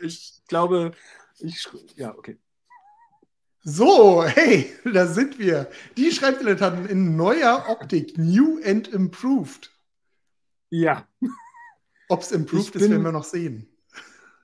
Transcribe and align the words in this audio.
Ich 0.00 0.42
glaube, 0.48 0.92
ich. 1.38 1.68
Ja, 1.96 2.14
okay. 2.16 2.38
So, 3.62 4.24
hey, 4.24 4.72
da 4.92 5.06
sind 5.06 5.38
wir. 5.38 5.70
Die 5.96 6.10
Schreibdilettanten 6.10 6.86
in 6.86 7.16
neuer 7.16 7.64
Optik, 7.68 8.18
new 8.18 8.60
and 8.64 8.88
improved. 8.88 9.70
Ja. 10.68 11.08
Ob 12.08 12.20
es 12.20 12.32
improved 12.32 12.72
bin, 12.72 12.82
ist, 12.82 12.90
werden 12.90 13.04
wir 13.04 13.12
noch 13.12 13.24
sehen. 13.24 13.68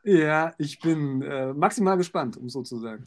Ja, 0.04 0.54
ich 0.56 0.80
bin 0.80 1.20
äh, 1.20 1.52
maximal 1.52 1.98
gespannt, 1.98 2.38
um 2.38 2.48
so 2.48 2.62
zu 2.62 2.78
sagen. 2.78 3.06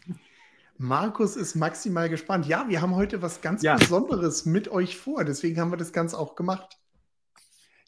Markus 0.77 1.35
ist 1.35 1.55
maximal 1.55 2.09
gespannt. 2.09 2.45
Ja, 2.45 2.67
wir 2.67 2.81
haben 2.81 2.95
heute 2.95 3.21
was 3.21 3.41
ganz 3.41 3.63
ja. 3.63 3.75
Besonderes 3.75 4.45
mit 4.45 4.67
euch 4.67 4.97
vor. 4.97 5.23
Deswegen 5.23 5.59
haben 5.59 5.71
wir 5.71 5.77
das 5.77 5.93
Ganze 5.93 6.17
auch 6.19 6.35
gemacht. 6.35 6.77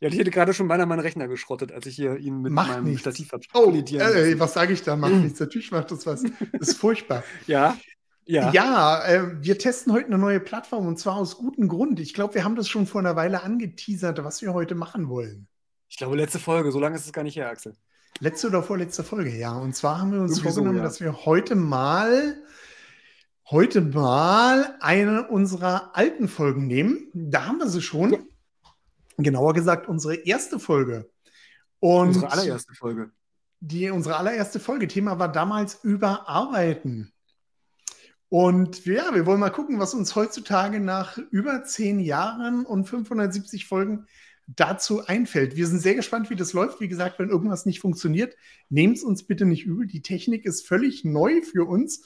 Ja, 0.06 0.12
ich 0.12 0.20
hätte 0.20 0.30
gerade 0.30 0.54
schon 0.54 0.68
beinahe 0.68 0.86
meinen 0.86 1.00
Rechner 1.00 1.28
geschrottet, 1.28 1.72
als 1.72 1.88
ich 1.88 1.96
hier 1.96 2.18
ihn 2.18 2.44
mit 2.44 2.52
macht 2.52 2.70
meinem 2.70 2.84
nichts. 2.84 3.02
Stativ 3.02 3.32
habe. 3.32 3.44
Oh, 3.56 3.72
äh, 3.72 4.40
was 4.40 4.54
sage 4.54 4.72
ich 4.72 4.84
da? 4.84 4.96
Macht 4.96 5.16
nichts. 5.16 5.40
Natürlich 5.40 5.72
macht 5.72 5.90
das 5.90 6.06
was. 6.06 6.22
Das 6.52 6.70
ist 6.70 6.78
furchtbar. 6.78 7.24
ja. 7.48 7.76
Ja, 8.26 8.52
ja 8.52 9.04
äh, 9.08 9.44
wir 9.44 9.58
testen 9.58 9.92
heute 9.94 10.06
eine 10.06 10.20
neue 10.20 10.40
Plattform 10.40 10.86
und 10.86 11.00
zwar 11.00 11.16
aus 11.16 11.38
gutem 11.38 11.68
Grund. 11.68 12.00
Ich 12.00 12.14
glaube, 12.14 12.36
wir 12.36 12.44
haben 12.44 12.56
das 12.56 12.70
schon 12.70 12.86
vor 12.86 13.02
einer 13.02 13.16
Weile 13.16 13.42
angeteasert, 13.42 14.24
was 14.24 14.44
wir 14.44 14.54
heute 14.54 14.76
machen 14.76 15.10
wollen. 15.10 15.48
Ich 15.90 15.98
glaube, 15.98 16.16
letzte 16.18 16.38
Folge, 16.38 16.72
so 16.72 16.80
lange 16.80 16.98
ist 16.98 17.08
es 17.08 17.12
gar 17.12 17.24
nicht 17.24 17.36
her, 17.36 17.50
Axel. 17.50 17.74
Letzte 18.20 18.46
oder 18.46 18.62
vorletzte 18.62 19.04
Folge, 19.04 19.36
ja. 19.36 19.54
Und 19.54 19.76
zwar 19.76 20.00
haben 20.00 20.12
wir 20.12 20.22
uns 20.22 20.34
Irgendwie 20.34 20.54
vorgenommen, 20.54 20.78
so, 20.78 20.82
ja. 20.82 20.84
dass 20.84 21.02
wir 21.02 21.26
heute 21.26 21.56
mal 21.56 22.38
heute 23.50 23.82
mal 23.82 24.76
eine 24.82 25.28
unserer 25.28 25.96
alten 25.96 26.28
Folgen 26.28 26.68
nehmen. 26.68 27.10
Da 27.14 27.48
haben 27.48 27.58
wir 27.58 27.70
sie 27.70 27.82
schon. 27.82 28.28
Genauer 29.18 29.54
gesagt, 29.54 29.88
unsere 29.88 30.16
erste 30.16 30.60
Folge. 30.60 31.10
Und 31.80 32.10
unsere 32.10 32.32
allererste 32.32 32.74
Folge. 32.74 33.12
Die, 33.60 33.90
unsere 33.90 34.18
allererste 34.18 34.60
Folge. 34.60 34.88
Thema 34.88 35.20
war 35.20 35.32
damals 35.32 35.84
Überarbeiten. 35.84 37.14
Und 38.30 38.86
ja, 38.86 39.14
wir 39.14 39.26
wollen 39.26 39.40
mal 39.40 39.50
gucken, 39.50 39.80
was 39.80 39.94
uns 39.94 40.16
heutzutage 40.16 40.80
nach 40.80 41.18
über 41.18 41.64
zehn 41.64 42.00
Jahren 42.00 42.66
und 42.66 42.86
570 42.86 43.66
Folgen 43.66 44.08
dazu 44.48 45.06
einfällt. 45.06 45.56
Wir 45.56 45.68
sind 45.68 45.80
sehr 45.80 45.96
gespannt, 45.96 46.30
wie 46.30 46.36
das 46.36 46.54
läuft. 46.54 46.80
Wie 46.82 46.88
gesagt, 46.88 47.18
wenn 47.20 47.30
irgendwas 47.30 47.66
nicht 47.66 47.80
funktioniert, 47.80 48.36
nehmt 48.70 48.98
es 48.98 49.04
uns 49.04 49.24
bitte 49.24 49.46
nicht 49.46 49.66
übel. 49.66 49.88
Die 49.88 50.02
Technik 50.02 50.46
ist 50.46 50.68
völlig 50.68 51.04
neu 51.04 51.42
für 51.42 51.68
uns. 51.68 52.04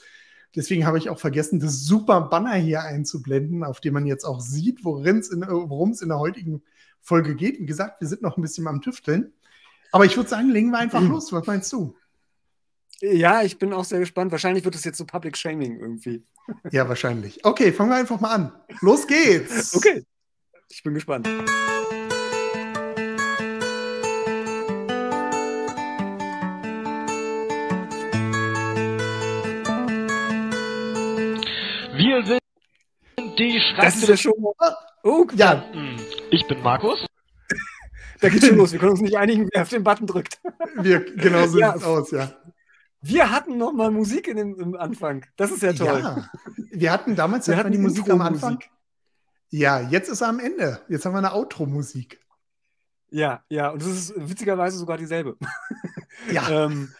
Deswegen 0.56 0.86
habe 0.86 0.98
ich 0.98 1.10
auch 1.10 1.18
vergessen, 1.18 1.60
das 1.60 1.84
super 1.84 2.22
Banner 2.22 2.54
hier 2.54 2.82
einzublenden, 2.82 3.62
auf 3.62 3.80
dem 3.80 3.94
man 3.94 4.06
jetzt 4.06 4.24
auch 4.24 4.40
sieht, 4.40 4.84
worum 4.84 5.18
es 5.18 5.30
in, 5.30 5.42
in 5.42 6.08
der 6.08 6.18
heutigen 6.18 6.62
Folge 7.02 7.34
geht. 7.34 7.60
Wie 7.60 7.66
gesagt, 7.66 8.00
wir 8.00 8.08
sind 8.08 8.22
noch 8.22 8.36
ein 8.36 8.42
bisschen 8.42 8.66
am 8.66 8.80
Tüfteln. 8.80 9.32
Aber 9.92 10.04
ich 10.04 10.16
würde 10.16 10.28
sagen, 10.28 10.50
legen 10.50 10.70
wir 10.70 10.78
einfach 10.78 11.00
mhm. 11.00 11.10
los. 11.10 11.32
Was 11.32 11.46
meinst 11.46 11.72
du? 11.72 11.96
Ja, 13.00 13.42
ich 13.42 13.58
bin 13.58 13.72
auch 13.72 13.84
sehr 13.84 14.00
gespannt. 14.00 14.30
Wahrscheinlich 14.30 14.64
wird 14.64 14.74
es 14.74 14.84
jetzt 14.84 14.98
so 14.98 15.06
Public 15.06 15.36
Shaming 15.36 15.80
irgendwie. 15.80 16.24
Ja, 16.72 16.88
wahrscheinlich. 16.88 17.44
Okay, 17.44 17.72
fangen 17.72 17.90
wir 17.90 17.96
einfach 17.96 18.18
mal 18.18 18.34
an. 18.34 18.52
Los 18.80 19.06
geht's. 19.06 19.72
okay. 19.76 20.04
Ich 20.68 20.82
bin 20.82 20.94
gespannt. 20.94 21.28
Wir 31.96 32.24
sind 32.26 32.40
die 33.38 33.60
Schreibtisch. 33.60 34.22
schon. 34.22 34.34
Oh, 35.04 35.26
ja. 35.34 35.64
Ich 36.30 36.46
bin 36.46 36.62
Markus. 36.62 37.06
Da 38.20 38.28
geht's 38.28 38.46
schon 38.46 38.56
los. 38.56 38.72
Wir 38.72 38.78
können 38.78 38.92
uns 38.92 39.00
nicht 39.00 39.16
einigen, 39.18 39.48
wer 39.52 39.62
auf 39.62 39.68
den 39.68 39.82
Button 39.82 40.06
drückt. 40.06 40.40
Wir, 40.76 41.00
genau 41.16 41.46
so 41.46 41.58
ja. 41.58 41.72
sieht's 41.72 41.84
aus, 41.84 42.10
ja. 42.10 42.32
Wir 43.02 43.30
hatten 43.30 43.56
noch 43.56 43.72
mal 43.72 43.90
Musik 43.90 44.28
in 44.28 44.36
dem, 44.36 44.60
im 44.60 44.76
Anfang. 44.76 45.24
Das 45.36 45.50
ist 45.50 45.62
ja 45.62 45.72
toll. 45.72 46.00
Ja. 46.00 46.30
Wir 46.70 46.92
hatten 46.92 47.16
damals 47.16 47.48
wir 47.48 47.56
hatten 47.56 47.72
die 47.72 47.78
Musik 47.78 48.08
am 48.10 48.20
Anfang. 48.20 48.62
Ja, 49.48 49.80
jetzt 49.80 50.08
ist 50.08 50.20
er 50.20 50.28
am 50.28 50.38
Ende. 50.38 50.80
Jetzt 50.88 51.04
haben 51.04 51.14
wir 51.14 51.18
eine 51.18 51.32
Outro-Musik. 51.32 52.20
Ja, 53.10 53.42
ja, 53.48 53.70
und 53.70 53.82
das 53.82 53.88
ist 53.88 54.12
witzigerweise 54.16 54.78
sogar 54.78 54.96
dieselbe. 54.96 55.36
Ja. 56.30 56.66
ähm, 56.66 56.92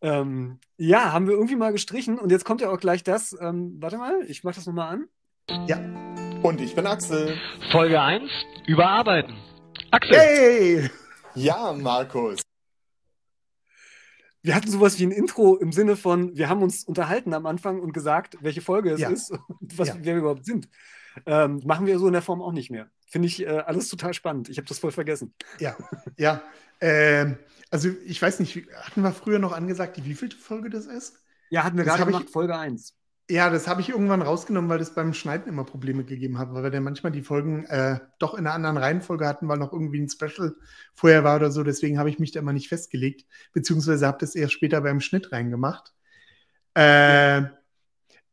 ähm, 0.00 0.60
ja, 0.76 1.12
haben 1.12 1.26
wir 1.26 1.34
irgendwie 1.34 1.56
mal 1.56 1.72
gestrichen 1.72 2.20
und 2.20 2.30
jetzt 2.30 2.44
kommt 2.44 2.60
ja 2.60 2.70
auch 2.70 2.78
gleich 2.78 3.02
das. 3.02 3.36
Ähm, 3.40 3.76
warte 3.80 3.98
mal, 3.98 4.22
ich 4.28 4.44
mach 4.44 4.54
das 4.54 4.64
nochmal 4.64 4.94
an. 4.94 5.66
Ja. 5.66 6.29
Und 6.42 6.60
ich 6.60 6.74
bin 6.74 6.86
Axel. 6.86 7.36
Folge 7.70 8.00
1, 8.00 8.30
überarbeiten. 8.66 9.36
Axel. 9.90 10.16
Hey! 10.16 10.90
Ja, 11.34 11.72
Markus 11.72 12.40
wir 14.42 14.54
hatten 14.54 14.70
sowas 14.70 14.98
wie 14.98 15.06
ein 15.06 15.10
Intro 15.10 15.56
im 15.56 15.72
Sinne 15.72 15.96
von, 15.96 16.36
wir 16.36 16.48
haben 16.48 16.62
uns 16.62 16.84
unterhalten 16.84 17.34
am 17.34 17.46
Anfang 17.46 17.80
und 17.80 17.92
gesagt, 17.92 18.38
welche 18.40 18.62
Folge 18.62 18.90
es 18.90 19.00
ja. 19.00 19.10
ist 19.10 19.30
und 19.30 19.78
was, 19.78 19.88
ja. 19.88 19.96
wer 19.98 20.14
wir 20.14 20.20
überhaupt 20.20 20.46
sind. 20.46 20.68
Ähm, 21.26 21.60
machen 21.64 21.86
wir 21.86 21.98
so 21.98 22.06
in 22.06 22.12
der 22.12 22.22
Form 22.22 22.40
auch 22.40 22.52
nicht 22.52 22.70
mehr. 22.70 22.88
Finde 23.06 23.26
ich 23.26 23.44
äh, 23.44 23.48
alles 23.48 23.88
total 23.88 24.14
spannend. 24.14 24.48
Ich 24.48 24.56
habe 24.58 24.68
das 24.68 24.78
voll 24.78 24.92
vergessen. 24.92 25.34
Ja, 25.58 25.76
ja. 26.16 26.42
Ähm, 26.80 27.36
also 27.70 27.90
ich 28.06 28.22
weiß 28.22 28.40
nicht, 28.40 28.66
hatten 28.74 29.02
wir 29.02 29.12
früher 29.12 29.38
noch 29.38 29.52
angesagt, 29.52 29.96
die 29.96 30.04
wievielte 30.04 30.36
Folge 30.36 30.70
das 30.70 30.86
ist? 30.86 31.20
Ja, 31.50 31.64
hatten 31.64 31.76
wir 31.76 31.84
das 31.84 31.96
gerade 31.96 32.12
gemacht, 32.12 32.30
Folge 32.30 32.56
1. 32.56 32.96
Ja, 33.30 33.48
das 33.48 33.68
habe 33.68 33.80
ich 33.80 33.90
irgendwann 33.90 34.22
rausgenommen, 34.22 34.68
weil 34.68 34.80
das 34.80 34.92
beim 34.92 35.14
Schneiden 35.14 35.48
immer 35.48 35.62
Probleme 35.62 36.02
gegeben 36.02 36.36
hat, 36.36 36.52
weil 36.52 36.64
wir 36.64 36.70
dann 36.70 36.82
manchmal 36.82 37.12
die 37.12 37.22
Folgen 37.22 37.64
äh, 37.66 38.00
doch 38.18 38.34
in 38.34 38.40
einer 38.40 38.54
anderen 38.54 38.76
Reihenfolge 38.76 39.24
hatten, 39.24 39.46
weil 39.46 39.56
noch 39.56 39.72
irgendwie 39.72 40.00
ein 40.00 40.08
Special 40.08 40.56
vorher 40.94 41.22
war 41.22 41.36
oder 41.36 41.52
so. 41.52 41.62
Deswegen 41.62 41.96
habe 41.96 42.10
ich 42.10 42.18
mich 42.18 42.32
da 42.32 42.40
immer 42.40 42.52
nicht 42.52 42.68
festgelegt, 42.68 43.26
beziehungsweise 43.52 44.04
habe 44.04 44.18
das 44.18 44.34
erst 44.34 44.54
später 44.54 44.80
beim 44.80 45.00
Schnitt 45.00 45.30
reingemacht. 45.30 45.94
Äh, 46.74 47.42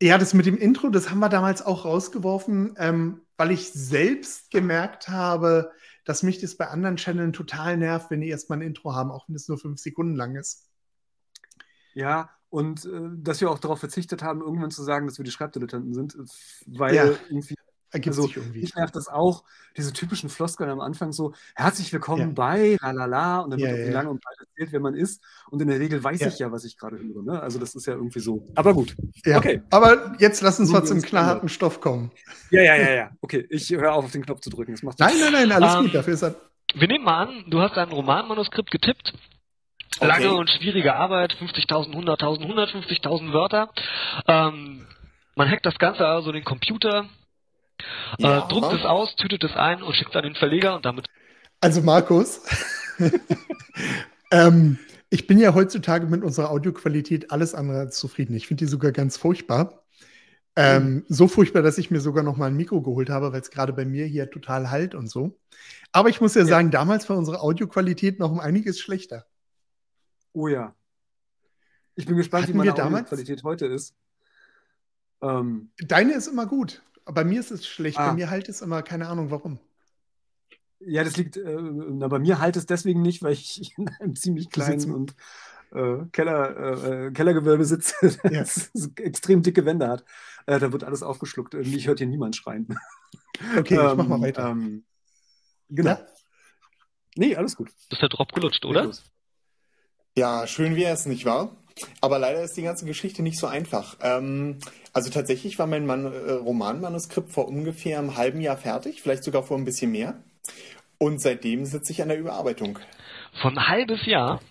ja, 0.01 0.17
das 0.17 0.33
mit 0.33 0.47
dem 0.47 0.57
Intro, 0.57 0.89
das 0.89 1.11
haben 1.11 1.19
wir 1.19 1.29
damals 1.29 1.63
auch 1.63 1.85
rausgeworfen, 1.85 2.73
ähm, 2.79 3.21
weil 3.37 3.51
ich 3.51 3.71
selbst 3.71 4.49
gemerkt 4.49 5.09
habe, 5.09 5.73
dass 6.05 6.23
mich 6.23 6.41
das 6.41 6.57
bei 6.57 6.69
anderen 6.69 6.97
Channeln 6.97 7.33
total 7.33 7.77
nervt, 7.77 8.09
wenn 8.09 8.21
die 8.21 8.29
erstmal 8.29 8.57
ein 8.57 8.67
Intro 8.67 8.95
haben, 8.95 9.11
auch 9.11 9.29
wenn 9.29 9.35
es 9.35 9.47
nur 9.47 9.59
fünf 9.59 9.79
Sekunden 9.79 10.15
lang 10.15 10.35
ist. 10.35 10.71
Ja, 11.93 12.31
und 12.49 12.85
äh, 12.85 12.89
dass 13.17 13.41
wir 13.41 13.51
auch 13.51 13.59
darauf 13.59 13.79
verzichtet 13.79 14.23
haben, 14.23 14.41
irgendwann 14.41 14.71
zu 14.71 14.83
sagen, 14.83 15.07
dass 15.07 15.17
wir 15.17 15.25
die 15.25 15.31
Schreibdilettanten 15.31 15.93
sind, 15.93 16.15
äh, 16.15 16.23
weil 16.67 16.95
ja, 16.95 17.05
irgendwie. 17.29 17.55
Ergibt 17.89 18.17
also, 18.17 18.27
sich 18.27 18.35
irgendwie. 18.35 18.59
Ich 18.59 18.75
nervt 18.75 18.97
das 18.97 19.07
auch, 19.07 19.45
diese 19.77 19.93
typischen 19.93 20.29
Floskeln 20.29 20.69
am 20.69 20.81
Anfang 20.81 21.13
so, 21.13 21.33
herzlich 21.55 21.93
willkommen 21.93 22.21
ja. 22.21 22.33
bei, 22.33 22.77
lalala, 22.81 23.39
und 23.39 23.51
dann 23.51 23.59
ja, 23.59 23.67
wird 23.67 23.77
irgendwie 23.77 23.93
ja. 23.93 23.97
lange 23.97 24.09
und 24.09 24.21
breit 24.21 24.35
erzählt, 24.39 24.73
wer 24.73 24.81
man 24.81 24.93
ist. 24.93 25.23
Und 25.49 25.61
in 25.61 25.69
der 25.69 25.79
Regel 25.79 26.03
weiß 26.03 26.19
ich 26.21 26.37
ja, 26.37 26.51
was 26.51 26.65
ich 26.65 26.77
gerade 26.77 26.99
höre. 26.99 27.23
Ne? 27.23 27.41
Also 27.41 27.59
das 27.59 27.75
ist 27.75 27.87
ja 27.87 27.93
irgendwie 27.93 28.19
so. 28.19 28.45
Aber 28.55 28.73
gut. 28.73 28.93
Okay. 29.25 29.61
Aber 29.69 30.15
jetzt 30.19 30.41
lass 30.41 30.59
uns 30.59 30.69
mal 30.69 30.83
zum 30.83 31.01
knallharten 31.01 31.47
Stoff 31.47 31.79
kommen. 31.79 32.11
Ja, 32.51 32.61
ja, 32.61 32.75
ja, 32.75 32.93
ja. 32.93 33.11
Okay, 33.21 33.47
ich 33.49 33.69
höre 33.69 33.93
auf, 33.93 34.03
auf 34.03 34.11
den 34.11 34.23
Knopf 34.23 34.41
zu 34.41 34.49
drücken. 34.49 34.73
Das 34.73 34.83
macht 34.83 34.99
nein, 34.99 35.13
nein, 35.21 35.31
nein, 35.31 35.51
alles 35.53 35.75
um, 35.75 35.85
gut. 35.85 35.95
Dafür 35.95 36.13
ist 36.13 36.23
er. 36.23 36.35
Wir 36.75 36.89
nehmen 36.89 37.05
mal 37.05 37.25
an, 37.25 37.45
du 37.47 37.61
hast 37.61 37.77
ein 37.77 37.89
Romanmanuskript 37.89 38.69
getippt 38.69 39.13
Okay. 39.99 40.07
Lange 40.07 40.33
und 40.33 40.49
schwierige 40.49 40.95
Arbeit, 40.95 41.33
50.000, 41.33 41.93
100.000, 41.93 42.45
150.000 42.45 43.33
Wörter. 43.33 43.69
Ähm, 44.27 44.85
man 45.35 45.49
hackt 45.49 45.65
das 45.65 45.77
Ganze 45.79 46.05
also 46.05 46.31
den 46.31 46.43
Computer, 46.43 47.09
äh, 48.19 48.23
ja. 48.23 48.39
äh, 48.39 48.47
druckt 48.47 48.73
es 48.73 48.85
aus, 48.85 49.15
tütet 49.15 49.43
es 49.43 49.55
ein 49.55 49.81
und 49.81 49.95
schickt 49.95 50.11
es 50.11 50.15
an 50.15 50.23
den 50.23 50.35
Verleger 50.35 50.75
und 50.75 50.85
damit. 50.85 51.07
Also 51.61 51.81
Markus, 51.81 52.41
ähm, 54.31 54.77
ich 55.09 55.25
bin 55.25 55.39
ja 55.39 55.53
heutzutage 55.53 56.05
mit 56.05 56.23
unserer 56.23 56.51
Audioqualität 56.51 57.31
alles 57.31 57.55
andere 57.55 57.79
als 57.79 57.97
zufrieden. 57.97 58.35
Ich 58.35 58.47
finde 58.47 58.65
die 58.65 58.69
sogar 58.69 58.91
ganz 58.91 59.17
furchtbar. 59.17 59.83
Ähm, 60.55 60.83
mhm. 60.83 61.05
So 61.07 61.27
furchtbar, 61.27 61.61
dass 61.61 61.77
ich 61.77 61.91
mir 61.91 61.99
sogar 62.01 62.23
noch 62.23 62.35
mal 62.35 62.47
ein 62.47 62.57
Mikro 62.57 62.81
geholt 62.81 63.09
habe, 63.09 63.31
weil 63.31 63.41
es 63.41 63.51
gerade 63.51 63.73
bei 63.73 63.85
mir 63.85 64.05
hier 64.05 64.29
total 64.29 64.71
halt 64.71 64.95
und 64.95 65.07
so. 65.07 65.39
Aber 65.91 66.09
ich 66.09 66.19
muss 66.19 66.33
ja, 66.33 66.41
ja. 66.41 66.47
sagen, 66.47 66.71
damals 66.71 67.07
war 67.09 67.17
unsere 67.17 67.41
Audioqualität 67.41 68.19
noch 68.19 68.31
um 68.31 68.39
einiges 68.39 68.79
schlechter. 68.79 69.25
Oh 70.33 70.47
ja. 70.47 70.75
Ich 71.95 72.05
bin 72.05 72.15
gespannt, 72.15 72.43
Hatten 72.43 72.53
wie 72.53 72.57
meine 72.57 72.73
damals? 72.73 73.09
Qualität 73.09 73.43
heute 73.43 73.65
ist. 73.65 73.95
Ähm, 75.21 75.71
Deine 75.79 76.13
ist 76.13 76.27
immer 76.27 76.45
gut. 76.45 76.83
Bei 77.05 77.23
mir 77.23 77.39
ist 77.39 77.51
es 77.51 77.65
schlecht. 77.65 77.97
Ah. 77.97 78.09
Bei 78.09 78.13
mir 78.13 78.29
halt 78.29 78.49
es 78.49 78.61
immer, 78.61 78.83
keine 78.83 79.07
Ahnung 79.07 79.31
warum. 79.31 79.59
Ja, 80.79 81.03
das 81.03 81.17
liegt, 81.17 81.37
äh, 81.37 81.57
na, 81.59 82.07
bei 82.07 82.19
mir 82.19 82.39
halt 82.39 82.55
es 82.55 82.67
deswegen 82.67 83.01
nicht, 83.01 83.23
weil 83.23 83.33
ich 83.33 83.73
in 83.77 83.89
einem 83.99 84.15
ziemlich 84.15 84.49
kleinen 84.49 84.93
und 84.93 85.15
äh, 85.71 86.05
Keller, 86.11 87.07
äh, 87.07 87.11
Kellergewölbe 87.11 87.65
sitze, 87.65 87.95
das 88.23 88.71
ja. 88.73 88.87
extrem 89.03 89.41
dicke 89.41 89.65
Wände 89.65 89.87
hat. 89.87 90.05
Äh, 90.45 90.59
da 90.59 90.71
wird 90.71 90.83
alles 90.83 91.03
aufgeschluckt. 91.03 91.55
Irgendwie 91.55 91.85
hört 91.87 91.97
hier 91.97 92.07
niemand 92.07 92.35
schreien. 92.35 92.67
Okay, 93.57 93.75
ähm, 93.75 93.89
ich 93.89 93.95
mach 93.95 94.07
mal 94.07 94.21
weiter. 94.21 94.49
Ähm, 94.49 94.83
genau. 95.69 95.91
Ja? 95.91 96.07
Nee, 97.15 97.35
alles 97.35 97.55
gut. 97.55 97.69
Das 97.89 97.97
ist 97.97 98.01
der 98.01 98.09
Drop 98.09 98.31
gelutscht, 98.33 98.65
oder? 98.65 98.91
Ja, 100.17 100.47
schön 100.47 100.75
wäre 100.75 100.95
es, 100.95 101.05
nicht 101.05 101.25
wahr? 101.25 101.51
Aber 102.01 102.17
leider 102.17 102.41
ist 102.41 102.57
die 102.57 102.63
ganze 102.63 102.87
Geschichte 102.87 103.21
nicht 103.21 103.37
so 103.37 103.45
einfach. 103.45 103.97
Ähm, 104.01 104.57
also 104.91 105.11
tatsächlich 105.11 105.59
war 105.59 105.67
mein 105.67 105.85
Man 105.85 106.11
äh, 106.11 106.31
Romanmanuskript 106.31 107.31
vor 107.31 107.47
ungefähr 107.47 107.99
einem 107.99 108.17
halben 108.17 108.41
Jahr 108.41 108.57
fertig, 108.57 109.03
vielleicht 109.03 109.23
sogar 109.23 109.43
vor 109.43 109.59
ein 109.59 109.63
bisschen 109.63 109.91
mehr. 109.91 110.15
Und 110.97 111.21
seitdem 111.21 111.65
sitze 111.65 111.91
ich 111.91 112.01
an 112.01 112.07
der 112.07 112.17
Überarbeitung. 112.17 112.79
Von 113.43 113.59
ein 113.59 113.67
halbes 113.67 114.07
Jahr? 114.07 114.41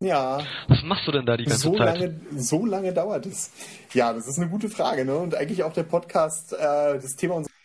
Ja. 0.00 0.38
Was 0.68 0.82
machst 0.84 1.06
du 1.06 1.12
denn 1.12 1.26
da 1.26 1.36
die 1.36 1.44
ganze 1.44 1.60
so 1.60 1.76
Zeit? 1.76 2.00
Lange, 2.00 2.20
so 2.34 2.64
lange 2.64 2.94
dauert 2.94 3.26
es. 3.26 3.50
Ja, 3.92 4.14
das 4.14 4.26
ist 4.26 4.38
eine 4.38 4.48
gute 4.48 4.70
Frage, 4.70 5.04
ne? 5.04 5.18
Und 5.18 5.34
eigentlich 5.34 5.64
auch 5.64 5.74
der 5.74 5.82
Podcast, 5.82 6.54
äh, 6.54 6.56
das 6.98 7.14
Thema 7.16 7.34
unseres 7.34 7.55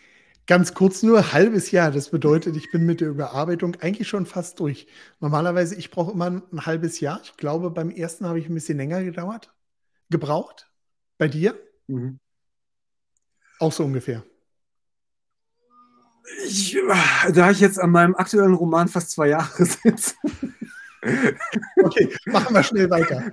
Ganz 0.51 0.73
kurz 0.73 1.01
nur, 1.01 1.31
halbes 1.31 1.71
Jahr. 1.71 1.91
Das 1.91 2.09
bedeutet, 2.09 2.57
ich 2.57 2.71
bin 2.71 2.85
mit 2.85 2.99
der 2.99 3.07
Überarbeitung 3.07 3.77
eigentlich 3.79 4.09
schon 4.09 4.25
fast 4.25 4.59
durch. 4.59 4.85
Normalerweise, 5.21 5.75
ich 5.75 5.91
brauche 5.91 6.11
immer 6.11 6.25
ein 6.25 6.65
halbes 6.65 6.99
Jahr. 6.99 7.21
Ich 7.23 7.37
glaube, 7.37 7.71
beim 7.71 7.89
ersten 7.89 8.25
habe 8.25 8.37
ich 8.37 8.49
ein 8.49 8.53
bisschen 8.53 8.77
länger 8.77 9.01
gedauert, 9.01 9.53
gebraucht. 10.09 10.69
Bei 11.17 11.29
dir? 11.29 11.57
Mhm. 11.87 12.19
Auch 13.59 13.71
so 13.71 13.85
ungefähr. 13.85 14.25
Ich, 16.45 16.77
da 17.33 17.51
ich 17.51 17.61
jetzt 17.61 17.79
an 17.79 17.91
meinem 17.91 18.15
aktuellen 18.15 18.55
Roman 18.55 18.89
fast 18.89 19.11
zwei 19.11 19.29
Jahre 19.29 19.63
sitze. 19.65 20.15
okay, 21.81 22.13
machen 22.25 22.53
wir 22.53 22.63
schnell 22.63 22.89
weiter. 22.89 23.31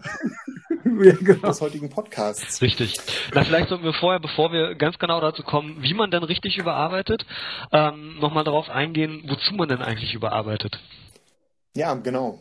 ja, 1.02 1.14
genau. 1.20 1.49
des 1.49 1.61
heutigen 1.61 1.90
Podcasts. 1.90 2.62
Richtig. 2.62 2.96
Na, 3.35 3.44
vielleicht 3.44 3.69
sollten 3.69 3.85
wir 3.85 3.93
vorher, 3.94 4.20
bevor 4.20 4.52
wir 4.52 4.75
ganz 4.75 4.99
genau 4.99 5.20
dazu 5.20 5.43
kommen, 5.43 5.76
wie 5.81 5.94
man 5.94 6.11
denn 6.11 6.23
richtig 6.23 6.58
überarbeitet, 6.58 7.26
ähm, 7.73 8.19
nochmal 8.19 8.44
darauf 8.44 8.69
eingehen, 8.69 9.25
wozu 9.26 9.55
man 9.55 9.69
denn 9.69 9.82
eigentlich 9.82 10.14
überarbeitet. 10.14 10.81
Ja, 11.75 11.94
genau. 11.94 12.38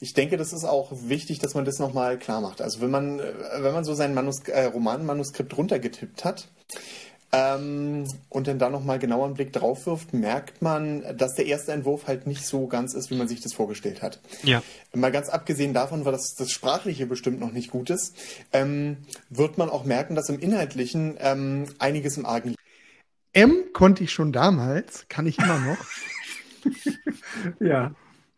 Ich 0.00 0.12
denke, 0.12 0.36
das 0.36 0.52
ist 0.52 0.64
auch 0.64 0.92
wichtig, 0.92 1.38
dass 1.38 1.54
man 1.54 1.64
das 1.64 1.78
nochmal 1.78 2.18
klar 2.18 2.40
macht. 2.40 2.60
Also 2.60 2.80
wenn 2.80 2.90
man, 2.90 3.18
äh, 3.18 3.32
wenn 3.60 3.72
man 3.72 3.84
so 3.84 3.94
sein 3.94 4.14
Manus 4.14 4.40
äh, 4.48 4.64
Romanmanuskript 4.64 5.56
runtergetippt 5.56 6.24
hat, 6.24 6.48
ähm, 7.36 8.08
und 8.30 8.46
dann 8.46 8.58
da 8.58 8.70
nochmal 8.70 8.98
genauer 8.98 9.26
einen 9.26 9.34
Blick 9.34 9.52
drauf 9.52 9.86
wirft, 9.86 10.14
merkt 10.14 10.62
man, 10.62 11.04
dass 11.18 11.34
der 11.34 11.44
erste 11.44 11.72
Entwurf 11.72 12.06
halt 12.06 12.26
nicht 12.26 12.46
so 12.46 12.66
ganz 12.66 12.94
ist, 12.94 13.10
wie 13.10 13.16
man 13.16 13.28
sich 13.28 13.42
das 13.42 13.52
vorgestellt 13.52 14.00
hat. 14.00 14.20
Ja. 14.42 14.62
Mal 14.94 15.12
ganz 15.12 15.28
abgesehen 15.28 15.74
davon, 15.74 16.06
weil 16.06 16.12
das, 16.12 16.34
das 16.34 16.50
Sprachliche 16.50 17.04
bestimmt 17.06 17.38
noch 17.38 17.52
nicht 17.52 17.70
gut 17.70 17.90
ist, 17.90 18.16
ähm, 18.52 18.98
wird 19.28 19.58
man 19.58 19.68
auch 19.68 19.84
merken, 19.84 20.14
dass 20.14 20.30
im 20.30 20.38
Inhaltlichen 20.38 21.16
ähm, 21.18 21.66
einiges 21.78 22.16
im 22.16 22.24
Argen 22.24 22.50
liegt. 22.50 22.60
M 23.34 23.64
konnte 23.74 24.02
ich 24.02 24.12
schon 24.12 24.32
damals, 24.32 25.06
kann 25.08 25.26
ich 25.26 25.38
immer 25.38 25.58
noch. 25.58 25.78
ja. 27.60 27.94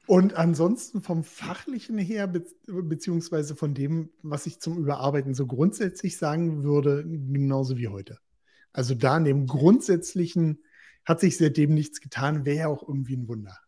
Und 0.09 0.35
ansonsten 0.35 1.03
vom 1.03 1.23
Fachlichen 1.23 1.99
her, 1.99 2.27
be 2.27 2.43
beziehungsweise 2.67 3.55
von 3.55 3.75
dem, 3.75 4.09
was 4.23 4.47
ich 4.47 4.59
zum 4.59 4.77
Überarbeiten 4.79 5.35
so 5.35 5.47
grundsätzlich 5.47 6.17
sagen 6.17 6.65
würde, 6.65 7.05
genauso 7.05 7.77
wie 7.77 7.89
heute. 7.89 8.19
Also 8.73 8.95
da 8.95 9.17
in 9.17 9.25
dem 9.25 9.47
Grundsätzlichen 9.47 10.63
hat 11.05 11.21
sich 11.21 11.39
seitdem 11.39 11.75
nichts 11.75 12.01
getan, 12.01 12.45
wäre 12.45 12.57
ja 12.59 12.69
auch 12.69 12.87
irgendwie 12.87 13.17
ein 13.17 13.29
Wunder. 13.29 13.59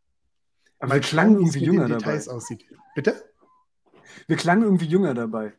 Aber 0.79 0.94
wir 0.94 1.00
klangen 1.00 1.37
irgendwie 1.37 1.64
jünger 1.64 1.88
Details 1.88 2.26
dabei. 2.26 2.37
aussieht. 2.37 2.64
Bitte? 2.94 3.23
Wir 4.26 4.37
klangen 4.37 4.62
irgendwie 4.62 4.87
jünger 4.87 5.14
dabei. 5.14 5.52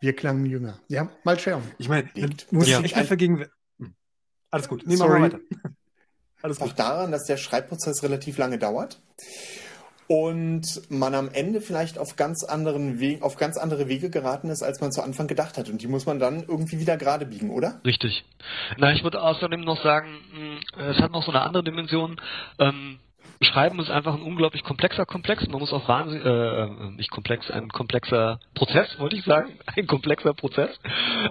Wir 0.00 0.14
klangen 0.14 0.46
jünger. 0.46 0.80
Ja, 0.88 1.10
mal 1.24 1.38
schauen. 1.38 1.62
Ich 1.78 1.88
meine, 1.88 2.08
muss 2.50 2.68
ja. 2.68 2.78
ich 2.78 2.86
echt 2.86 2.96
mal 2.96 3.04
vergegenwärtigen. 3.04 3.56
Hm. 3.78 3.94
Alles 4.50 4.68
gut, 4.68 4.86
nehmen 4.86 5.00
wir 5.00 5.08
mal 5.08 5.22
weiter. 5.22 5.40
Alles 6.42 6.58
gut. 6.58 6.68
Auch 6.68 6.72
daran, 6.72 7.12
dass 7.12 7.26
der 7.26 7.36
Schreibprozess 7.36 8.02
relativ 8.02 8.38
lange 8.38 8.58
dauert 8.58 9.02
und 10.10 10.90
man 10.90 11.14
am 11.14 11.30
Ende 11.32 11.60
vielleicht 11.60 11.96
auf 11.96 12.16
ganz 12.16 12.42
anderen 12.42 12.98
Wegen, 12.98 13.22
auf 13.22 13.36
ganz 13.36 13.56
andere 13.56 13.86
Wege 13.86 14.10
geraten 14.10 14.50
ist, 14.50 14.60
als 14.60 14.80
man 14.80 14.90
zu 14.90 15.02
Anfang 15.02 15.28
gedacht 15.28 15.56
hat. 15.56 15.68
Und 15.68 15.82
die 15.82 15.86
muss 15.86 16.04
man 16.04 16.18
dann 16.18 16.42
irgendwie 16.48 16.80
wieder 16.80 16.96
gerade 16.96 17.26
biegen, 17.26 17.50
oder? 17.50 17.80
Richtig. 17.84 18.24
Na, 18.76 18.90
ich 18.92 19.04
würde 19.04 19.22
außerdem 19.22 19.60
noch 19.60 19.80
sagen, 19.84 20.08
hm, 20.34 20.86
es 20.90 20.98
hat 20.98 21.12
noch 21.12 21.22
so 21.22 21.30
eine 21.30 21.42
andere 21.42 21.62
Dimension. 21.62 22.20
Ähm, 22.58 22.98
Schreiben 23.40 23.78
ist 23.78 23.88
einfach 23.88 24.14
ein 24.14 24.22
unglaublich 24.22 24.64
komplexer 24.64 25.06
Komplex. 25.06 25.46
Man 25.46 25.60
muss 25.60 25.72
auch 25.72 25.86
wahnsinnig, 25.86 26.26
äh, 26.26 26.28
äh, 26.28 26.90
nicht 26.96 27.12
komplex, 27.12 27.48
ein 27.48 27.68
komplexer 27.68 28.40
Prozess, 28.56 28.98
wollte 28.98 29.14
ich 29.14 29.24
sagen, 29.24 29.60
ein 29.76 29.86
komplexer 29.86 30.34
Prozess. 30.34 30.76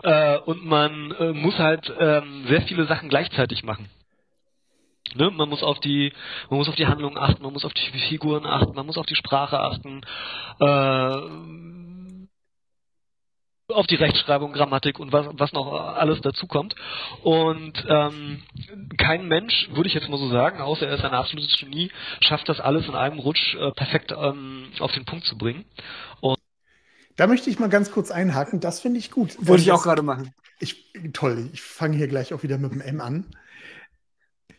Äh, 0.04 0.38
und 0.38 0.66
man 0.66 1.12
äh, 1.20 1.34
muss 1.34 1.58
halt 1.58 1.92
ähm, 2.00 2.46
sehr 2.48 2.62
viele 2.62 2.88
Sachen 2.88 3.10
gleichzeitig 3.10 3.66
machen. 3.66 3.90
Ne? 5.16 5.32
Man 5.32 5.50
muss 5.50 5.64
auf 5.64 5.80
die, 5.80 6.14
man 6.50 6.60
muss 6.60 6.70
auf 6.70 6.76
die 6.76 6.88
Handlungen 6.88 7.18
achten, 7.18 7.44
man 7.44 7.54
muss 7.54 7.66
auf 7.66 7.74
die 7.74 8.00
Figuren 8.10 8.46
achten, 8.46 8.76
man 8.76 8.86
muss 8.86 8.98
auf 8.98 9.06
die 9.06 9.16
Sprache 9.16 9.60
achten, 9.60 10.02
äh, 10.60 11.60
auf 13.74 13.88
die 13.88 13.96
Rechtschreibung, 13.96 14.52
Grammatik 14.54 15.00
und 15.00 15.12
was, 15.12 15.28
was 15.34 15.54
noch 15.54 15.72
alles 15.72 16.22
dazu 16.22 16.48
kommt. 16.48 16.76
Und 17.24 17.86
ähm, 17.88 18.44
kein 18.98 19.28
Mensch, 19.28 19.70
würde 19.72 19.88
ich 19.88 19.94
jetzt 19.94 20.10
mal 20.10 20.18
so 20.18 20.30
sagen, 20.30 20.62
außer 20.62 20.88
er 20.88 20.96
ist 20.96 21.04
ein 21.04 21.14
absolutes 21.14 21.58
Genie, 21.58 21.92
schafft 22.22 22.50
das 22.50 22.60
alles 22.60 22.88
in 22.88 22.96
einem 22.96 23.20
Rutsch 23.20 23.56
äh, 23.56 23.72
perfekt 23.72 24.12
ähm, 24.18 24.72
auf 24.80 24.92
den 24.94 25.06
Punkt 25.06 25.26
zu 25.26 25.38
bringen. 25.38 25.66
Und 26.20 26.38
da 27.16 27.28
möchte 27.28 27.50
ich 27.50 27.60
mal 27.60 27.70
ganz 27.70 27.92
kurz 27.92 28.12
einhaken. 28.12 28.60
Das 28.60 28.80
finde 28.80 29.00
ich 29.00 29.12
gut. 29.12 29.36
Wollte 29.46 29.62
ich 29.62 29.72
auch 29.72 29.84
gerade 29.84 30.02
machen. 30.02 30.34
Ich, 30.60 30.92
toll, 31.14 31.50
ich 31.54 31.62
fange 31.62 31.98
hier 31.98 32.08
gleich 32.08 32.34
auch 32.34 32.44
wieder 32.44 32.58
mit 32.58 32.72
dem 32.72 32.82
M 32.82 33.02
an. 33.02 33.26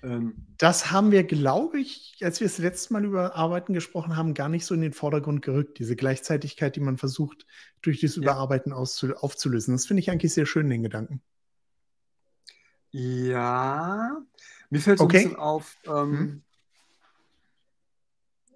Ähm, 0.03 0.47
das 0.57 0.91
haben 0.91 1.11
wir, 1.11 1.25
glaube 1.25 1.79
ich, 1.81 2.17
als 2.23 2.41
wir 2.41 2.47
das 2.47 2.59
letzte 2.59 2.93
Mal 2.93 3.05
über 3.05 3.35
Arbeiten 3.35 3.73
gesprochen 3.75 4.17
haben, 4.17 4.35
gar 4.35 4.49
nicht 4.49 4.65
so 4.65 4.75
in 4.75 4.81
den 4.81 4.93
Vordergrund 4.93 5.43
gerückt. 5.43 5.79
Diese 5.79 5.97
Gleichzeitigkeit, 5.97 6.77
die 6.77 6.81
man 6.81 6.99
versucht, 6.99 7.47
durch 7.83 8.01
das 8.01 8.17
Überarbeiten 8.17 8.73
aufzulösen. 8.73 9.75
Das 9.75 9.87
finde 9.87 10.01
ich 10.01 10.11
eigentlich 10.11 10.33
sehr 10.33 10.47
schön, 10.47 10.69
den 10.69 10.83
Gedanken. 10.83 11.23
Ja, 12.93 14.21
mir 14.69 14.81
fällt 14.81 14.99
so 14.99 15.05
okay. 15.05 15.19
ein 15.19 15.23
bisschen 15.25 15.39
auf, 15.39 15.77
ähm, 15.87 16.19
hm? 16.19 16.43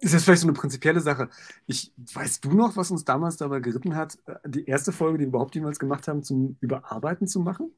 ist 0.01 0.13
das 0.13 0.23
vielleicht 0.23 0.41
so 0.41 0.47
eine 0.47 0.57
prinzipielle 0.57 0.99
Sache. 0.99 1.29
Ich, 1.67 1.93
weißt 2.13 2.43
du 2.43 2.51
noch, 2.51 2.75
was 2.75 2.91
uns 2.91 3.05
damals 3.05 3.37
dabei 3.37 3.59
geritten 3.59 3.95
hat, 3.95 4.17
äh, 4.25 4.35
die 4.45 4.65
erste 4.65 4.91
Folge, 4.91 5.17
die 5.17 5.23
wir 5.23 5.29
überhaupt 5.29 5.55
jemals 5.55 5.79
gemacht 5.79 6.07
haben, 6.07 6.23
zum 6.23 6.57
Überarbeiten 6.59 7.27
zu 7.27 7.39
machen? 7.39 7.71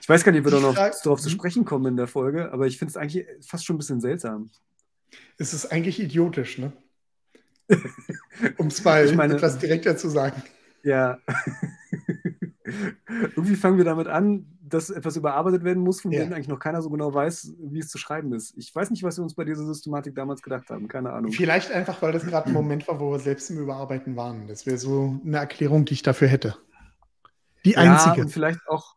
Ich 0.00 0.08
weiß 0.08 0.24
gar 0.24 0.32
nicht, 0.32 0.40
ob 0.40 0.52
wir 0.52 0.52
da 0.52 0.60
noch 0.60 0.74
darauf 0.74 1.20
zu 1.20 1.28
hm? 1.28 1.32
sprechen 1.32 1.64
kommen 1.64 1.86
in 1.86 1.96
der 1.96 2.06
Folge, 2.06 2.52
aber 2.52 2.66
ich 2.66 2.78
finde 2.78 2.90
es 2.90 2.96
eigentlich 2.96 3.26
fast 3.46 3.64
schon 3.64 3.76
ein 3.76 3.78
bisschen 3.78 4.00
seltsam. 4.00 4.50
Es 5.38 5.52
ist 5.52 5.66
eigentlich 5.66 6.00
idiotisch, 6.00 6.58
ne? 6.58 6.72
um 8.58 8.68
es 8.68 8.82
mal 8.84 9.04
ich 9.04 9.14
meine, 9.14 9.34
etwas 9.34 9.58
direkter 9.58 9.96
zu 9.96 10.08
sagen. 10.08 10.42
Ja. 10.82 11.18
Irgendwie 13.36 13.56
fangen 13.56 13.78
wir 13.78 13.84
damit 13.84 14.08
an, 14.08 14.46
dass 14.72 14.90
etwas 14.90 15.16
überarbeitet 15.16 15.64
werden 15.64 15.82
muss, 15.82 16.00
von 16.00 16.12
ja. 16.12 16.20
dem 16.20 16.32
eigentlich 16.32 16.48
noch 16.48 16.58
keiner 16.58 16.80
so 16.82 16.90
genau 16.90 17.12
weiß, 17.12 17.54
wie 17.58 17.78
es 17.78 17.88
zu 17.88 17.98
schreiben 17.98 18.32
ist. 18.32 18.56
Ich 18.56 18.74
weiß 18.74 18.90
nicht, 18.90 19.02
was 19.02 19.18
wir 19.18 19.22
uns 19.22 19.34
bei 19.34 19.44
dieser 19.44 19.64
Systematik 19.64 20.14
damals 20.14 20.42
gedacht 20.42 20.70
haben. 20.70 20.88
Keine 20.88 21.12
Ahnung. 21.12 21.32
Vielleicht 21.32 21.70
einfach, 21.70 22.00
weil 22.02 22.12
das 22.12 22.24
gerade 22.24 22.46
ein 22.46 22.52
Moment 22.52 22.88
war, 22.88 22.98
wo 22.98 23.12
wir 23.12 23.18
selbst 23.18 23.50
im 23.50 23.58
Überarbeiten 23.58 24.16
waren. 24.16 24.46
Das 24.48 24.66
wäre 24.66 24.78
so 24.78 25.20
eine 25.24 25.38
Erklärung, 25.38 25.84
die 25.84 25.94
ich 25.94 26.02
dafür 26.02 26.28
hätte. 26.28 26.56
Die 27.64 27.76
einzige. 27.76 28.16
Ja, 28.16 28.22
und 28.22 28.30
vielleicht 28.30 28.66
auch, 28.68 28.96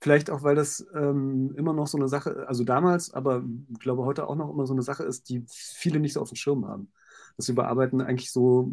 Vielleicht 0.00 0.30
auch, 0.30 0.42
weil 0.44 0.54
das 0.54 0.86
ähm, 0.94 1.54
immer 1.56 1.72
noch 1.72 1.88
so 1.88 1.98
eine 1.98 2.08
Sache, 2.08 2.46
also 2.46 2.62
damals, 2.62 3.12
aber 3.12 3.42
ich 3.72 3.80
glaube 3.80 4.04
heute 4.04 4.28
auch 4.28 4.36
noch 4.36 4.50
immer 4.50 4.64
so 4.64 4.72
eine 4.72 4.82
Sache 4.82 5.02
ist, 5.02 5.28
die 5.28 5.44
viele 5.48 5.98
nicht 5.98 6.12
so 6.12 6.20
auf 6.20 6.28
dem 6.28 6.36
Schirm 6.36 6.66
haben. 6.66 6.92
Das 7.36 7.48
Überarbeiten 7.48 8.00
eigentlich 8.00 8.30
so, 8.30 8.72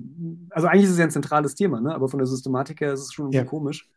also 0.52 0.68
eigentlich 0.68 0.86
ist 0.86 0.92
es 0.92 0.98
ja 0.98 1.06
ein 1.06 1.12
zentrales 1.12 1.56
Thema, 1.56 1.82
ne? 1.82 1.96
aber 1.96 2.10
von 2.10 2.20
der 2.20 2.28
Systematik 2.28 2.82
her 2.82 2.94
ist 2.94 3.02
es 3.02 3.14
schon 3.14 3.32
ja. 3.32 3.44
komisch. 3.44 3.90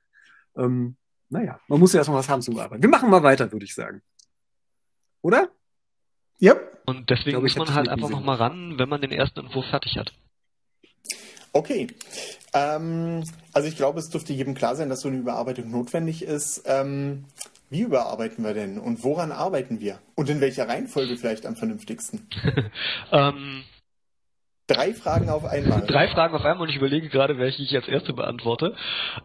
Ähm, 0.56 0.97
naja, 1.28 1.61
man 1.68 1.80
muss 1.80 1.92
ja 1.92 1.99
erstmal 1.99 2.18
was 2.18 2.28
haben 2.28 2.40
zum 2.40 2.54
Überarbeiten. 2.54 2.82
Wir 2.82 2.90
machen 2.90 3.11
mal 3.11 3.23
weiter, 3.23 3.52
würde 3.52 3.64
ich 3.64 3.75
sagen. 3.75 4.00
Oder? 5.20 5.50
Ja. 6.38 6.54
Und 6.87 7.11
deswegen 7.11 7.32
glaube, 7.32 7.44
muss 7.44 7.56
man 7.56 7.75
halt 7.75 7.88
einfach 7.88 8.08
nochmal 8.08 8.37
ran, 8.37 8.78
wenn 8.78 8.88
man 8.88 9.02
den 9.02 9.12
ersten 9.12 9.40
Entwurf 9.40 9.66
fertig 9.66 9.99
hat. 9.99 10.14
Okay. 11.52 11.88
Ähm, 12.55 13.25
also 13.52 13.69
ich 13.69 13.76
glaube, 13.76 13.99
es 14.00 14.09
dürfte 14.09 14.33
jedem 14.33 14.55
klar 14.55 14.76
sein, 14.76 14.88
dass 14.88 15.00
so 15.00 15.09
eine 15.09 15.19
Überarbeitung 15.19 15.71
notwendig 15.71 16.23
ist. 16.23 16.62
Ähm, 16.67 17.25
wie 17.71 17.83
überarbeiten 17.83 18.45
wir 18.45 18.55
denn 18.55 18.78
und 18.78 19.05
woran 19.05 19.33
arbeiten 19.33 19.81
wir? 19.81 19.99
Und 20.14 20.31
in 20.31 20.40
welcher 20.40 20.69
Reihenfolge 20.69 21.17
vielleicht 21.17 21.45
am 21.45 21.57
vernünftigsten? 21.57 22.26
ähm, 23.12 23.64
Drei 24.69 24.93
Fragen 24.93 25.31
auf 25.31 25.47
einmal. 25.47 25.81
Drei 25.87 26.09
Fragen 26.09 26.35
auf 26.35 26.45
einmal 26.45 26.64
und 26.64 26.69
ich 26.69 26.76
überlege 26.76 27.09
gerade, 27.09 27.38
welche 27.38 27.62
ich 27.62 27.75
als 27.75 27.88
erste 27.88 28.12
beantworte. 28.12 28.76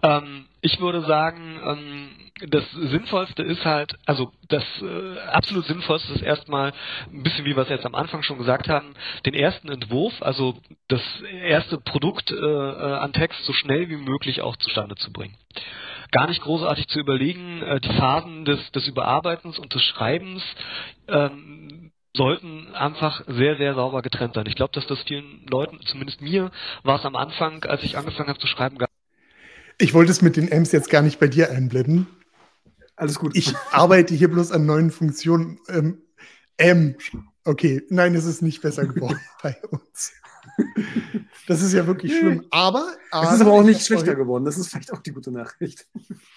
Ähm, 0.02 0.46
ich 0.62 0.80
würde 0.80 1.06
sagen, 1.06 1.60
ähm, 1.66 2.10
das 2.42 2.64
Sinnvollste 2.72 3.44
ist 3.44 3.64
halt, 3.64 3.96
also 4.06 4.32
das 4.50 4.64
äh, 4.82 5.20
absolut 5.20 5.66
Sinnvollste 5.66 6.14
ist 6.14 6.24
erstmal 6.24 6.74
ein 7.12 7.22
bisschen 7.22 7.46
wie 7.46 7.56
wir 7.56 7.64
es 7.64 7.70
jetzt 7.70 7.86
am 7.86 7.94
Anfang 7.94 8.24
schon 8.24 8.40
gesagt 8.40 8.68
haben, 8.68 8.96
den 9.26 9.36
ersten 9.36 9.70
Entwurf, 9.70 10.14
also 10.22 10.58
das 10.88 11.02
erste 11.44 11.78
Produkt 11.78 12.32
äh, 12.32 12.36
äh 12.36 12.94
an 12.94 13.14
Text 13.14 13.44
so 13.46 13.54
schnell 13.54 13.90
wie 13.90 13.98
möglich 13.98 14.42
auch 14.42 14.58
zustande 14.58 14.96
zu 14.96 15.12
bringen. 15.14 15.36
Gar 16.12 16.28
nicht 16.28 16.42
großartig 16.42 16.88
zu 16.88 17.00
überlegen, 17.00 17.62
äh, 17.62 17.80
die 17.80 17.94
Phasen 17.94 18.46
des, 18.46 18.72
des 18.72 18.88
Überarbeitens 18.88 19.60
und 19.60 19.74
des 19.74 19.84
Schreibens 19.84 20.44
ähm, 21.08 21.92
sollten 22.16 22.74
einfach 22.74 23.24
sehr, 23.28 23.58
sehr 23.58 23.76
sauber 23.76 24.02
getrennt 24.02 24.34
sein. 24.36 24.46
Ich 24.48 24.56
glaube, 24.56 24.74
dass 24.74 24.88
das 24.88 25.02
vielen 25.04 25.46
Leuten, 25.50 25.80
zumindest 25.86 26.22
mir, 26.22 26.52
war 26.84 27.00
es 27.00 27.06
am 27.06 27.16
Anfang, 27.16 27.64
als 27.66 27.84
ich 27.84 27.98
angefangen 27.98 28.30
habe 28.30 28.40
zu 28.40 28.48
schreiben, 28.48 28.78
gar 28.78 28.88
ich 29.80 29.94
wollte 29.94 30.12
es 30.12 30.22
mit 30.22 30.38
den 30.38 30.48
M's 30.50 30.72
jetzt 30.72 30.90
gar 30.90 31.02
nicht 31.02 31.20
bei 31.20 31.28
dir 31.28 31.50
einblenden. 31.50 32.08
Alles 32.96 33.20
gut. 33.20 33.36
Ich 33.36 33.56
arbeite 33.72 34.14
hier 34.14 34.30
bloß 34.30 34.52
an 34.52 34.66
neuen 34.66 34.92
Funktionen. 34.92 35.60
Ähm, 35.68 36.02
M. 36.58 36.96
Okay, 37.46 37.84
nein, 37.90 38.16
es 38.16 38.26
ist 38.26 38.42
nicht 38.42 38.62
besser 38.62 38.86
geworden 38.86 39.20
bei 39.44 39.60
uns. 39.70 40.14
Das 41.48 41.62
ist 41.62 41.74
ja 41.74 41.88
wirklich 41.88 42.18
schlimm. 42.18 42.46
Aber, 42.52 42.96
aber 43.12 43.28
es 43.28 43.36
ist 43.36 43.42
aber 43.42 43.52
auch 43.52 43.64
nicht 43.64 43.86
schlechter 43.86 44.16
geworden. 44.16 44.46
Das 44.46 44.58
ist 44.58 44.70
vielleicht 44.70 44.94
auch 44.94 45.00
die 45.00 45.12
gute 45.12 45.32
Nachricht. 45.32 45.88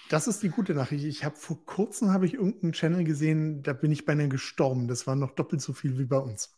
Das 0.09 0.27
ist 0.27 0.43
die 0.43 0.49
gute 0.49 0.73
Nachricht. 0.73 1.05
Ich 1.05 1.23
habe 1.23 1.35
vor 1.35 1.63
kurzem 1.65 2.11
habe 2.11 2.25
ich 2.25 2.33
irgendeinen 2.33 2.73
Channel 2.73 3.03
gesehen, 3.03 3.63
da 3.63 3.73
bin 3.73 3.91
ich 3.91 4.05
beinahe 4.05 4.27
gestorben. 4.27 4.87
Das 4.87 5.07
war 5.07 5.15
noch 5.15 5.31
doppelt 5.31 5.61
so 5.61 5.73
viel 5.73 5.97
wie 5.97 6.05
bei 6.05 6.17
uns, 6.17 6.51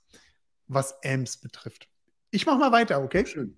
was 0.67 0.95
AMS 1.03 1.37
betrifft. 1.37 1.89
Ich 2.31 2.45
mache 2.45 2.59
mal 2.59 2.71
weiter, 2.71 3.01
okay? 3.03 3.25
Schön. 3.25 3.55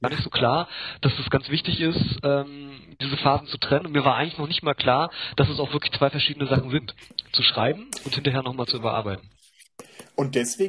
War 0.00 0.10
nicht 0.10 0.22
so 0.22 0.30
klar, 0.30 0.68
dass 1.00 1.12
es 1.18 1.30
ganz 1.30 1.48
wichtig 1.48 1.80
ist, 1.80 2.18
ähm, 2.22 2.96
diese 3.00 3.16
Phasen 3.16 3.48
zu 3.48 3.58
trennen. 3.58 3.86
Und 3.86 3.92
mir 3.92 4.04
war 4.04 4.16
eigentlich 4.16 4.38
noch 4.38 4.46
nicht 4.46 4.62
mal 4.62 4.74
klar, 4.74 5.10
dass 5.36 5.48
es 5.48 5.58
auch 5.58 5.72
wirklich 5.72 5.92
zwei 5.92 6.10
verschiedene 6.10 6.46
Sachen 6.46 6.70
sind. 6.70 6.94
Zu 7.32 7.42
schreiben 7.42 7.88
und 8.04 8.14
hinterher 8.14 8.42
nochmal 8.42 8.66
zu 8.66 8.76
überarbeiten. 8.76 9.28
Und 10.14 10.34
deswegen 10.34 10.68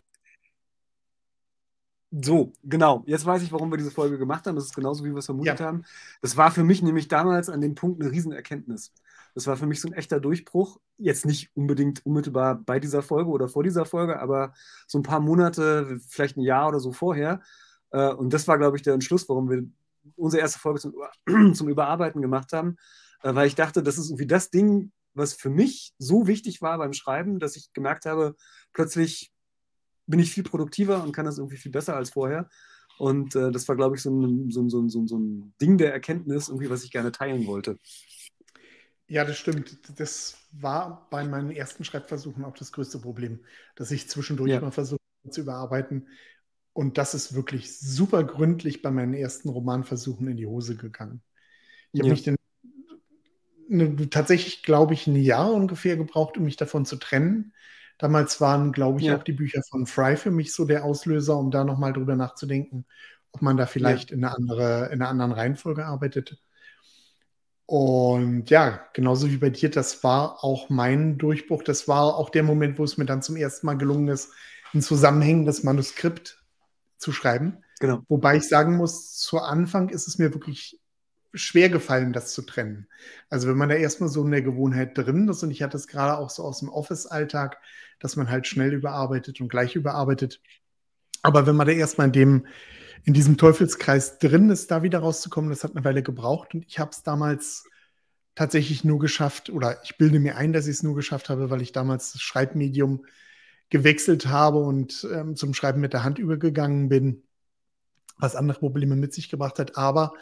so, 2.11 2.53
genau. 2.63 3.03
Jetzt 3.05 3.25
weiß 3.25 3.43
ich, 3.43 3.51
warum 3.51 3.71
wir 3.71 3.77
diese 3.77 3.91
Folge 3.91 4.17
gemacht 4.17 4.47
haben. 4.47 4.55
Das 4.55 4.65
ist 4.65 4.75
genauso, 4.75 5.05
wie 5.05 5.11
wir 5.11 5.17
es 5.17 5.27
vermutet 5.27 5.59
ja. 5.59 5.65
haben. 5.67 5.83
Das 6.21 6.37
war 6.37 6.49
für 6.49 6.63
mich 6.63 6.81
nämlich 6.81 7.07
damals 7.07 7.49
an 7.49 7.61
dem 7.61 7.75
Punkt 7.75 8.01
eine 8.01 8.11
Riesenerkenntnis. 8.11 8.91
Das 9.35 9.45
war 9.45 9.57
für 9.57 9.67
mich 9.67 9.79
so 9.79 9.87
ein 9.87 9.93
echter 9.93 10.19
Durchbruch. 10.19 10.79
Jetzt 10.97 11.25
nicht 11.25 11.51
unbedingt 11.55 12.03
unmittelbar 12.05 12.55
bei 12.55 12.79
dieser 12.79 13.03
Folge 13.03 13.29
oder 13.29 13.47
vor 13.47 13.63
dieser 13.63 13.85
Folge, 13.85 14.19
aber 14.19 14.53
so 14.87 14.97
ein 14.97 15.03
paar 15.03 15.19
Monate, 15.19 15.99
vielleicht 16.07 16.35
ein 16.35 16.41
Jahr 16.41 16.67
oder 16.67 16.79
so 16.79 16.91
vorher. 16.91 17.41
Äh, 17.91 18.13
und 18.13 18.33
das 18.33 18.47
war, 18.47 18.57
glaube 18.57 18.77
ich, 18.77 18.83
der 18.83 18.93
Entschluss, 18.93 19.27
warum 19.29 19.49
wir 19.49 19.63
unsere 20.15 20.41
erste 20.41 20.59
Folge 20.59 20.79
zum, 20.79 20.93
zum 21.53 21.69
Überarbeiten 21.69 22.21
gemacht 22.21 22.53
haben, 22.53 22.77
äh, 23.23 23.33
weil 23.33 23.47
ich 23.47 23.55
dachte, 23.55 23.83
das 23.83 23.97
ist 23.97 24.09
irgendwie 24.09 24.27
das 24.27 24.49
Ding, 24.49 24.91
was 25.13 25.33
für 25.33 25.49
mich 25.49 25.93
so 25.97 26.27
wichtig 26.27 26.61
war 26.61 26.77
beim 26.77 26.93
Schreiben, 26.93 27.39
dass 27.39 27.55
ich 27.55 27.73
gemerkt 27.73 28.05
habe, 28.05 28.35
plötzlich 28.73 29.31
bin 30.07 30.19
ich 30.19 30.31
viel 30.31 30.43
produktiver 30.43 31.03
und 31.03 31.11
kann 31.11 31.25
das 31.25 31.37
irgendwie 31.37 31.57
viel 31.57 31.71
besser 31.71 31.95
als 31.95 32.11
vorher. 32.11 32.49
Und 32.97 33.35
äh, 33.35 33.51
das 33.51 33.67
war, 33.67 33.75
glaube 33.75 33.95
ich, 33.95 34.01
so 34.01 34.09
ein, 34.11 34.51
so, 34.51 34.67
so, 34.67 34.87
so, 34.87 35.07
so 35.07 35.17
ein 35.17 35.53
Ding 35.61 35.77
der 35.77 35.93
Erkenntnis, 35.93 36.49
irgendwie, 36.49 36.69
was 36.69 36.83
ich 36.83 36.91
gerne 36.91 37.11
teilen 37.11 37.47
wollte. 37.47 37.77
Ja, 39.07 39.25
das 39.25 39.37
stimmt. 39.37 39.79
Das 39.99 40.37
war 40.51 41.07
bei 41.09 41.25
meinen 41.25 41.51
ersten 41.51 41.83
Schreibversuchen 41.83 42.43
auch 42.43 42.55
das 42.55 42.71
größte 42.71 42.99
Problem, 42.99 43.39
dass 43.75 43.91
ich 43.91 44.09
zwischendurch 44.09 44.51
ja. 44.51 44.61
mal 44.61 44.71
versucht 44.71 44.99
zu 45.29 45.41
überarbeiten. 45.41 46.07
Und 46.73 46.97
das 46.97 47.13
ist 47.13 47.33
wirklich 47.33 47.77
super 47.77 48.23
gründlich 48.23 48.81
bei 48.81 48.91
meinen 48.91 49.13
ersten 49.13 49.49
Romanversuchen 49.49 50.27
in 50.27 50.37
die 50.37 50.45
Hose 50.45 50.75
gegangen. 50.75 51.21
Ich 51.91 52.01
habe 52.01 52.09
ja. 52.09 52.13
mich 52.13 52.23
den, 52.23 52.35
ne, 53.67 54.09
tatsächlich, 54.09 54.63
glaube 54.63 54.93
ich, 54.93 55.07
ein 55.07 55.15
Jahr 55.15 55.51
ungefähr 55.51 55.97
gebraucht, 55.97 56.37
um 56.37 56.43
mich 56.43 56.57
davon 56.57 56.85
zu 56.85 56.97
trennen. 56.97 57.53
Damals 57.97 58.39
waren, 58.39 58.71
glaube 58.71 58.99
ich, 58.99 59.07
ja. 59.07 59.17
auch 59.17 59.23
die 59.23 59.33
Bücher 59.33 59.61
von 59.69 59.85
Fry 59.85 60.15
für 60.15 60.31
mich 60.31 60.53
so 60.53 60.65
der 60.65 60.85
Auslöser, 60.85 61.37
um 61.37 61.51
da 61.51 61.63
nochmal 61.63 61.91
drüber 61.91 62.15
nachzudenken, 62.15 62.85
ob 63.31 63.41
man 63.41 63.57
da 63.57 63.65
vielleicht 63.65 64.11
ja. 64.11 64.17
in, 64.17 64.23
eine 64.23 64.35
andere, 64.35 64.85
in 64.85 65.01
einer 65.01 65.09
anderen 65.09 65.31
Reihenfolge 65.33 65.85
arbeitet. 65.85 66.41
Und 67.65 68.49
ja, 68.49 68.83
genauso 68.93 69.29
wie 69.29 69.37
bei 69.37 69.49
dir, 69.49 69.69
das 69.69 70.03
war 70.03 70.43
auch 70.43 70.69
mein 70.69 71.17
Durchbruch. 71.17 71.61
Das 71.61 71.87
war 71.87 72.15
auch 72.15 72.29
der 72.29 72.41
Moment, 72.41 72.79
wo 72.79 72.83
es 72.83 72.97
mir 72.97 73.05
dann 73.05 73.21
zum 73.21 73.35
ersten 73.35 73.67
Mal 73.67 73.77
gelungen 73.77 74.07
ist, 74.07 74.31
ein 74.73 74.81
zusammenhängendes 74.81 75.63
Manuskript 75.63 76.38
zu 76.99 77.11
schreiben. 77.11 77.63
Genau. 77.79 78.03
Wobei 78.07 78.37
ich 78.37 78.47
sagen 78.47 78.77
muss, 78.77 79.15
zu 79.15 79.39
Anfang 79.39 79.89
ist 79.89 80.07
es 80.07 80.19
mir 80.19 80.33
wirklich 80.33 80.79
schwer 81.33 81.69
gefallen, 81.69 82.13
das 82.13 82.33
zu 82.33 82.41
trennen. 82.41 82.87
Also 83.29 83.47
wenn 83.47 83.57
man 83.57 83.69
da 83.69 83.75
erstmal 83.75 84.09
so 84.09 84.23
in 84.23 84.31
der 84.31 84.41
Gewohnheit 84.41 84.97
drin 84.97 85.27
ist, 85.27 85.43
und 85.43 85.51
ich 85.51 85.61
hatte 85.61 85.77
es 85.77 85.87
gerade 85.87 86.17
auch 86.17 86.29
so 86.29 86.43
aus 86.43 86.59
dem 86.59 86.69
Office-Alltag, 86.69 87.57
dass 87.99 88.15
man 88.15 88.29
halt 88.29 88.47
schnell 88.47 88.73
überarbeitet 88.73 89.39
und 89.39 89.49
gleich 89.49 89.75
überarbeitet. 89.75 90.41
Aber 91.21 91.45
wenn 91.45 91.55
man 91.55 91.67
da 91.67 91.73
erstmal 91.73 92.07
in 92.07 92.13
dem, 92.13 92.47
in 93.05 93.13
diesem 93.13 93.37
Teufelskreis 93.37 94.19
drin 94.19 94.49
ist, 94.49 94.71
da 94.71 94.83
wieder 94.83 94.99
rauszukommen, 94.99 95.49
das 95.49 95.63
hat 95.63 95.75
eine 95.75 95.85
Weile 95.85 96.03
gebraucht. 96.03 96.53
Und 96.53 96.65
ich 96.67 96.79
habe 96.79 96.91
es 96.91 97.03
damals 97.03 97.65
tatsächlich 98.35 98.83
nur 98.83 98.99
geschafft, 98.99 99.49
oder 99.49 99.81
ich 99.83 99.97
bilde 99.97 100.19
mir 100.19 100.35
ein, 100.37 100.53
dass 100.53 100.65
ich 100.65 100.77
es 100.77 100.83
nur 100.83 100.95
geschafft 100.95 101.29
habe, 101.29 101.49
weil 101.49 101.61
ich 101.61 101.71
damals 101.71 102.13
das 102.13 102.21
Schreibmedium 102.21 103.05
gewechselt 103.69 104.27
habe 104.27 104.59
und 104.59 105.07
ähm, 105.11 105.35
zum 105.35 105.53
Schreiben 105.53 105.79
mit 105.79 105.93
der 105.93 106.03
Hand 106.03 106.19
übergegangen 106.19 106.89
bin, 106.89 107.23
was 108.17 108.35
andere 108.35 108.59
Probleme 108.59 108.95
mit 108.95 109.13
sich 109.13 109.29
gebracht 109.29 109.59
hat. 109.59 109.77
Aber 109.77 110.13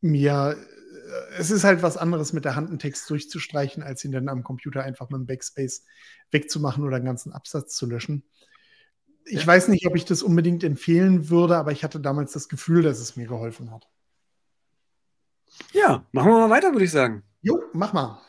mir, 0.00 0.56
äh, 0.56 1.38
es 1.38 1.50
ist 1.50 1.64
halt 1.64 1.82
was 1.82 1.96
anderes, 1.96 2.32
mit 2.32 2.44
der 2.44 2.56
Hand 2.56 2.70
einen 2.70 2.78
Text 2.78 3.08
durchzustreichen, 3.10 3.82
als 3.82 4.04
ihn 4.04 4.12
dann 4.12 4.28
am 4.28 4.42
Computer 4.42 4.82
einfach 4.82 5.10
mit 5.10 5.18
dem 5.18 5.26
Backspace 5.26 5.84
wegzumachen 6.30 6.84
oder 6.84 6.96
einen 6.96 7.04
ganzen 7.04 7.32
Absatz 7.32 7.76
zu 7.76 7.86
löschen. 7.86 8.24
Ich 9.26 9.40
ja. 9.40 9.46
weiß 9.46 9.68
nicht, 9.68 9.86
ob 9.86 9.96
ich 9.96 10.04
das 10.04 10.22
unbedingt 10.22 10.64
empfehlen 10.64 11.28
würde, 11.28 11.56
aber 11.56 11.72
ich 11.72 11.84
hatte 11.84 12.00
damals 12.00 12.32
das 12.32 12.48
Gefühl, 12.48 12.82
dass 12.82 13.00
es 13.00 13.16
mir 13.16 13.26
geholfen 13.26 13.70
hat. 13.72 13.88
Ja, 15.72 16.06
machen 16.12 16.30
wir 16.30 16.38
mal 16.38 16.50
weiter, 16.50 16.72
würde 16.72 16.84
ich 16.84 16.90
sagen. 16.90 17.22
Jo, 17.42 17.60
mach 17.72 17.92
mal 17.92 18.20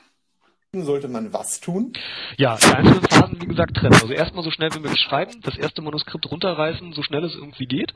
sollte 0.74 1.07
man 1.07 1.31
was 1.31 1.62
tun? 1.62 1.93
Ja, 2.38 2.57
die 2.57 2.74
einzelnen 2.74 3.01
Phasen, 3.09 3.41
wie 3.41 3.47
gesagt, 3.47 3.77
trennen. 3.77 3.93
Also 3.93 4.12
erstmal 4.13 4.43
so 4.43 4.51
schnell 4.51 4.69
wie 4.74 4.79
möglich 4.79 5.00
schreiben, 5.00 5.39
das 5.41 5.57
erste 5.57 5.81
Manuskript 5.81 6.29
runterreißen, 6.29 6.93
so 6.93 7.03
schnell 7.03 7.24
es 7.24 7.36
irgendwie 7.36 7.67
geht. 7.67 7.93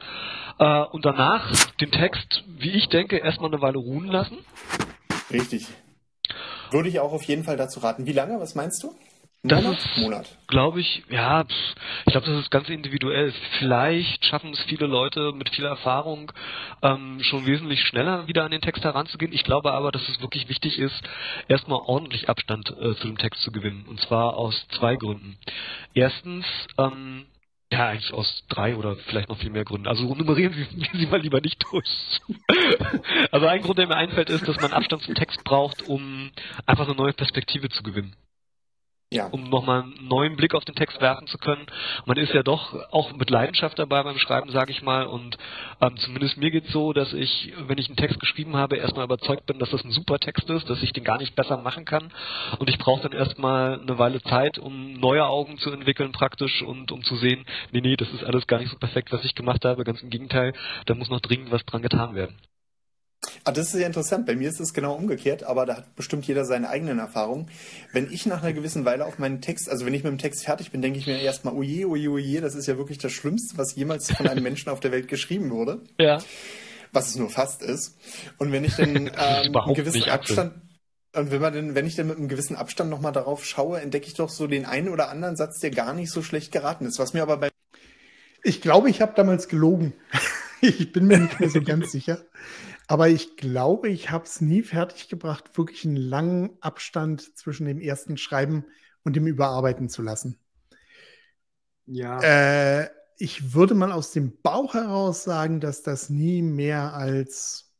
Äh, 0.58 0.84
und 0.84 1.06
danach 1.06 1.52
den 1.82 1.92
Text, 1.92 2.44
wie 2.48 2.72
ich 2.72 2.88
denke, 2.88 3.18
erstmal 3.18 3.52
eine 3.52 3.62
Weile 3.62 3.78
ruhen 3.78 4.08
lassen. 4.08 4.38
Richtig. 5.32 5.68
Würde 6.72 6.88
ich 6.88 7.00
auch 7.02 7.12
auf 7.12 7.24
jeden 7.24 7.44
Fall 7.44 7.58
dazu 7.58 7.82
raten. 7.82 8.06
Wie 8.06 8.14
lange? 8.14 8.40
Was 8.40 8.56
meinst 8.56 8.82
du? 8.84 8.96
Das 9.44 9.64
Monat? 9.64 9.80
ist, 9.80 9.98
Monat. 9.98 10.38
glaube 10.48 10.82
ich, 10.82 11.04
ja, 11.10 11.44
ich 12.06 12.12
glaube, 12.12 12.28
das 12.28 12.42
ist 12.42 12.52
ganz 12.52 12.70
individuell. 12.70 13.34
Vielleicht 13.58 14.24
schaffen 14.24 14.52
es 14.52 14.62
viele 14.66 14.86
Leute 14.86 15.32
mit 15.34 15.50
viel 15.50 15.66
Erfahrung 15.66 16.32
ähm, 16.84 17.18
schon 17.24 17.48
wesentlich 17.48 17.82
schneller 17.82 18.28
wieder 18.28 18.44
an 18.44 18.52
den 18.52 18.62
Text 18.62 18.84
heranzugehen. 18.84 19.34
Ich 19.34 19.44
glaube 19.44 19.74
aber, 19.74 19.92
dass 19.92 20.08
es 20.10 20.22
wirklich 20.22 20.48
wichtig 20.48 20.78
ist, 20.78 21.02
erstmal 21.48 21.80
ordentlich 21.80 22.30
Abstand 22.30 22.70
äh, 22.70 22.96
zu 22.98 23.08
dem 23.08 23.18
Text 23.18 23.42
zu 23.42 23.52
gewinnen. 23.52 23.86
Und 23.90 24.00
zwar 24.02 24.38
aus 24.38 24.68
zwei 24.78 24.96
Gründen. 24.96 25.40
Erstens, 25.96 26.46
ähm, 26.78 27.26
ja, 27.72 27.88
eigentlich 27.88 28.14
aus 28.14 28.44
drei 28.48 28.76
oder 28.76 28.96
vielleicht 29.08 29.30
noch 29.30 29.40
viel 29.40 29.50
mehr 29.50 29.66
Gründen. 29.66 29.88
Also 29.88 30.04
nummerieren 30.14 30.54
Sie, 30.54 30.88
Sie 31.00 31.08
mal 31.08 31.20
lieber 31.20 31.42
nicht 31.42 31.66
durch. 31.72 31.90
also 33.32 33.48
ein 33.48 33.64
Grund, 33.64 33.80
der 33.80 33.88
mir 33.88 33.96
einfällt, 33.96 34.30
ist, 34.30 34.48
dass 34.48 34.62
man 34.62 34.72
Abstand 34.72 35.02
zum 35.02 35.16
Text 35.16 35.44
braucht, 35.46 35.82
um 35.88 36.30
einfach 36.68 36.86
eine 36.86 36.96
neue 36.96 37.14
Perspektive 37.14 37.70
zu 37.70 37.82
gewinnen 37.82 38.16
ja. 39.14 39.28
um 39.28 39.50
nochmal 39.50 39.84
einen 39.84 40.08
neuen 40.08 40.36
Blick 40.38 40.56
auf 40.56 40.64
den 40.64 40.76
Text 40.76 41.02
werfen 41.02 41.28
zu 41.28 41.38
können. 41.38 41.66
Man 42.06 42.18
ist 42.18 42.34
ja 42.34 42.44
doch 42.44 42.74
auch 42.92 43.12
mit 43.14 43.30
Leidenschaft 43.30 43.78
dabei 43.78 44.04
beim 44.04 44.18
Schreiben, 44.18 44.50
sage 44.52 44.72
ich 44.72 44.82
mal. 44.82 45.06
Und 45.06 45.38
ähm, 45.82 45.98
zumindest 45.98 46.38
mir 46.38 46.50
geht's 46.50 46.72
so, 46.72 46.94
dass 46.94 47.12
ich, 47.14 47.54
wenn 47.68 47.78
ich 47.78 47.88
einen 47.88 47.98
Text 47.98 48.20
geschrieben 48.20 48.56
habe, 48.56 48.78
erstmal 48.78 49.06
überzeugt 49.06 49.46
bin, 49.46 49.60
dass 49.60 49.70
das 49.70 49.84
ein 49.84 49.92
super 49.92 50.18
Text 50.20 50.50
ist, 50.50 50.70
dass 50.70 50.82
ich 50.82 50.94
den 50.94 51.04
gar 51.04 51.18
nicht 51.18 51.36
besser 51.36 51.58
machen 51.58 51.86
kann. 51.86 52.12
Und 52.60 52.70
ich 52.70 52.78
brauche 52.78 53.02
dann 53.02 53.12
erstmal 53.12 53.82
eine 53.82 53.98
Weile 53.98 54.22
Zeit, 54.22 54.58
um 54.58 54.94
neue 54.94 55.26
Augen 55.26 55.58
zu 55.58 55.72
entwickeln 55.72 56.14
praktisch 56.14 56.62
und 56.62 56.92
um 56.92 57.04
zu 57.04 57.16
sehen, 57.18 57.46
nee, 57.72 57.82
nee, 57.82 57.98
das 57.98 58.10
ist 58.14 58.24
alles 58.24 58.48
gar 58.48 58.60
nicht 58.60 58.72
so 58.72 58.78
perfekt, 58.78 59.12
was 59.12 59.26
ich 59.26 59.36
gemacht 59.36 59.66
habe. 59.66 59.84
Ganz 59.84 60.02
im 60.02 60.10
Gegenteil, 60.10 60.54
da 60.86 60.96
muss 60.96 61.10
noch 61.10 61.20
dringend 61.20 61.52
was 61.52 61.66
dran 61.66 61.82
getan 61.82 62.16
werden. 62.16 62.38
Ah, 63.44 63.52
das 63.52 63.74
ist 63.74 63.80
ja 63.80 63.88
interessant. 63.88 64.26
Bei 64.26 64.36
mir 64.36 64.50
ist 64.50 64.60
es 64.60 64.74
genau 64.74 64.94
umgekehrt, 64.94 65.44
aber 65.44 65.66
da 65.66 65.78
hat 65.78 65.96
bestimmt 65.96 66.28
jeder 66.28 66.46
seine 66.46 66.70
eigenen 66.70 67.00
Erfahrungen. 67.00 67.50
Wenn 67.92 68.12
ich 68.12 68.26
nach 68.26 68.44
einer 68.44 68.54
gewissen 68.54 68.86
Weile 68.86 69.06
auf 69.06 69.18
meinen 69.18 69.42
Text, 69.42 69.70
also 69.70 69.86
wenn 69.86 69.94
ich 69.94 70.04
mit 70.04 70.12
dem 70.12 70.20
Text 70.20 70.46
fertig 70.46 70.72
bin, 70.72 70.82
denke 70.82 71.00
ich 71.00 71.08
mir 71.08 71.20
erstmal, 71.20 71.56
oje, 71.56 71.88
oje, 71.88 72.10
oje, 72.10 72.42
das 72.42 72.54
ist 72.54 72.68
ja 72.68 72.78
wirklich 72.78 73.00
das 73.00 73.12
Schlimmste, 73.12 73.58
was 73.58 73.76
jemals 73.76 74.12
von 74.12 74.28
einem 74.28 74.44
Menschen 74.44 74.70
auf 74.70 74.80
der 74.80 74.92
Welt 74.92 75.08
geschrieben 75.08 75.50
wurde. 75.50 75.82
Ja. 76.00 76.20
Was 76.92 77.08
es 77.08 77.16
nur 77.16 77.30
fast 77.30 77.64
ist. 77.64 77.98
Und 78.38 78.52
wenn 78.52 78.64
ich 78.64 78.76
dann 78.76 78.96
ähm, 78.96 79.56
einen 79.56 79.74
gewissen 79.74 80.04
Abstand, 80.04 80.54
und 81.14 81.32
wenn 81.32 81.42
man 81.42 81.54
denn, 81.54 81.76
wenn 81.76 81.88
ich 81.88 81.96
dann 81.96 82.08
mit 82.08 82.18
einem 82.18 82.28
gewissen 82.28 82.56
Abstand 82.56 82.90
nochmal 82.90 83.12
darauf 83.12 83.44
schaue, 83.44 83.82
entdecke 83.82 84.08
ich 84.08 84.14
doch 84.14 84.30
so 84.30 84.48
den 84.48 84.66
einen 84.66 84.88
oder 84.88 85.10
anderen 85.10 85.36
Satz, 85.36 85.60
der 85.60 85.72
gar 85.72 85.94
nicht 85.94 86.12
so 86.12 86.22
schlecht 86.22 86.52
geraten 86.52 86.86
ist. 86.86 87.00
Was 87.00 87.14
mir 87.14 87.22
aber 87.22 87.38
bei. 87.38 87.50
Ich 88.44 88.62
glaube, 88.62 88.90
ich 88.90 89.02
habe 89.02 89.14
damals 89.16 89.48
gelogen. 89.48 89.94
ich 90.62 90.92
bin 90.92 91.08
mir 91.08 91.18
nicht 91.18 91.40
mehr 91.40 91.50
so 91.50 91.62
ganz 91.62 91.92
sicher. 91.92 92.20
Aber 92.92 93.08
ich 93.08 93.38
glaube, 93.38 93.88
ich 93.88 94.12
habe 94.12 94.26
es 94.26 94.42
nie 94.42 94.64
fertiggebracht, 94.64 95.58
wirklich 95.58 95.86
einen 95.86 95.96
langen 95.96 96.58
Abstand 96.60 97.38
zwischen 97.38 97.66
dem 97.66 97.80
ersten 97.80 98.18
Schreiben 98.18 98.66
und 99.06 99.16
dem 99.16 99.28
Überarbeiten 99.28 99.88
zu 99.88 100.02
lassen. 100.02 100.38
Ja. 101.86 102.20
Äh, 102.20 102.90
ich 103.16 103.54
würde 103.54 103.76
mal 103.76 103.94
aus 103.94 104.12
dem 104.12 104.42
Bauch 104.42 104.74
heraus 104.74 105.24
sagen, 105.24 105.62
dass 105.62 105.84
das 105.84 106.10
nie 106.10 106.42
mehr 106.42 106.94
als 106.94 107.74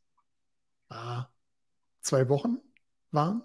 ah, 0.88 1.26
zwei 2.00 2.30
Wochen 2.30 2.56
waren. 3.10 3.42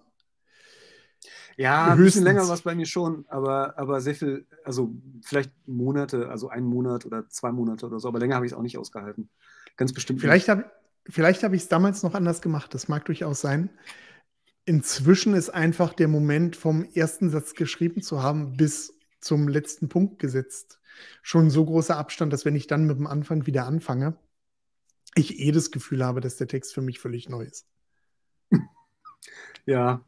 Ja, 1.58 1.88
ein 1.92 1.98
bisschen 1.98 2.24
länger 2.24 2.48
war 2.48 2.54
es 2.54 2.62
bei 2.62 2.76
mir 2.76 2.86
schon, 2.86 3.26
aber, 3.28 3.78
aber 3.78 4.00
sehr 4.00 4.16
viel, 4.16 4.48
also 4.64 4.96
vielleicht 5.22 5.52
Monate, 5.68 6.30
also 6.30 6.48
einen 6.48 6.68
Monat 6.68 7.06
oder 7.06 7.28
zwei 7.28 7.52
Monate 7.52 7.88
oder 7.88 8.00
so, 8.00 8.08
aber 8.08 8.20
länger 8.20 8.36
habe 8.36 8.46
ich 8.46 8.54
es 8.54 8.58
auch 8.58 8.64
nicht 8.64 8.78
ausgehalten. 8.78 9.30
Ganz 9.76 9.92
bestimmt. 9.92 10.22
Vielleicht 10.22 10.48
habe 10.48 10.72
Vielleicht 11.10 11.44
habe 11.44 11.56
ich 11.56 11.64
es 11.64 11.70
damals 11.70 12.04
noch 12.04 12.14
anders 12.14 12.42
gemacht, 12.42 12.74
das 12.74 12.88
mag 12.88 13.06
durchaus 13.06 13.42
sein. 13.42 13.70
Inzwischen 14.66 15.34
ist 15.34 15.50
einfach 15.50 15.94
der 15.94 16.08
Moment 16.08 16.56
vom 16.56 16.84
ersten 16.84 17.30
Satz 17.30 17.54
geschrieben 17.54 18.02
zu 18.02 18.22
haben, 18.22 18.58
bis 18.58 18.94
zum 19.22 19.48
letzten 19.48 19.88
Punkt 19.88 20.20
gesetzt. 20.20 20.80
Schon 21.22 21.50
so 21.50 21.66
großer 21.66 21.98
Abstand, 21.98 22.34
dass 22.34 22.44
wenn 22.44 22.56
ich 22.56 22.68
dann 22.68 22.86
mit 22.86 22.98
dem 22.98 23.08
Anfang 23.08 23.46
wieder 23.46 23.66
anfange, 23.66 24.18
ich 25.16 25.40
eh 25.40 25.52
das 25.52 25.72
Gefühl 25.72 26.04
habe, 26.04 26.22
dass 26.22 26.36
der 26.36 26.48
Text 26.48 26.74
für 26.74 26.82
mich 26.82 27.00
völlig 27.00 27.30
neu 27.30 27.44
ist. 27.44 27.66
Ja. 29.66 30.02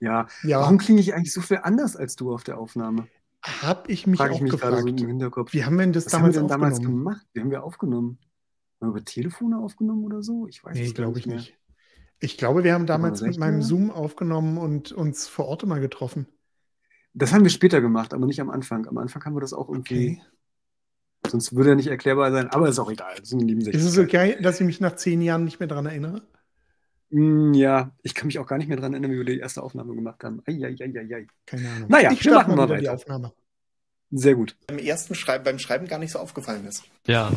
Ja. 0.00 0.26
ja. 0.42 0.60
Warum 0.60 0.78
klinge 0.78 1.00
ich 1.00 1.14
eigentlich 1.14 1.32
so 1.32 1.40
viel 1.40 1.60
anders 1.62 1.94
als 1.94 2.16
du 2.16 2.32
auf 2.32 2.42
der 2.42 2.58
Aufnahme? 2.58 3.06
Hab 3.42 3.88
ich 3.88 4.06
mich 4.06 4.18
Frag 4.18 4.30
auch 4.30 4.36
ich 4.36 4.42
mich 4.42 4.52
gefragt. 4.52 4.80
So 4.80 4.86
im 4.88 4.96
Hinterkopf. 4.96 5.52
Wie 5.52 5.64
haben 5.64 5.76
wir 5.76 5.82
denn 5.82 5.92
das 5.92 6.06
Was 6.06 6.12
damals, 6.12 6.36
haben 6.36 6.42
wir 6.44 6.48
denn 6.48 6.60
damals 6.60 6.80
gemacht? 6.80 7.26
Wie 7.32 7.40
haben 7.40 7.50
wir 7.50 7.62
aufgenommen? 7.62 8.18
Haben 8.82 8.88
wir 8.88 8.98
über 8.98 9.04
Telefone 9.04 9.58
aufgenommen 9.58 10.04
oder 10.04 10.22
so? 10.22 10.48
Ich 10.48 10.64
weiß 10.64 10.76
nee, 10.76 10.90
glaube 10.90 11.18
ich 11.18 11.26
nicht. 11.26 11.56
Ich 12.18 12.36
glaube, 12.36 12.64
wir 12.64 12.74
haben 12.74 12.86
damals 12.86 13.20
mit 13.20 13.38
meinem 13.38 13.62
Zoom 13.62 13.90
aufgenommen 13.90 14.58
und 14.58 14.90
uns 14.90 15.28
vor 15.28 15.46
Ort 15.46 15.62
immer 15.62 15.78
getroffen. 15.78 16.26
Das 17.14 17.32
haben 17.32 17.44
wir 17.44 17.50
später 17.50 17.80
gemacht, 17.80 18.12
aber 18.12 18.26
nicht 18.26 18.40
am 18.40 18.50
Anfang. 18.50 18.86
Am 18.86 18.98
Anfang 18.98 19.24
haben 19.24 19.34
wir 19.34 19.40
das 19.40 19.52
auch 19.52 19.68
irgendwie. 19.68 20.20
Okay. 20.20 21.30
Sonst 21.30 21.54
würde 21.54 21.70
er 21.70 21.76
nicht 21.76 21.86
erklärbar 21.86 22.32
sein, 22.32 22.48
aber 22.48 22.68
ist 22.68 22.80
auch 22.80 22.90
egal. 22.90 23.14
Das 23.20 23.32
ist, 23.32 23.68
ist 23.68 23.84
es 23.84 23.98
okay, 23.98 24.36
dass 24.42 24.60
ich 24.60 24.66
mich 24.66 24.80
nach 24.80 24.96
zehn 24.96 25.22
Jahren 25.22 25.44
nicht 25.44 25.60
mehr 25.60 25.68
daran 25.68 25.86
erinnere? 25.86 26.22
Mm, 27.10 27.54
ja, 27.54 27.92
ich 28.02 28.14
kann 28.14 28.26
mich 28.26 28.40
auch 28.40 28.46
gar 28.46 28.58
nicht 28.58 28.66
mehr 28.66 28.76
daran 28.76 28.94
erinnern, 28.94 29.12
wie 29.12 29.18
wir 29.18 29.24
die 29.24 29.38
erste 29.38 29.62
Aufnahme 29.62 29.94
gemacht 29.94 30.24
haben. 30.24 30.42
Eieieiei. 30.46 31.28
Keine 31.46 31.68
Ahnung. 31.68 31.88
Naja, 31.88 32.10
ich 32.10 32.24
wir 32.24 32.34
machen 32.34 32.56
mal 32.56 32.68
weiter. 32.68 32.80
Die 32.80 32.88
Aufnahme. 32.88 33.32
Sehr 34.14 34.34
gut. 34.34 34.54
Beim 34.66 34.78
ersten 34.78 35.14
Schreiben, 35.14 35.42
beim 35.42 35.58
Schreiben 35.58 35.88
gar 35.88 35.98
nicht 35.98 36.12
so 36.12 36.18
aufgefallen 36.18 36.66
ist. 36.66 36.84
Ja. 37.06 37.32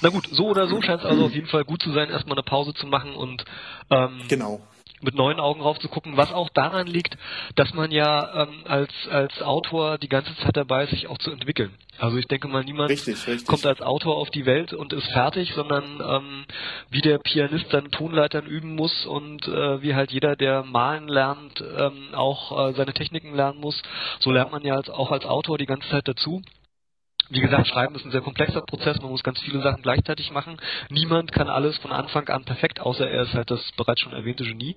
Na 0.00 0.10
gut, 0.10 0.28
so 0.30 0.46
oder 0.46 0.68
so 0.68 0.80
scheint 0.80 1.00
es 1.00 1.06
also 1.06 1.24
auf 1.24 1.32
jeden 1.32 1.48
Fall 1.48 1.64
gut 1.64 1.82
zu 1.82 1.92
sein, 1.92 2.08
erstmal 2.08 2.38
eine 2.38 2.44
Pause 2.44 2.72
zu 2.72 2.86
machen 2.86 3.14
und 3.14 3.44
ähm, 3.90 4.22
genau 4.28 4.60
mit 5.00 5.14
neuen 5.14 5.40
Augen 5.40 5.60
rauf 5.60 5.78
zu 5.78 5.88
gucken, 5.88 6.16
was 6.16 6.32
auch 6.32 6.48
daran 6.50 6.86
liegt, 6.86 7.16
dass 7.54 7.72
man 7.74 7.90
ja 7.90 8.44
ähm, 8.44 8.64
als, 8.64 8.92
als 9.10 9.42
Autor 9.42 9.98
die 9.98 10.08
ganze 10.08 10.34
Zeit 10.36 10.56
dabei 10.56 10.84
ist, 10.84 10.90
sich 10.90 11.08
auch 11.08 11.18
zu 11.18 11.30
entwickeln. 11.30 11.72
Also 11.98 12.16
ich 12.16 12.26
denke 12.26 12.48
mal, 12.48 12.64
niemand 12.64 12.90
richtig, 12.90 13.26
richtig. 13.26 13.46
kommt 13.46 13.66
als 13.66 13.82
Autor 13.82 14.16
auf 14.16 14.30
die 14.30 14.46
Welt 14.46 14.72
und 14.72 14.92
ist 14.94 15.08
fertig, 15.08 15.52
sondern 15.54 15.84
ähm, 16.02 16.44
wie 16.88 17.02
der 17.02 17.18
Pianist 17.18 17.66
dann 17.70 17.90
Tonleitern 17.90 18.46
üben 18.46 18.74
muss 18.74 19.04
und 19.04 19.46
äh, 19.46 19.82
wie 19.82 19.94
halt 19.94 20.10
jeder, 20.10 20.34
der 20.34 20.62
malen 20.62 21.08
lernt, 21.08 21.62
ähm, 21.76 22.14
auch 22.14 22.68
äh, 22.68 22.72
seine 22.72 22.94
Techniken 22.94 23.34
lernen 23.34 23.60
muss, 23.60 23.82
so 24.18 24.30
lernt 24.30 24.50
man 24.50 24.64
ja 24.64 24.76
als, 24.76 24.88
auch 24.88 25.10
als 25.10 25.26
Autor 25.26 25.58
die 25.58 25.66
ganze 25.66 25.88
Zeit 25.90 26.08
dazu. 26.08 26.42
Wie 27.30 27.40
gesagt, 27.40 27.68
Schreiben 27.68 27.94
ist 27.94 28.04
ein 28.04 28.10
sehr 28.10 28.22
komplexer 28.22 28.60
Prozess, 28.62 29.00
man 29.00 29.10
muss 29.10 29.22
ganz 29.22 29.40
viele 29.40 29.62
Sachen 29.62 29.82
gleichzeitig 29.82 30.32
machen. 30.32 30.56
Niemand 30.88 31.30
kann 31.30 31.48
alles 31.48 31.78
von 31.78 31.92
Anfang 31.92 32.28
an 32.28 32.44
perfekt, 32.44 32.80
außer 32.80 33.08
er 33.08 33.22
ist 33.22 33.34
halt 33.34 33.52
das 33.52 33.70
bereits 33.76 34.00
schon 34.00 34.12
erwähnte 34.12 34.42
Genie. 34.42 34.76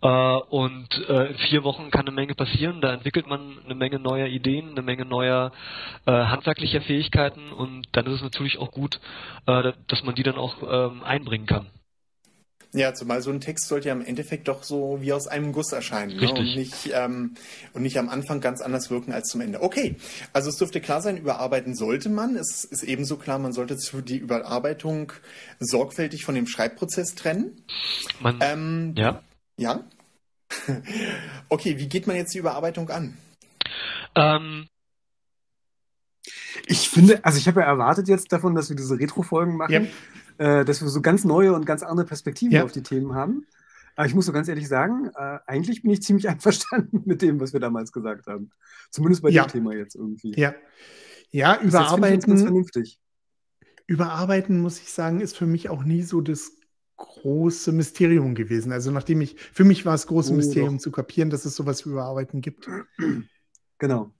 Äh, 0.00 0.08
und 0.08 0.88
äh, 1.08 1.30
in 1.30 1.38
vier 1.38 1.64
Wochen 1.64 1.90
kann 1.90 2.06
eine 2.06 2.14
Menge 2.14 2.36
passieren, 2.36 2.80
da 2.80 2.92
entwickelt 2.92 3.26
man 3.26 3.58
eine 3.64 3.74
Menge 3.74 3.98
neuer 3.98 4.26
Ideen, 4.26 4.70
eine 4.70 4.82
Menge 4.82 5.04
neuer 5.04 5.50
äh, 6.06 6.12
handwerklicher 6.12 6.82
Fähigkeiten 6.82 7.52
und 7.52 7.88
dann 7.92 8.06
ist 8.06 8.14
es 8.14 8.22
natürlich 8.22 8.58
auch 8.58 8.70
gut, 8.70 9.00
dass 9.44 10.04
man 10.04 10.14
die 10.14 10.22
dann 10.22 10.36
auch 10.36 10.56
ähm, 10.62 11.02
einbringen 11.02 11.46
kann. 11.46 11.66
Ja, 12.74 12.94
zumal 12.94 13.20
so 13.20 13.30
ein 13.30 13.40
Text 13.40 13.68
sollte 13.68 13.88
ja 13.88 13.94
im 13.94 14.00
Endeffekt 14.00 14.48
doch 14.48 14.62
so 14.62 14.98
wie 15.02 15.12
aus 15.12 15.26
einem 15.26 15.52
Guss 15.52 15.72
erscheinen 15.72 16.16
ne? 16.16 16.30
und, 16.30 16.56
nicht, 16.56 16.90
ähm, 16.94 17.34
und 17.74 17.82
nicht 17.82 17.98
am 17.98 18.08
Anfang 18.08 18.40
ganz 18.40 18.62
anders 18.62 18.90
wirken 18.90 19.12
als 19.12 19.28
zum 19.28 19.42
Ende. 19.42 19.62
Okay, 19.62 19.96
also 20.32 20.48
es 20.48 20.56
dürfte 20.56 20.80
klar 20.80 21.02
sein, 21.02 21.18
überarbeiten 21.18 21.74
sollte 21.74 22.08
man. 22.08 22.34
Es 22.34 22.64
ist 22.64 22.82
ebenso 22.82 23.18
klar, 23.18 23.38
man 23.38 23.52
sollte 23.52 23.76
die 24.02 24.16
Überarbeitung 24.16 25.12
sorgfältig 25.60 26.24
von 26.24 26.34
dem 26.34 26.46
Schreibprozess 26.46 27.14
trennen. 27.14 27.62
Man, 28.20 28.38
ähm, 28.40 28.94
ja. 28.96 29.22
Ja. 29.58 29.84
okay, 31.50 31.78
wie 31.78 31.88
geht 31.90 32.06
man 32.06 32.16
jetzt 32.16 32.32
die 32.32 32.38
Überarbeitung 32.38 32.88
an? 32.88 33.18
Ähm, 34.14 34.66
ich 36.64 36.88
finde, 36.88 37.22
also 37.22 37.36
ich 37.36 37.46
habe 37.48 37.60
ja 37.60 37.66
erwartet 37.66 38.08
jetzt 38.08 38.32
davon, 38.32 38.54
dass 38.54 38.70
wir 38.70 38.76
diese 38.76 38.98
Retro-Folgen 38.98 39.58
machen. 39.58 39.72
Yep 39.72 39.92
äh, 40.38 40.64
dass 40.64 40.82
wir 40.82 40.88
so 40.88 41.00
ganz 41.00 41.24
neue 41.24 41.54
und 41.54 41.66
ganz 41.66 41.82
andere 41.82 42.06
Perspektiven 42.06 42.52
ja. 42.52 42.64
auf 42.64 42.72
die 42.72 42.82
Themen 42.82 43.14
haben. 43.14 43.46
Aber 43.94 44.06
ich 44.06 44.14
muss 44.14 44.26
so 44.26 44.32
ganz 44.32 44.48
ehrlich 44.48 44.68
sagen, 44.68 45.10
äh, 45.14 45.38
eigentlich 45.46 45.82
bin 45.82 45.90
ich 45.90 46.02
ziemlich 46.02 46.28
einverstanden 46.28 47.02
mit 47.04 47.22
dem, 47.22 47.40
was 47.40 47.52
wir 47.52 47.60
damals 47.60 47.92
gesagt 47.92 48.26
haben. 48.26 48.50
Zumindest 48.90 49.22
bei 49.22 49.30
ja. 49.30 49.44
dem 49.44 49.52
Thema 49.52 49.74
jetzt 49.74 49.94
irgendwie. 49.94 50.34
Ja, 50.38 50.54
ja 51.30 51.60
überarbeiten. 51.60 52.30
Ganz 52.30 52.42
vernünftig. 52.42 52.98
Überarbeiten, 53.86 54.60
muss 54.60 54.80
ich 54.80 54.92
sagen, 54.92 55.20
ist 55.20 55.36
für 55.36 55.46
mich 55.46 55.68
auch 55.68 55.84
nie 55.84 56.02
so 56.02 56.20
das 56.20 56.52
große 56.96 57.72
Mysterium 57.72 58.34
gewesen. 58.34 58.72
Also 58.72 58.90
nachdem 58.90 59.20
ich, 59.20 59.36
für 59.38 59.64
mich 59.64 59.84
war 59.84 59.94
es 59.94 60.06
große 60.06 60.32
oh, 60.32 60.36
Mysterium 60.36 60.76
doch. 60.76 60.82
zu 60.82 60.92
kapieren, 60.92 61.30
dass 61.30 61.44
es 61.44 61.56
sowas 61.56 61.84
wie 61.84 61.90
Überarbeiten 61.90 62.40
gibt. 62.40 62.68
Genau. 63.78 64.12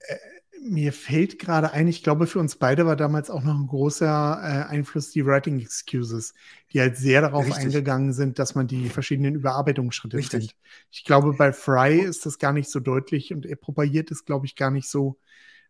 Äh, 0.62 0.68
mir 0.70 0.92
fällt 0.92 1.38
gerade 1.38 1.72
ein, 1.72 1.88
ich 1.88 2.02
glaube, 2.02 2.26
für 2.26 2.38
uns 2.38 2.56
beide 2.56 2.86
war 2.86 2.96
damals 2.96 3.30
auch 3.30 3.42
noch 3.42 3.58
ein 3.58 3.66
großer 3.66 4.06
äh, 4.06 4.70
Einfluss 4.70 5.10
die 5.10 5.24
Writing 5.26 5.60
Excuses, 5.60 6.34
die 6.72 6.80
halt 6.80 6.96
sehr 6.96 7.20
darauf 7.20 7.46
Richtig. 7.46 7.64
eingegangen 7.64 8.12
sind, 8.12 8.38
dass 8.38 8.54
man 8.54 8.66
die 8.66 8.88
verschiedenen 8.88 9.34
Überarbeitungsschritte 9.34 10.16
Richtig. 10.16 10.30
findet. 10.30 10.56
Ich 10.90 11.04
glaube, 11.04 11.32
bei 11.34 11.52
Fry 11.52 12.00
ist 12.00 12.26
das 12.26 12.38
gar 12.38 12.52
nicht 12.52 12.70
so 12.70 12.80
deutlich 12.80 13.32
und 13.32 13.46
er 13.46 13.56
propagiert 13.56 14.10
es, 14.10 14.24
glaube 14.24 14.46
ich, 14.46 14.56
gar 14.56 14.70
nicht 14.70 14.88
so, 14.88 15.18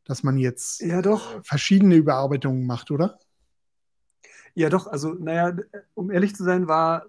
dass 0.05 0.23
man 0.23 0.39
jetzt 0.39 0.81
ja, 0.81 1.01
doch. 1.01 1.43
verschiedene 1.45 1.95
Überarbeitungen 1.95 2.67
macht, 2.67 2.91
oder? 2.91 3.19
Ja, 4.55 4.69
doch. 4.69 4.87
Also, 4.87 5.15
naja, 5.15 5.57
um 5.95 6.11
ehrlich 6.11 6.35
zu 6.37 6.45
sein, 6.45 6.69
war 6.69 7.07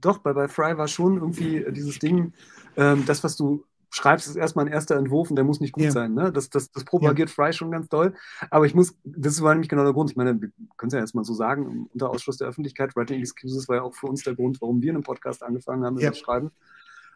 doch, 0.00 0.18
bei, 0.18 0.32
bei 0.32 0.48
Fry 0.48 0.76
war 0.76 0.88
schon 0.88 1.16
irgendwie 1.16 1.64
dieses 1.72 1.98
Ding, 1.98 2.32
ähm, 2.76 3.04
das, 3.06 3.24
was 3.24 3.36
du 3.36 3.64
schreibst, 3.96 4.28
ist 4.28 4.36
erstmal 4.36 4.66
ein 4.66 4.72
erster 4.72 4.96
Entwurf 4.96 5.30
und 5.30 5.36
der 5.36 5.44
muss 5.44 5.60
nicht 5.60 5.72
gut 5.72 5.84
ja. 5.84 5.90
sein. 5.90 6.14
Ne? 6.14 6.30
Das, 6.30 6.50
das, 6.50 6.70
das 6.70 6.84
propagiert 6.84 7.30
ja. 7.30 7.34
Fry 7.34 7.52
schon 7.52 7.70
ganz 7.70 7.88
doll. 7.88 8.14
Aber 8.50 8.66
ich 8.66 8.74
muss, 8.74 8.94
das 9.04 9.42
war 9.42 9.54
nämlich 9.54 9.68
genau 9.68 9.84
der 9.84 9.92
Grund. 9.92 10.10
Ich 10.10 10.16
meine, 10.16 10.40
wir 10.40 10.50
können 10.76 10.88
es 10.88 10.94
ja 10.94 11.00
erstmal 11.00 11.24
so 11.24 11.34
sagen, 11.34 11.88
unter 11.92 12.10
Ausschluss 12.10 12.36
der 12.36 12.48
Öffentlichkeit, 12.48 12.94
Writing 12.94 13.20
Excuses 13.20 13.68
war 13.68 13.76
ja 13.76 13.82
auch 13.82 13.94
für 13.94 14.06
uns 14.06 14.22
der 14.22 14.34
Grund, 14.34 14.60
warum 14.60 14.82
wir 14.82 14.92
einen 14.92 15.02
Podcast 15.02 15.42
angefangen 15.42 15.84
haben, 15.84 15.98
ja. 15.98 16.10
das 16.10 16.18
Schreiben. 16.18 16.50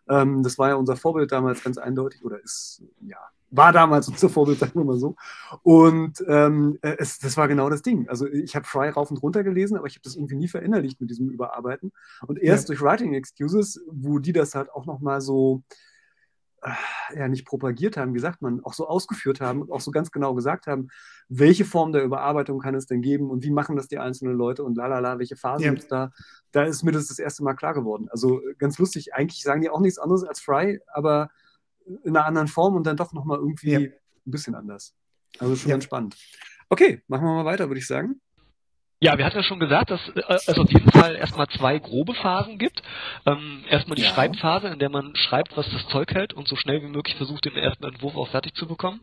Ähm, 0.09 0.43
das 0.43 0.59
war 0.59 0.71
ja 0.71 0.75
unser 0.75 0.97
Vorbild 0.97 1.31
damals 1.31 1.63
ganz 1.63 1.79
eindeutig, 1.79 2.25
oder 2.25 2.43
ist, 2.43 2.83
ja, 3.01 3.19
war 3.51 3.73
damals 3.73 4.09
unser 4.09 4.29
Vorbild, 4.29 4.59
sagen 4.59 4.73
wir 4.75 4.85
mal 4.85 4.99
so. 4.99 5.17
Und 5.63 6.25
ähm, 6.29 6.79
es, 6.83 7.19
das 7.19 7.37
war 7.37 7.49
genau 7.49 7.69
das 7.69 7.83
Ding. 7.83 8.09
Also 8.09 8.27
ich 8.27 8.57
habe 8.57 8.65
Fry 8.65 8.89
rauf 8.89 9.11
und 9.11 9.23
runter 9.23 9.45
gelesen, 9.45 9.77
aber 9.77 9.87
ich 9.87 9.95
habe 9.95 10.05
das 10.05 10.17
irgendwie 10.17 10.37
nie 10.37 10.49
verinnerlicht 10.49 11.01
mit 11.01 11.11
diesem 11.11 11.29
Überarbeiten. 11.29 11.93
Und 12.27 12.39
erst 12.39 12.69
ja. 12.69 12.75
durch 12.75 12.83
Writing 12.83 13.15
Excuses, 13.15 13.81
wo 13.91 14.19
die 14.19 14.33
das 14.33 14.55
halt 14.55 14.71
auch 14.71 14.87
nochmal 14.87 15.21
so, 15.21 15.63
äh, 15.69 15.90
ja 17.15 17.29
nicht 17.29 17.47
propagiert 17.47 17.97
haben, 17.97 18.15
wie 18.15 18.19
sagt 18.19 18.43
man, 18.43 18.63
auch 18.63 18.75
so 18.75 18.87
ausgeführt 18.87 19.41
haben 19.41 19.63
und 19.63 19.73
auch 19.73 19.81
so 19.81 19.91
ganz 19.91 20.11
genau 20.11 20.35
gesagt 20.35 20.67
haben, 20.67 20.89
welche 21.29 21.65
Form 21.65 21.93
der 21.93 22.05
Überarbeitung 22.05 22.59
kann 22.61 22.75
es 22.75 22.87
denn 22.87 23.01
geben 23.01 23.31
und 23.31 23.43
wie 23.43 23.51
machen 23.51 23.77
das 23.77 23.89
die 23.89 23.99
einzelnen 23.99 24.37
Leute 24.37 24.63
und 24.63 24.77
lalala, 24.77 25.19
welche 25.19 25.37
Phasen 25.37 25.65
ja. 25.65 25.71
gibt 25.71 25.83
es 25.83 25.89
da, 25.89 26.13
da 26.53 26.65
ist 26.65 26.83
mir 26.83 26.93
das 26.93 27.09
das 27.09 27.19
erste 27.19 27.43
Mal 27.43 27.55
klar 27.55 27.73
geworden. 27.73 28.09
Also 28.11 28.43
ganz 28.59 28.79
lustig, 28.79 29.15
eigentlich 29.15 29.43
sagen 29.43 29.63
die 29.63 29.71
auch 29.71 29.81
nichts 29.81 29.99
anderes 29.99 30.25
als 30.25 30.41
Fry, 30.41 30.81
aber 30.93 31.31
in 31.87 32.17
einer 32.17 32.27
anderen 32.27 32.49
Form 32.49 32.77
und 32.77 32.87
dann 32.87 32.97
doch 32.97 33.13
nochmal 33.13 33.39
irgendwie 33.39 33.73
ja. 33.73 33.79
ein 33.79 33.93
bisschen 34.25 34.55
anders. 34.55 34.95
Also 35.39 35.57
schon 35.57 35.71
ja. 35.71 35.75
ganz 35.77 35.85
spannend. 35.85 36.17
Okay, 36.69 37.03
machen 37.09 37.25
wir 37.25 37.35
mal 37.35 37.45
weiter, 37.45 37.69
würde 37.69 37.81
ich 37.81 37.87
sagen. 37.87 38.21
Ja, 39.03 39.17
wir 39.17 39.25
hatten 39.25 39.39
ja 39.39 39.43
schon 39.43 39.61
gesagt, 39.61 39.91
dass 39.91 40.09
äh, 40.11 40.23
es 40.29 40.59
auf 40.59 40.71
jeden 40.71 40.91
Fall 40.91 41.17
erstmal 41.17 41.49
zwei 41.49 41.79
grobe 41.79 42.13
Phasen 42.13 42.59
gibt. 42.59 42.83
Ähm, 43.25 43.65
erstmal 43.71 43.97
die 43.97 44.03
ja. 44.03 44.11
Schreibphase, 44.11 44.69
in 44.69 44.79
der 44.79 44.91
man 44.91 45.17
schreibt, 45.17 45.57
was 45.57 45.71
das 45.71 45.89
Zeug 45.89 46.13
hält 46.13 46.35
und 46.35 46.47
so 46.47 46.55
schnell 46.55 46.83
wie 46.83 46.89
möglich 46.89 47.17
versucht, 47.17 47.47
den 47.47 47.57
ersten 47.57 47.85
Entwurf 47.85 48.15
auch 48.15 48.29
fertig 48.29 48.55
zu 48.55 48.67
bekommen. 48.67 49.01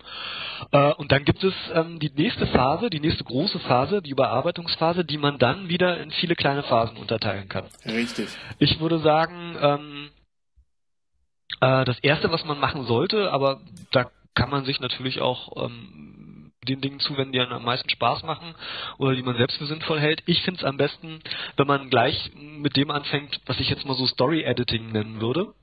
Äh, 0.71 0.93
und 0.93 1.11
dann 1.11 1.25
gibt 1.25 1.43
es 1.43 1.53
ähm, 1.73 1.97
die 1.97 2.11
nächste 2.11 2.45
Phase, 2.45 2.91
die 2.91 2.99
nächste 2.99 3.23
große 3.23 3.57
Phase, 3.61 4.03
die 4.03 4.11
Überarbeitungsphase, 4.11 5.03
die 5.03 5.17
man 5.17 5.39
dann 5.39 5.67
wieder 5.67 5.99
in 5.99 6.11
viele 6.11 6.35
kleine 6.35 6.61
Phasen 6.61 6.97
unterteilen 6.97 7.49
kann. 7.49 7.65
Richtig. 7.83 8.27
Ich 8.59 8.79
würde 8.79 8.99
sagen, 8.99 9.57
ähm, 9.59 10.09
äh, 11.59 11.85
das 11.85 11.97
erste, 11.99 12.31
was 12.31 12.45
man 12.45 12.59
machen 12.59 12.85
sollte, 12.85 13.31
aber 13.31 13.61
da 13.91 14.11
kann 14.35 14.51
man 14.51 14.63
sich 14.63 14.79
natürlich 14.79 15.21
auch 15.21 15.65
ähm, 15.65 16.06
den 16.67 16.81
Dingen 16.81 16.99
zuwenden, 16.99 17.31
die 17.31 17.39
einem 17.39 17.53
am 17.53 17.65
meisten 17.65 17.89
Spaß 17.89 18.23
machen 18.23 18.53
oder 18.97 19.15
die 19.15 19.23
man 19.23 19.37
selbst 19.37 19.57
für 19.57 19.65
sinnvoll 19.65 19.99
hält. 19.99 20.23
Ich 20.25 20.43
finde 20.43 20.59
es 20.59 20.65
am 20.65 20.77
besten, 20.77 21.19
wenn 21.55 21.67
man 21.67 21.89
gleich 21.89 22.31
mit 22.35 22.75
dem 22.75 22.91
anfängt, 22.91 23.41
was 23.45 23.59
ich 23.59 23.69
jetzt 23.69 23.85
mal 23.85 23.95
so 23.95 24.05
Story 24.05 24.43
Editing 24.43 24.91
nennen 24.91 25.21
würde. 25.21 25.53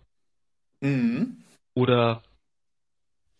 Mhm. 0.80 1.38
Oder 1.74 2.22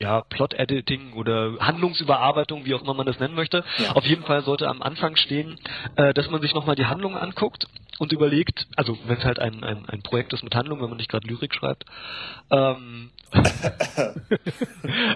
ja, 0.01 0.23
Plot-Editing 0.23 1.13
oder 1.15 1.57
Handlungsüberarbeitung, 1.61 2.65
wie 2.65 2.75
auch 2.75 2.83
immer 2.83 2.95
man 2.95 3.07
das 3.07 3.21
nennen 3.21 3.35
möchte. 3.35 3.65
Ja. 3.79 3.93
Auf 3.93 4.05
jeden 4.05 4.25
Fall 4.25 4.43
sollte 4.43 4.69
am 4.69 4.83
Anfang 4.83 5.17
stehen, 5.17 5.59
äh, 5.97 6.13
dass 6.13 6.29
man 6.31 6.41
sich 6.41 6.53
nochmal 6.53 6.77
die 6.77 6.87
Handlung 6.87 7.17
anguckt 7.17 7.69
und 7.99 8.13
überlegt, 8.13 8.67
also 8.77 8.97
wenn 9.07 9.19
es 9.19 9.25
halt 9.25 9.39
ein, 9.39 9.63
ein, 9.63 9.87
ein 9.89 10.03
Projekt 10.03 10.33
ist 10.33 10.43
mit 10.43 10.55
Handlung, 10.55 10.81
wenn 10.81 10.89
man 10.89 10.99
nicht 10.99 11.11
gerade 11.11 11.27
Lyrik 11.27 11.55
schreibt. 11.55 11.85
Ähm, 12.51 13.11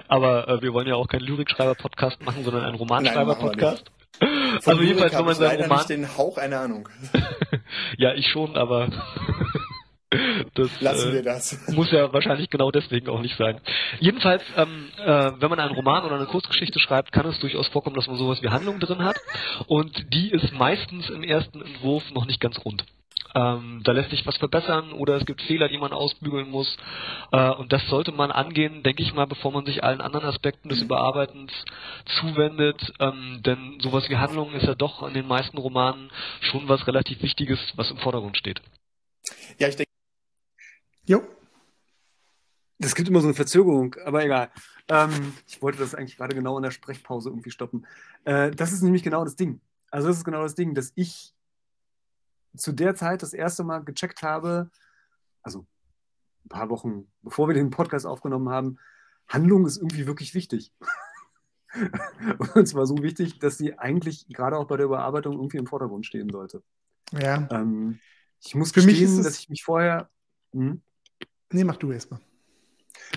aber 0.08 0.48
äh, 0.48 0.62
wir 0.62 0.72
wollen 0.72 0.88
ja 0.88 0.94
auch 0.94 1.08
keinen 1.08 1.26
Lyrikschreiber-Podcast 1.26 2.22
machen, 2.22 2.44
sondern 2.44 2.64
einen 2.64 2.76
Romanschreiber-Podcast. 2.76 3.90
Also 4.64 4.82
jedenfalls, 4.82 5.16
wenn 5.16 5.24
man 5.24 5.34
seinen 5.34 5.62
Roman... 5.62 5.78
nicht 5.78 5.90
den 5.90 6.16
Hauch 6.16 6.38
einer 6.38 6.60
Ahnung. 6.60 6.88
ja, 7.98 8.14
ich 8.14 8.26
schon, 8.28 8.56
aber 8.56 8.88
Das, 10.54 10.80
Lassen 10.80 11.12
wir 11.12 11.22
das. 11.22 11.68
Muss 11.68 11.90
ja 11.90 12.12
wahrscheinlich 12.12 12.48
genau 12.48 12.70
deswegen 12.70 13.08
auch 13.08 13.20
nicht 13.20 13.36
sein. 13.36 13.60
Jedenfalls, 14.00 14.42
ähm, 14.56 14.88
äh, 15.04 15.32
wenn 15.38 15.50
man 15.50 15.60
einen 15.60 15.74
Roman 15.74 16.04
oder 16.04 16.16
eine 16.16 16.26
Kurzgeschichte 16.26 16.78
schreibt, 16.78 17.12
kann 17.12 17.26
es 17.26 17.38
durchaus 17.40 17.68
vorkommen, 17.68 17.94
dass 17.94 18.06
man 18.06 18.16
sowas 18.16 18.42
wie 18.42 18.48
Handlung 18.48 18.80
drin 18.80 19.04
hat. 19.04 19.16
Und 19.66 20.12
die 20.14 20.30
ist 20.30 20.52
meistens 20.52 21.10
im 21.10 21.22
ersten 21.22 21.60
Entwurf 21.60 22.10
noch 22.12 22.26
nicht 22.26 22.40
ganz 22.40 22.58
rund. 22.64 22.84
Ähm, 23.34 23.82
da 23.84 23.92
lässt 23.92 24.10
sich 24.10 24.26
was 24.26 24.38
verbessern 24.38 24.92
oder 24.92 25.16
es 25.16 25.26
gibt 25.26 25.42
Fehler, 25.42 25.68
die 25.68 25.78
man 25.78 25.92
ausbügeln 25.92 26.50
muss. 26.50 26.76
Äh, 27.30 27.50
und 27.50 27.72
das 27.72 27.86
sollte 27.88 28.12
man 28.12 28.30
angehen, 28.30 28.82
denke 28.82 29.02
ich 29.02 29.12
mal, 29.12 29.26
bevor 29.26 29.52
man 29.52 29.66
sich 29.66 29.84
allen 29.84 30.00
anderen 30.00 30.26
Aspekten 30.26 30.70
des 30.70 30.80
Überarbeitens 30.80 31.52
zuwendet. 32.20 32.94
Ähm, 32.98 33.42
denn 33.44 33.78
sowas 33.80 34.08
wie 34.08 34.16
Handlung 34.16 34.52
ist 34.54 34.66
ja 34.66 34.74
doch 34.74 35.06
in 35.06 35.14
den 35.14 35.28
meisten 35.28 35.58
Romanen 35.58 36.10
schon 36.40 36.68
was 36.68 36.86
relativ 36.86 37.22
Wichtiges, 37.22 37.58
was 37.76 37.90
im 37.90 37.98
Vordergrund 37.98 38.38
steht. 38.38 38.62
Ja, 39.58 39.68
ich 39.68 39.76
denke. 39.76 39.87
Jo. 41.08 41.22
Es 42.78 42.94
gibt 42.94 43.08
immer 43.08 43.20
so 43.20 43.26
eine 43.26 43.34
Verzögerung, 43.34 43.96
aber 44.04 44.22
egal. 44.24 44.50
Ähm, 44.88 45.32
ich 45.46 45.60
wollte 45.62 45.78
das 45.78 45.94
eigentlich 45.94 46.18
gerade 46.18 46.34
genau 46.34 46.58
in 46.58 46.62
der 46.62 46.70
Sprechpause 46.70 47.30
irgendwie 47.30 47.50
stoppen. 47.50 47.86
Äh, 48.24 48.50
das 48.50 48.72
ist 48.72 48.82
nämlich 48.82 49.02
genau 49.02 49.24
das 49.24 49.34
Ding. 49.34 49.60
Also 49.90 50.08
das 50.08 50.18
ist 50.18 50.24
genau 50.24 50.42
das 50.42 50.54
Ding, 50.54 50.74
dass 50.74 50.92
ich 50.94 51.34
zu 52.54 52.72
der 52.72 52.94
Zeit 52.94 53.22
das 53.22 53.32
erste 53.32 53.64
Mal 53.64 53.82
gecheckt 53.84 54.22
habe, 54.22 54.70
also 55.42 55.66
ein 56.44 56.48
paar 56.50 56.68
Wochen 56.68 57.10
bevor 57.22 57.48
wir 57.48 57.54
den 57.54 57.70
Podcast 57.70 58.04
aufgenommen 58.04 58.50
haben, 58.50 58.78
Handlung 59.28 59.66
ist 59.66 59.78
irgendwie 59.78 60.06
wirklich 60.06 60.34
wichtig. 60.34 60.72
Und 62.54 62.68
zwar 62.68 62.86
so 62.86 63.02
wichtig, 63.02 63.38
dass 63.38 63.56
sie 63.56 63.78
eigentlich 63.78 64.26
gerade 64.28 64.58
auch 64.58 64.66
bei 64.66 64.76
der 64.76 64.86
Überarbeitung 64.86 65.34
irgendwie 65.34 65.58
im 65.58 65.66
Vordergrund 65.66 66.04
stehen 66.04 66.28
sollte. 66.28 66.62
Ja. 67.12 67.48
Ähm, 67.50 67.98
ich 68.40 68.54
muss 68.54 68.72
Für 68.72 68.82
mich 68.82 69.00
gestehen, 69.00 69.22
dass 69.22 69.38
ich 69.38 69.48
mich 69.48 69.64
vorher. 69.64 70.10
Hm? 70.52 70.82
Nee, 71.52 71.64
mach 71.64 71.76
du 71.76 71.90
erstmal. 71.90 72.20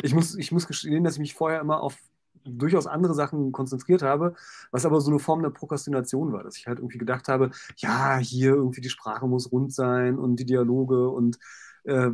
Ich 0.04 0.14
muss, 0.14 0.36
ich 0.36 0.52
muss 0.52 0.68
gestehen, 0.68 1.04
dass 1.04 1.16
ich 1.16 1.20
mich 1.20 1.34
vorher 1.34 1.62
immer 1.62 1.82
auf 1.82 1.98
durchaus 2.44 2.88
andere 2.88 3.14
Sachen 3.14 3.52
konzentriert 3.52 4.02
habe, 4.02 4.36
was 4.72 4.86
aber 4.86 5.00
so 5.02 5.12
eine 5.12 5.20
Form 5.20 5.44
der 5.44 5.52
Prokrastination 5.52 6.32
war, 6.32 6.44
dass 6.44 6.58
ich 6.58 6.68
halt 6.68 6.80
irgendwie 6.80 6.98
gedacht 6.98 7.28
habe, 7.28 7.52
ja, 7.78 8.18
hier 8.18 8.54
irgendwie 8.54 8.82
die 8.82 8.90
Sprache 8.90 9.28
muss 9.28 9.52
rund 9.52 9.74
sein 9.74 10.18
und 10.18 10.38
die 10.38 10.46
Dialoge 10.46 11.10
und 11.10 11.38
äh, 11.84 12.10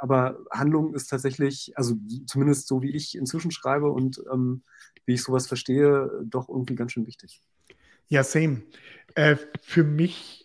aber 0.00 0.38
Handlung 0.50 0.94
ist 0.94 1.08
tatsächlich, 1.08 1.76
also 1.76 1.94
zumindest 2.26 2.68
so 2.68 2.80
wie 2.80 2.90
ich 2.90 3.14
inzwischen 3.16 3.50
schreibe 3.50 3.90
und 3.90 4.22
ähm, 4.32 4.62
wie 5.04 5.12
ich 5.12 5.22
sowas 5.22 5.46
verstehe, 5.46 6.10
doch 6.24 6.48
irgendwie 6.48 6.74
ganz 6.74 6.92
schön 6.92 7.06
wichtig. 7.06 7.42
Ja, 8.08 8.24
same. 8.24 8.62
Äh, 9.14 9.36
für 9.60 9.84
mich, 9.84 10.39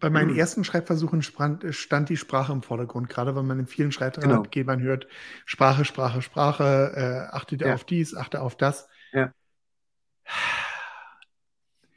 bei 0.00 0.10
meinen 0.10 0.36
ersten 0.36 0.64
Schreibversuchen 0.64 1.22
stand, 1.22 2.08
die 2.08 2.16
Sprache 2.16 2.52
im 2.52 2.62
Vordergrund, 2.62 3.08
gerade 3.08 3.34
wenn 3.34 3.46
man 3.46 3.58
in 3.58 3.66
vielen 3.66 3.92
Schreibratgebern 3.92 4.82
hört, 4.82 5.06
Sprache, 5.44 5.84
Sprache, 5.84 6.22
Sprache, 6.22 6.92
äh, 6.94 7.34
achtet 7.34 7.62
Ja. 7.62 7.74
auf 7.74 7.84
dies, 7.84 8.14
achte 8.14 8.42
auf 8.42 8.56
das. 8.56 8.88
Ja. 9.12 9.32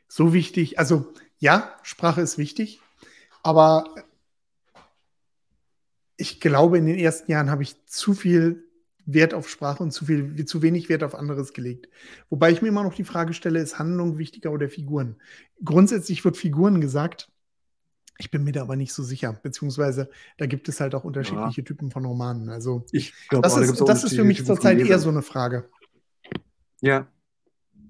So 0.08 0.34
wichtig, 0.34 0.80
also 0.80 1.14
ja, 1.38 1.76
Sprache 1.84 2.22
ist 2.22 2.38
wichtig, 2.38 2.80
aber 3.44 3.84
ich 6.18 6.40
glaube, 6.40 6.78
in 6.78 6.86
den 6.86 6.98
ersten 6.98 7.30
Jahren 7.30 7.50
habe 7.50 7.64
ich 7.64 7.86
zu 7.86 8.14
viel 8.14 8.64
Wert 9.06 9.34
auf 9.34 9.50
Sprache 9.50 9.84
und 9.84 9.92
zu 9.92 10.06
viel, 10.06 10.46
zu 10.46 10.62
wenig 10.62 10.90
Wert 10.90 11.04
auf 11.04 11.14
anderes 11.14 11.54
gelegt. 11.54 11.90
Wobei 12.30 12.52
ich 12.52 12.62
mir 12.62 12.70
immer 12.70 12.84
noch 12.84 12.96
die 12.96 13.04
Frage 13.04 13.34
stelle, 13.34 13.60
ist 13.60 13.78
Handlung 13.78 14.18
wichtiger 14.18 14.52
oder 14.52 14.70
Figuren? 14.70 15.22
Grundsätzlich 15.64 16.24
wird 16.24 16.38
Figuren 16.38 16.82
gesagt. 16.82 17.30
Ich 18.18 18.32
bin 18.32 18.44
mir 18.44 18.52
da 18.52 18.62
aber 18.62 18.76
nicht 18.76 18.94
so 18.94 19.04
sicher, 19.04 19.34
beziehungsweise 19.44 20.10
da 20.38 20.46
gibt 20.46 20.70
es 20.70 20.80
halt 20.80 20.96
auch 20.96 21.04
unterschiedliche 21.04 21.64
Typen 21.64 21.92
von 21.92 22.06
Romanen. 22.06 22.50
Also 22.50 22.86
Ich 22.92 23.14
glaube, 23.28 23.44
das 23.44 23.58
ist, 23.58 23.82
das 23.82 24.04
ist 24.04 24.16
für 24.16 24.24
mich 24.24 24.46
zurzeit 24.46 24.80
eher 24.80 25.00
so 25.00 25.10
eine 25.10 25.22
Frage. 25.22 25.70
Ja, 26.82 27.08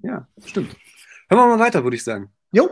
ja, 0.01 0.27
stimmt. 0.43 0.75
Hören 1.29 1.41
wir 1.41 1.57
mal 1.57 1.59
weiter, 1.59 1.83
würde 1.83 1.95
ich 1.95 2.03
sagen. 2.03 2.31
Jo, 2.51 2.69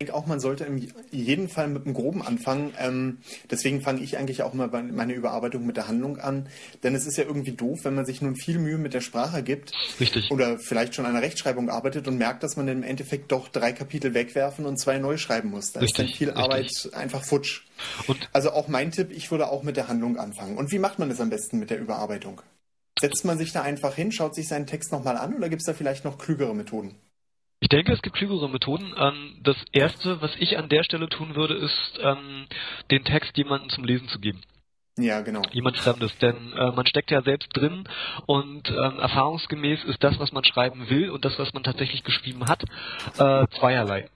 Ich 0.00 0.06
denke 0.06 0.14
auch, 0.16 0.26
man 0.26 0.38
sollte 0.38 0.64
in 0.64 0.78
jedem 1.10 1.48
Fall 1.48 1.66
mit 1.66 1.84
einem 1.84 1.92
Groben 1.92 2.22
anfangen. 2.22 2.72
Ähm, 2.78 3.18
deswegen 3.50 3.80
fange 3.82 4.00
ich 4.00 4.16
eigentlich 4.16 4.44
auch 4.44 4.54
mal 4.54 4.68
bei- 4.68 4.80
meine 4.80 5.12
Überarbeitung 5.12 5.66
mit 5.66 5.76
der 5.76 5.88
Handlung 5.88 6.18
an. 6.18 6.48
Denn 6.84 6.94
es 6.94 7.04
ist 7.04 7.16
ja 7.18 7.24
irgendwie 7.24 7.50
doof, 7.50 7.80
wenn 7.82 7.96
man 7.96 8.06
sich 8.06 8.22
nun 8.22 8.36
viel 8.36 8.60
Mühe 8.60 8.78
mit 8.78 8.94
der 8.94 9.00
Sprache 9.00 9.42
gibt 9.42 9.72
Richtig. 9.98 10.30
oder 10.30 10.60
vielleicht 10.60 10.94
schon 10.94 11.04
an 11.04 11.14
der 11.14 11.22
Rechtschreibung 11.22 11.68
arbeitet 11.68 12.06
und 12.06 12.16
merkt, 12.16 12.44
dass 12.44 12.54
man 12.56 12.68
im 12.68 12.84
Endeffekt 12.84 13.32
doch 13.32 13.48
drei 13.48 13.72
Kapitel 13.72 14.14
wegwerfen 14.14 14.66
und 14.66 14.78
zwei 14.78 14.98
neu 14.98 15.16
schreiben 15.16 15.50
muss. 15.50 15.72
Da 15.72 15.80
ist 15.80 15.98
dann 15.98 16.06
Richtig, 16.06 16.16
viel 16.16 16.28
richtig. 16.28 16.44
Arbeit 16.44 16.90
einfach 16.92 17.24
futsch. 17.24 17.62
Und 18.06 18.30
Also 18.32 18.52
auch 18.52 18.68
mein 18.68 18.92
Tipp, 18.92 19.10
ich 19.10 19.32
würde 19.32 19.50
auch 19.50 19.64
mit 19.64 19.76
der 19.76 19.88
Handlung 19.88 20.16
anfangen. 20.16 20.58
Und 20.58 20.70
wie 20.70 20.78
macht 20.78 21.00
man 21.00 21.08
das 21.08 21.20
am 21.20 21.30
besten 21.30 21.58
mit 21.58 21.70
der 21.70 21.80
Überarbeitung? 21.80 22.40
Setzt 23.00 23.24
man 23.24 23.36
sich 23.36 23.50
da 23.50 23.62
einfach 23.62 23.96
hin, 23.96 24.12
schaut 24.12 24.36
sich 24.36 24.46
seinen 24.46 24.68
Text 24.68 24.92
nochmal 24.92 25.16
an 25.16 25.34
oder 25.34 25.48
gibt 25.48 25.62
es 25.62 25.66
da 25.66 25.74
vielleicht 25.74 26.04
noch 26.04 26.18
klügere 26.18 26.54
Methoden? 26.54 26.94
Ich 27.60 27.68
denke, 27.68 27.92
es 27.92 28.02
gibt 28.02 28.16
klügere 28.16 28.48
Methoden. 28.48 28.94
Ähm, 28.96 29.36
das 29.42 29.56
erste, 29.72 30.22
was 30.22 30.34
ich 30.36 30.58
an 30.58 30.68
der 30.68 30.84
Stelle 30.84 31.08
tun 31.08 31.34
würde, 31.34 31.54
ist, 31.54 31.98
ähm, 32.00 32.46
den 32.90 33.04
Text 33.04 33.36
jemandem 33.36 33.68
zum 33.70 33.84
Lesen 33.84 34.08
zu 34.08 34.20
geben. 34.20 34.42
Ja, 34.96 35.20
genau. 35.20 35.42
Jemand 35.52 35.76
Fremdes. 35.76 36.16
Denn 36.18 36.52
äh, 36.52 36.72
man 36.72 36.86
steckt 36.86 37.10
ja 37.10 37.22
selbst 37.22 37.48
drin 37.56 37.84
und 38.26 38.68
ähm, 38.68 38.98
erfahrungsgemäß 38.98 39.84
ist 39.84 40.02
das, 40.02 40.18
was 40.18 40.32
man 40.32 40.44
schreiben 40.44 40.88
will 40.90 41.10
und 41.10 41.24
das, 41.24 41.38
was 41.38 41.52
man 41.52 41.62
tatsächlich 41.62 42.04
geschrieben 42.04 42.46
hat, 42.48 42.62
äh, 43.18 43.46
zweierlei. 43.58 44.08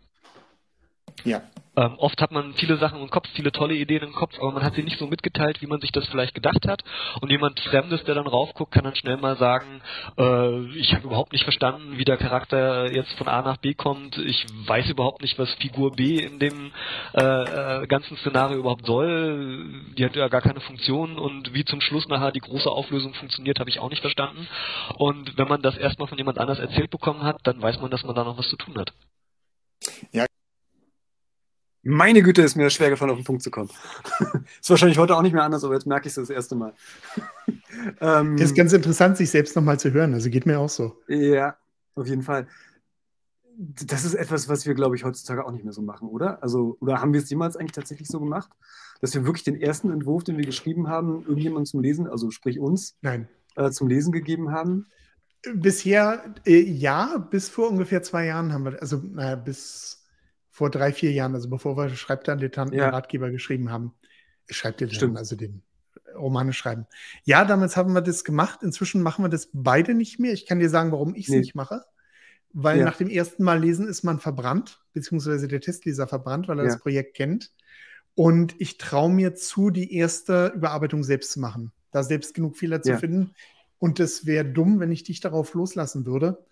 Ja. 1.24 1.42
Ähm, 1.74 1.94
oft 1.98 2.20
hat 2.20 2.32
man 2.32 2.52
viele 2.54 2.76
Sachen 2.76 3.00
im 3.00 3.08
Kopf, 3.08 3.28
viele 3.34 3.50
tolle 3.50 3.74
Ideen 3.74 4.02
im 4.02 4.12
Kopf, 4.12 4.34
aber 4.38 4.52
man 4.52 4.62
hat 4.62 4.74
sie 4.74 4.82
nicht 4.82 4.98
so 4.98 5.06
mitgeteilt, 5.06 5.62
wie 5.62 5.66
man 5.66 5.80
sich 5.80 5.90
das 5.90 6.06
vielleicht 6.08 6.34
gedacht 6.34 6.66
hat. 6.66 6.82
Und 7.20 7.30
jemand 7.30 7.60
Fremdes, 7.60 8.04
der 8.04 8.14
dann 8.14 8.26
raufguckt, 8.26 8.72
kann 8.72 8.84
dann 8.84 8.94
schnell 8.94 9.16
mal 9.16 9.36
sagen, 9.36 9.80
äh, 10.18 10.66
ich 10.76 10.92
habe 10.94 11.06
überhaupt 11.06 11.32
nicht 11.32 11.44
verstanden, 11.44 11.96
wie 11.96 12.04
der 12.04 12.18
Charakter 12.18 12.92
jetzt 12.92 13.12
von 13.14 13.28
A 13.28 13.40
nach 13.42 13.56
B 13.56 13.72
kommt. 13.74 14.18
Ich 14.18 14.44
weiß 14.66 14.90
überhaupt 14.90 15.22
nicht, 15.22 15.38
was 15.38 15.52
Figur 15.54 15.92
B 15.92 16.16
in 16.18 16.38
dem 16.38 16.72
äh, 17.14 17.22
äh, 17.22 17.86
ganzen 17.86 18.16
Szenario 18.18 18.58
überhaupt 18.58 18.86
soll. 18.86 19.94
Die 19.96 20.04
hat 20.04 20.14
ja 20.14 20.28
gar 20.28 20.42
keine 20.42 20.60
Funktion 20.60 21.18
und 21.18 21.54
wie 21.54 21.64
zum 21.64 21.80
Schluss 21.80 22.06
nachher 22.08 22.32
die 22.32 22.40
große 22.40 22.70
Auflösung 22.70 23.14
funktioniert, 23.14 23.60
habe 23.60 23.70
ich 23.70 23.78
auch 23.78 23.90
nicht 23.90 24.02
verstanden. 24.02 24.46
Und 24.96 25.38
wenn 25.38 25.48
man 25.48 25.62
das 25.62 25.76
erstmal 25.76 26.08
von 26.08 26.18
jemand 26.18 26.38
anders 26.38 26.58
erzählt 26.58 26.90
bekommen 26.90 27.22
hat, 27.22 27.38
dann 27.44 27.62
weiß 27.62 27.80
man, 27.80 27.90
dass 27.90 28.04
man 28.04 28.14
da 28.14 28.24
noch 28.24 28.36
was 28.36 28.48
zu 28.48 28.56
tun 28.56 28.76
hat. 28.78 28.92
Meine 31.84 32.22
Güte, 32.22 32.42
ist 32.42 32.54
mir 32.54 32.70
schwer 32.70 32.90
gefallen, 32.90 33.10
auf 33.10 33.18
den 33.18 33.24
Punkt 33.24 33.42
zu 33.42 33.50
kommen. 33.50 33.70
ist 34.60 34.70
wahrscheinlich 34.70 34.98
heute 34.98 35.16
auch 35.16 35.22
nicht 35.22 35.32
mehr 35.32 35.42
anders, 35.42 35.64
aber 35.64 35.74
jetzt 35.74 35.86
merke 35.86 36.06
ich 36.06 36.12
es 36.12 36.14
das 36.14 36.30
erste 36.30 36.54
Mal. 36.54 36.74
ähm, 38.00 38.36
ist 38.36 38.54
ganz 38.54 38.72
interessant, 38.72 39.16
sich 39.16 39.30
selbst 39.30 39.56
nochmal 39.56 39.80
zu 39.80 39.92
hören. 39.92 40.14
Also 40.14 40.30
geht 40.30 40.46
mir 40.46 40.60
auch 40.60 40.68
so. 40.68 40.96
ja, 41.08 41.56
auf 41.96 42.06
jeden 42.06 42.22
Fall. 42.22 42.46
Das 43.58 44.04
ist 44.04 44.14
etwas, 44.14 44.48
was 44.48 44.64
wir, 44.64 44.74
glaube 44.74 44.94
ich, 44.96 45.04
heutzutage 45.04 45.44
auch 45.44 45.50
nicht 45.50 45.64
mehr 45.64 45.72
so 45.72 45.82
machen, 45.82 46.08
oder? 46.08 46.42
Also, 46.42 46.76
oder 46.80 47.00
haben 47.00 47.12
wir 47.12 47.20
es 47.20 47.28
jemals 47.28 47.56
eigentlich 47.56 47.72
tatsächlich 47.72 48.08
so 48.08 48.20
gemacht, 48.20 48.50
dass 49.00 49.14
wir 49.14 49.26
wirklich 49.26 49.44
den 49.44 49.60
ersten 49.60 49.90
Entwurf, 49.90 50.24
den 50.24 50.38
wir 50.38 50.46
geschrieben 50.46 50.88
haben, 50.88 51.22
irgendjemand 51.22 51.66
zum 51.66 51.80
Lesen, 51.80 52.06
also 52.06 52.30
sprich 52.30 52.60
uns, 52.60 52.96
Nein. 53.02 53.28
äh, 53.56 53.70
zum 53.70 53.88
Lesen 53.88 54.12
gegeben 54.12 54.52
haben? 54.52 54.86
Bisher, 55.54 56.34
äh, 56.46 56.60
ja, 56.60 57.18
bis 57.18 57.48
vor 57.48 57.68
ungefähr 57.68 58.02
zwei 58.02 58.26
Jahren 58.26 58.52
haben 58.52 58.64
wir, 58.64 58.80
also 58.80 59.02
naja, 59.04 59.34
bis 59.34 60.01
vor 60.52 60.70
drei, 60.70 60.92
vier 60.92 61.10
Jahren, 61.12 61.34
also 61.34 61.48
bevor 61.48 61.76
wir 61.78 61.88
Schreibdilettanten 61.88 62.78
Ja. 62.78 62.90
Ratgeber 62.90 63.30
geschrieben 63.30 63.70
haben. 63.72 63.94
Schreibdilettanten, 64.50 64.96
Stimmt. 64.96 65.18
also 65.18 65.34
den 65.34 65.62
Romane 66.14 66.52
schreiben. 66.52 66.86
Ja, 67.24 67.44
damals 67.46 67.76
haben 67.76 67.94
wir 67.94 68.02
das 68.02 68.22
gemacht. 68.22 68.62
Inzwischen 68.62 69.00
machen 69.02 69.24
wir 69.24 69.30
das 69.30 69.48
beide 69.54 69.94
nicht 69.94 70.20
mehr. 70.20 70.34
Ich 70.34 70.46
kann 70.46 70.58
dir 70.60 70.68
sagen, 70.68 70.92
warum 70.92 71.14
ich 71.14 71.24
es 71.26 71.30
Nee. 71.32 71.38
nicht 71.40 71.54
mache. 71.54 71.82
Weil 72.52 72.80
Ja. 72.80 72.84
nach 72.84 72.98
dem 72.98 73.08
ersten 73.08 73.42
Mal 73.44 73.58
lesen 73.60 73.88
ist 73.88 74.02
man 74.02 74.20
verbrannt, 74.20 74.84
beziehungsweise 74.92 75.48
der 75.48 75.62
Testleser 75.62 76.06
verbrannt, 76.06 76.48
weil 76.48 76.58
er 76.58 76.66
Ja. 76.66 76.70
das 76.72 76.80
Projekt 76.80 77.16
kennt. 77.16 77.50
Und 78.14 78.54
ich 78.60 78.76
traue 78.76 79.10
mir 79.10 79.34
zu, 79.34 79.70
die 79.70 79.94
erste 79.96 80.52
Überarbeitung 80.54 81.02
selbst 81.02 81.32
zu 81.32 81.40
machen. 81.40 81.72
Da 81.92 82.02
selbst 82.02 82.34
genug 82.34 82.58
Fehler 82.58 82.82
zu 82.82 82.98
finden. 82.98 83.34
Und 83.78 84.00
es 84.00 84.26
wäre 84.26 84.44
dumm, 84.44 84.80
wenn 84.80 84.92
ich 84.92 85.02
dich 85.02 85.20
darauf 85.20 85.54
loslassen 85.54 86.04
würde. 86.04 86.44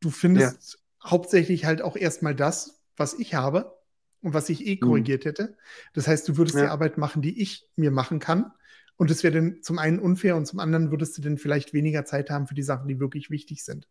Du 0.00 0.08
findest 0.08 0.78
hauptsächlich 1.04 1.66
halt 1.66 1.82
auch 1.82 1.96
erstmal 1.96 2.34
das, 2.34 2.81
was 2.96 3.14
ich 3.14 3.34
habe 3.34 3.76
und 4.20 4.34
was 4.34 4.48
ich 4.48 4.66
eh 4.66 4.76
korrigiert 4.76 5.24
hätte. 5.24 5.56
Das 5.94 6.06
heißt, 6.06 6.28
du 6.28 6.36
würdest 6.36 6.56
die 6.56 6.60
Mhm. 6.60 6.66
Ja. 6.66 6.72
Arbeit 6.72 6.98
machen, 6.98 7.22
die 7.22 7.40
ich 7.42 7.66
mir 7.76 7.90
machen 7.90 8.18
kann. 8.18 8.52
Und 8.96 9.10
es 9.10 9.22
wäre 9.24 9.34
dann 9.34 9.62
zum 9.62 9.78
einen 9.78 9.98
unfair 9.98 10.36
und 10.36 10.46
zum 10.46 10.60
anderen 10.60 10.90
würdest 10.90 11.16
du 11.18 11.22
dann 11.22 11.38
vielleicht 11.38 11.72
weniger 11.72 12.04
Zeit 12.04 12.30
haben 12.30 12.46
für 12.46 12.54
die 12.54 12.62
Sachen, 12.62 12.86
die 12.88 13.00
wirklich 13.00 13.30
wichtig 13.30 13.64
sind. 13.64 13.88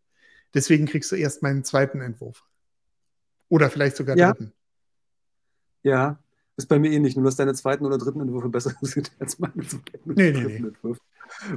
Deswegen 0.54 0.86
kriegst 0.86 1.10
du 1.12 1.16
erst 1.16 1.42
meinen 1.42 1.64
zweiten 1.64 2.00
Entwurf. 2.00 2.44
Oder 3.48 3.68
vielleicht 3.68 3.96
sogar 3.96 4.16
Ja. 4.16 4.32
dritten. 4.32 4.52
Ja, 5.82 6.18
ist 6.56 6.68
bei 6.68 6.78
mir 6.78 6.90
ähnlich. 6.92 7.16
Nur 7.16 7.24
dass 7.24 7.36
deine 7.36 7.54
zweiten 7.54 7.84
oder 7.84 7.98
dritten 7.98 8.20
Entwürfe 8.20 8.48
besser 8.48 8.72
sind 8.82 9.12
als 9.18 9.38
meine 9.38 9.66
zweiten 9.66 10.12
Nee, 10.14 10.30
nee, 10.30 10.32
dritten 10.32 10.62
nee. 10.62 10.68
Entwürfe. 10.68 11.00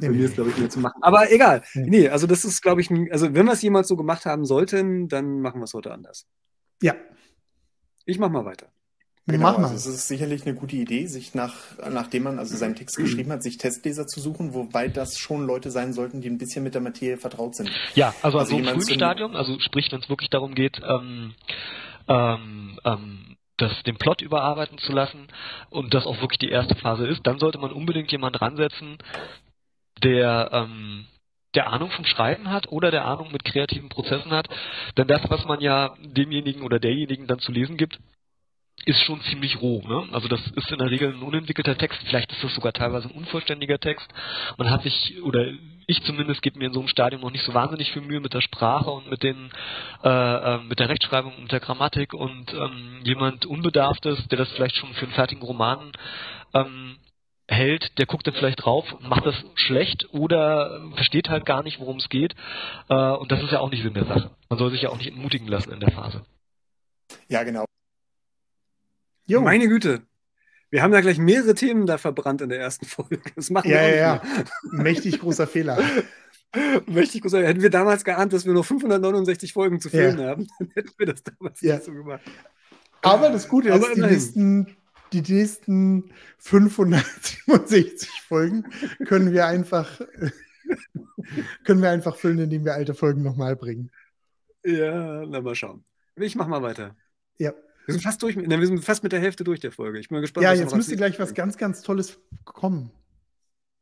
Bei 0.01 0.09
mir 0.09 0.25
ist, 0.25 0.35
glaube 0.35 0.49
ich, 0.51 0.57
mehr 0.57 0.69
zu 0.69 0.79
machen. 0.79 1.01
Aber 1.03 1.31
egal. 1.31 1.61
Nee. 1.73 1.89
Nee, 1.89 2.09
also 2.09 2.27
das 2.27 2.45
ist, 2.45 2.61
glaube 2.61 2.79
ich, 2.81 2.89
ein, 2.89 3.11
also 3.11 3.33
wenn 3.33 3.45
wir 3.45 3.53
es 3.53 3.61
jemals 3.61 3.87
so 3.89 3.97
gemacht 3.97 4.25
haben 4.25 4.45
sollten, 4.45 5.07
dann 5.09 5.41
machen 5.41 5.59
wir 5.59 5.65
es 5.65 5.73
heute 5.73 5.91
anders. 5.91 6.25
Ja, 6.81 6.95
Ich 8.05 8.19
mache 8.19 8.31
mal 8.31 8.45
weiter. 8.45 8.67
Genau, 9.27 9.51
Mach 9.51 9.57
mal. 9.57 9.69
Also 9.69 9.89
es 9.89 9.95
ist 9.95 10.07
sicherlich 10.07 10.45
eine 10.45 10.53
gute 10.53 10.75
Idee, 10.75 11.07
sich 11.07 11.33
nach, 11.33 11.55
nachdem 11.89 12.23
man 12.23 12.37
also 12.37 12.55
seinen 12.55 12.75
Text 12.75 12.95
geschrieben 12.95 13.31
hat, 13.31 13.41
sich 13.41 13.57
Testleser 13.57 14.05
zu 14.05 14.19
suchen, 14.19 14.53
wobei 14.53 14.87
das 14.87 15.17
schon 15.17 15.47
Leute 15.47 15.71
sein 15.71 15.93
sollten, 15.93 16.21
die 16.21 16.29
ein 16.29 16.37
bisschen 16.37 16.63
mit 16.63 16.75
der 16.75 16.81
Materie 16.81 17.17
vertraut 17.17 17.55
sind. 17.55 17.71
Ja, 17.95 18.13
also, 18.21 18.37
also, 18.37 18.55
also 18.55 18.57
im 18.57 18.81
frühen 18.81 18.95
Stadium, 18.95 19.35
also 19.35 19.59
sprich, 19.59 19.91
wenn 19.91 20.01
es 20.01 20.09
wirklich 20.09 20.29
darum 20.29 20.53
geht, 20.53 20.79
ähm, 20.87 21.33
ähm, 22.07 22.79
ähm, 22.85 23.37
das, 23.57 23.71
den 23.83 23.97
Plot 23.97 24.21
überarbeiten 24.21 24.77
zu 24.77 24.91
lassen 24.91 25.27
und 25.71 25.95
das 25.95 26.05
auch 26.05 26.21
wirklich 26.21 26.39
die 26.39 26.49
erste 26.49 26.75
Phase 26.75 27.07
ist, 27.07 27.25
dann 27.25 27.39
sollte 27.39 27.57
man 27.57 27.71
unbedingt 27.71 28.11
jemanden 28.11 28.37
ransetzen, 28.37 28.99
der 30.03 30.49
ähm, 30.51 31.05
der 31.55 31.71
Ahnung 31.71 31.89
vom 31.91 32.05
Schreiben 32.05 32.49
hat 32.49 32.71
oder 32.71 32.91
der 32.91 33.05
Ahnung 33.05 33.31
mit 33.31 33.43
kreativen 33.43 33.89
Prozessen 33.89 34.31
hat. 34.31 34.47
Denn 34.97 35.07
das, 35.07 35.21
was 35.29 35.45
man 35.45 35.61
ja 35.61 35.95
demjenigen 35.99 36.61
oder 36.61 36.79
derjenigen 36.79 37.27
dann 37.27 37.39
zu 37.39 37.51
lesen 37.51 37.77
gibt, 37.77 37.99
ist 38.85 39.01
schon 39.01 39.21
ziemlich 39.21 39.61
roh. 39.61 39.81
Ne? 39.87 40.09
Also 40.11 40.27
das 40.27 40.39
ist 40.55 40.71
in 40.71 40.77
der 40.77 40.91
Regel 40.91 41.13
ein 41.13 41.23
unentwickelter 41.23 41.77
Text, 41.77 41.99
vielleicht 42.05 42.31
ist 42.31 42.43
das 42.43 42.53
sogar 42.53 42.71
teilweise 42.71 43.07
ein 43.07 43.15
unvollständiger 43.15 43.79
Text. 43.79 44.07
Man 44.57 44.69
hat 44.69 44.83
sich, 44.83 45.21
oder 45.23 45.47
ich 45.87 46.03
zumindest 46.03 46.41
gebe 46.41 46.59
mir 46.59 46.67
in 46.67 46.73
so 46.73 46.79
einem 46.79 46.89
Stadium 46.89 47.21
noch 47.21 47.31
nicht 47.31 47.45
so 47.45 47.53
wahnsinnig 47.53 47.91
viel 47.91 48.03
Mühe 48.03 48.19
mit 48.19 48.33
der 48.33 48.41
Sprache 48.41 48.91
und 48.91 49.09
mit 49.09 49.23
den 49.23 49.49
äh, 50.03 50.09
äh, 50.09 50.57
mit 50.63 50.79
der 50.79 50.89
Rechtschreibung 50.89 51.33
und 51.35 51.51
der 51.51 51.59
Grammatik 51.59 52.13
und 52.13 52.53
ähm, 52.53 52.99
jemand 53.03 53.45
Unbedarftes, 53.45 54.27
der 54.27 54.37
das 54.37 54.51
vielleicht 54.51 54.75
schon 54.75 54.93
für 54.93 55.05
einen 55.05 55.13
fertigen 55.13 55.43
Roman 55.43 55.91
ähm, 56.53 56.97
hält, 57.47 57.97
der 57.97 58.05
guckt 58.05 58.25
dann 58.27 58.33
vielleicht 58.33 58.65
drauf, 58.65 58.85
macht 59.01 59.25
das 59.25 59.35
schlecht 59.55 60.07
oder 60.11 60.81
versteht 60.95 61.29
halt 61.29 61.45
gar 61.45 61.63
nicht, 61.63 61.79
worum 61.79 61.97
es 61.97 62.09
geht. 62.09 62.35
Äh, 62.89 63.11
und 63.11 63.31
das 63.31 63.43
ist 63.43 63.51
ja 63.51 63.59
auch 63.59 63.69
nicht 63.69 63.83
Sinn 63.83 63.93
der 63.93 64.05
Sache. 64.05 64.31
Man 64.49 64.59
soll 64.59 64.71
sich 64.71 64.81
ja 64.81 64.89
auch 64.89 64.97
nicht 64.97 65.07
entmutigen 65.07 65.47
lassen 65.47 65.71
in 65.71 65.79
der 65.79 65.91
Phase. 65.91 66.25
Ja, 67.27 67.43
genau. 67.43 67.65
Jo. 69.27 69.41
Meine 69.41 69.67
Güte. 69.67 70.01
Wir 70.71 70.81
haben 70.81 70.93
ja 70.93 71.01
gleich 71.01 71.17
mehrere 71.17 71.55
Themen 71.55 71.85
da 71.85 71.97
verbrannt 71.97 72.41
in 72.41 72.49
der 72.49 72.59
ersten 72.59 72.85
Folge. 72.85 73.21
Das 73.35 73.49
machen 73.49 73.69
ja, 73.69 73.77
wir 73.77 73.95
ja, 73.95 73.95
ja. 73.95 74.21
Mächtig 74.71 75.19
großer 75.19 75.47
Fehler. 75.47 75.79
Mächtig 76.87 77.21
großer 77.21 77.45
Hätten 77.45 77.61
wir 77.61 77.69
damals 77.69 78.03
geahnt, 78.03 78.33
dass 78.33 78.45
wir 78.45 78.53
noch 78.53 78.65
569 78.65 79.53
Folgen 79.53 79.79
zu 79.79 79.89
fehlen 79.89 80.19
ja. 80.19 80.27
haben, 80.27 80.47
dann 80.59 80.69
hätten 80.73 80.91
wir 80.97 81.05
das 81.05 81.23
damals 81.23 81.61
ja. 81.61 81.75
nicht 81.75 81.85
so 81.85 81.93
gemacht. 81.93 82.21
Aber 83.01 83.29
das 83.29 83.47
Gute 83.47 83.69
ist, 83.69 83.95
die 83.95 84.01
nächsten, 84.01 84.77
die 85.21 85.33
nächsten 85.33 86.11
567 86.39 88.09
Folgen 88.27 88.65
können 89.05 89.31
wir 89.33 89.45
einfach, 89.47 90.01
können 91.63 91.81
wir 91.81 91.89
einfach 91.89 92.15
füllen, 92.15 92.39
indem 92.39 92.65
wir 92.65 92.73
alte 92.73 92.93
Folgen 92.93 93.23
nochmal 93.23 93.55
bringen. 93.55 93.91
Ja, 94.63 95.25
na 95.25 95.41
mal 95.41 95.55
schauen. 95.55 95.83
Ich 96.15 96.35
mach 96.35 96.47
mal 96.47 96.61
weiter. 96.61 96.95
Ja. 97.37 97.53
Wir 97.85 97.93
sind 97.93 98.01
fast 98.01 98.23
durch, 98.23 98.35
wir 98.35 98.67
sind 98.67 98.83
fast 98.83 99.03
mit 99.03 99.11
der 99.11 99.19
Hälfte 99.19 99.43
durch 99.43 99.59
der 99.59 99.71
Folge. 99.71 99.99
Ich 99.99 100.09
bin 100.09 100.15
mal 100.15 100.21
gespannt. 100.21 100.43
Ja, 100.43 100.53
jetzt 100.53 100.75
müsste 100.75 100.95
gleich 100.95 101.19
was 101.19 101.33
ganz, 101.33 101.57
ganz 101.57 101.81
Tolles 101.83 102.19
kommen. 102.43 102.91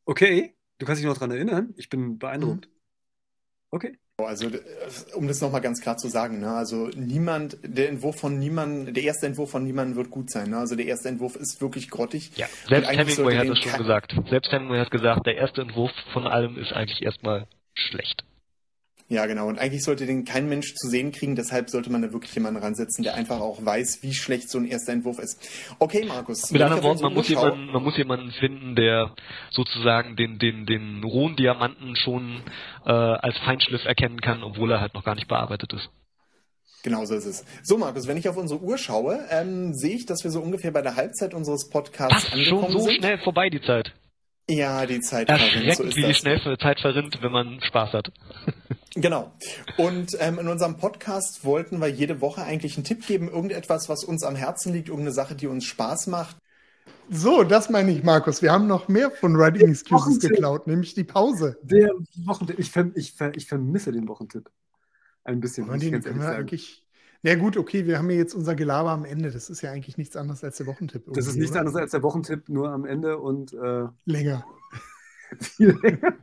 Okay, 0.05 0.55
du 0.79 0.85
kannst 0.85 1.01
dich 1.01 1.07
noch 1.07 1.13
daran 1.13 1.31
erinnern. 1.31 1.73
Ich 1.77 1.89
bin 1.89 2.19
beeindruckt. 2.19 2.67
Mhm. 2.67 2.71
Okay. 3.69 3.99
Also, 4.17 4.47
um 5.15 5.27
das 5.27 5.41
nochmal 5.41 5.61
ganz 5.61 5.81
klar 5.81 5.97
zu 5.97 6.07
sagen, 6.07 6.39
ne, 6.39 6.51
also 6.51 6.89
niemand, 6.95 7.57
der 7.63 7.89
Entwurf 7.89 8.19
von 8.19 8.37
niemandem, 8.37 8.93
der 8.93 9.01
erste 9.01 9.25
Entwurf 9.25 9.49
von 9.49 9.63
niemandem 9.63 9.95
wird 9.95 10.11
gut 10.11 10.29
sein. 10.29 10.51
Ne? 10.51 10.57
Also 10.57 10.75
der 10.75 10.85
erste 10.85 11.09
Entwurf 11.09 11.35
ist 11.35 11.61
wirklich 11.61 11.89
grottig. 11.89 12.29
Ja, 12.35 12.45
selbst 12.67 12.91
Hemingway 12.91 13.37
hat 13.37 13.49
das 13.49 13.57
schon 13.57 13.75
gesagt. 13.75 14.15
Selbst 14.29 14.51
Hemingway 14.51 14.79
hat 14.79 14.91
gesagt, 14.91 15.25
der 15.25 15.37
erste 15.37 15.61
Entwurf 15.61 15.91
von 16.13 16.27
allem 16.27 16.59
ist 16.59 16.73
eigentlich 16.73 17.01
erstmal 17.01 17.47
schlecht. 17.73 18.23
Ja, 19.09 19.25
genau. 19.25 19.47
Und 19.47 19.59
eigentlich 19.59 19.83
sollte 19.83 20.05
den 20.05 20.25
kein 20.25 20.47
Mensch 20.47 20.73
zu 20.75 20.87
sehen 20.87 21.11
kriegen. 21.11 21.35
Deshalb 21.35 21.69
sollte 21.69 21.91
man 21.91 22.01
da 22.01 22.13
wirklich 22.13 22.33
jemanden 22.33 22.61
ransetzen, 22.61 23.03
der 23.03 23.15
einfach 23.15 23.39
auch 23.39 23.63
weiß, 23.63 23.99
wie 24.01 24.13
schlecht 24.13 24.49
so 24.49 24.57
ein 24.57 24.65
erster 24.65 24.93
Entwurf 24.93 25.19
ist. 25.19 25.39
Okay, 25.79 26.05
Markus. 26.05 26.51
Mit 26.51 26.61
anderen 26.61 26.83
Worten, 26.83 27.01
man 27.03 27.13
muss, 27.13 27.27
jemanden, 27.27 27.71
man 27.71 27.83
muss 27.83 27.97
jemanden 27.97 28.31
finden, 28.31 28.75
der 28.75 29.13
sozusagen 29.51 30.15
den, 30.15 30.39
den, 30.39 30.65
den 30.65 31.03
rohen 31.03 31.35
Diamanten 31.35 31.95
schon 31.95 32.41
äh, 32.85 32.91
als 32.91 33.37
Feinschliff 33.39 33.85
erkennen 33.85 34.21
kann, 34.21 34.41
obwohl 34.43 34.71
er 34.71 34.81
halt 34.81 34.93
noch 34.93 35.03
gar 35.03 35.15
nicht 35.15 35.27
bearbeitet 35.27 35.73
ist. 35.73 35.89
Genau 36.83 37.05
so 37.05 37.15
ist 37.15 37.25
es. 37.25 37.45
So, 37.63 37.77
Markus, 37.77 38.07
wenn 38.07 38.17
ich 38.17 38.27
auf 38.27 38.35
unsere 38.35 38.61
Uhr 38.61 38.77
schaue, 38.77 39.25
ähm, 39.29 39.73
sehe 39.73 39.95
ich, 39.95 40.05
dass 40.05 40.23
wir 40.23 40.31
so 40.31 40.41
ungefähr 40.41 40.71
bei 40.71 40.81
der 40.81 40.97
Halbzeit 40.97 41.33
unseres 41.33 41.69
Podcasts 41.69 42.27
Ach, 42.29 42.33
angekommen 42.33 42.63
schon 42.63 42.71
so 42.73 42.79
sind. 42.79 42.97
schnell 42.97 43.19
vorbei 43.19 43.49
die 43.49 43.61
Zeit. 43.61 43.93
Ja, 44.49 44.85
die 44.85 44.99
Zeit 44.99 45.27
verrinnt. 45.29 45.75
So 45.75 45.83
ist 45.83 45.95
wie 45.95 46.01
das. 46.01 46.09
die 46.09 46.15
schnell 46.15 46.57
Zeit 46.59 46.81
verrinnt, 46.81 47.17
wenn 47.21 47.31
man 47.31 47.61
Spaß 47.61 47.93
hat. 47.93 48.11
Genau. 48.95 49.31
Und 49.77 50.15
ähm, 50.19 50.39
in 50.39 50.47
unserem 50.47 50.77
Podcast 50.77 51.43
wollten 51.43 51.79
wir 51.79 51.87
jede 51.87 52.21
Woche 52.21 52.43
eigentlich 52.43 52.77
einen 52.77 52.83
Tipp 52.83 53.05
geben, 53.07 53.27
irgendetwas, 53.27 53.89
was 53.89 54.03
uns 54.03 54.23
am 54.23 54.35
Herzen 54.35 54.71
liegt, 54.71 54.89
irgendeine 54.89 55.13
Sache, 55.13 55.35
die 55.35 55.47
uns 55.47 55.65
Spaß 55.65 56.07
macht. 56.07 56.37
So, 57.09 57.43
das 57.43 57.69
meine 57.69 57.91
ich, 57.91 58.03
Markus. 58.03 58.41
Wir 58.41 58.51
haben 58.51 58.67
noch 58.67 58.87
mehr 58.87 59.11
von 59.11 59.37
Writing 59.37 59.69
Excuses 59.69 60.19
geklaut, 60.19 60.67
nämlich 60.67 60.93
die 60.93 61.03
Pause. 61.03 61.57
Der 61.63 61.91
Wochentipp. 62.25 62.59
Ich, 62.59 62.71
verm 62.71 62.91
ich, 62.95 63.13
ver 63.13 63.35
ich 63.35 63.47
vermisse 63.47 63.91
den 63.91 64.07
Wochentipp. 64.07 64.49
Ein 65.23 65.39
bisschen. 65.39 65.67
muss 65.67 65.81
ich 65.81 65.91
ganz 65.91 66.05
ehrlich 66.05 66.21
sagen. 66.21 66.37
Eigentlich 66.37 66.83
na 67.25 67.35
gut, 67.35 67.55
okay, 67.55 67.85
wir 67.85 67.97
haben 67.97 68.09
ja 68.09 68.17
jetzt 68.17 68.35
unser 68.35 68.53
Gelaber 68.53 68.89
am 68.89 69.05
Ende. 69.05 69.31
Das 69.31 69.49
ist 69.49 69.61
ja 69.61 69.71
eigentlich 69.71 69.97
nichts 69.97 70.17
anderes 70.17 70.43
als 70.43 70.57
der 70.57 70.67
Wochentipp. 70.67 71.05
Das 71.13 71.25
ist 71.25 71.37
nichts 71.37 71.51
oder? 71.51 71.61
anderes 71.61 71.79
als 71.79 71.91
der 71.91 72.03
Wochentipp, 72.03 72.49
nur 72.49 72.69
am 72.69 72.85
Ende 72.85 73.17
und 73.17 73.53
äh, 73.53 73.85
länger. 74.03 74.45
viel 75.39 75.79
länger. 75.81 76.17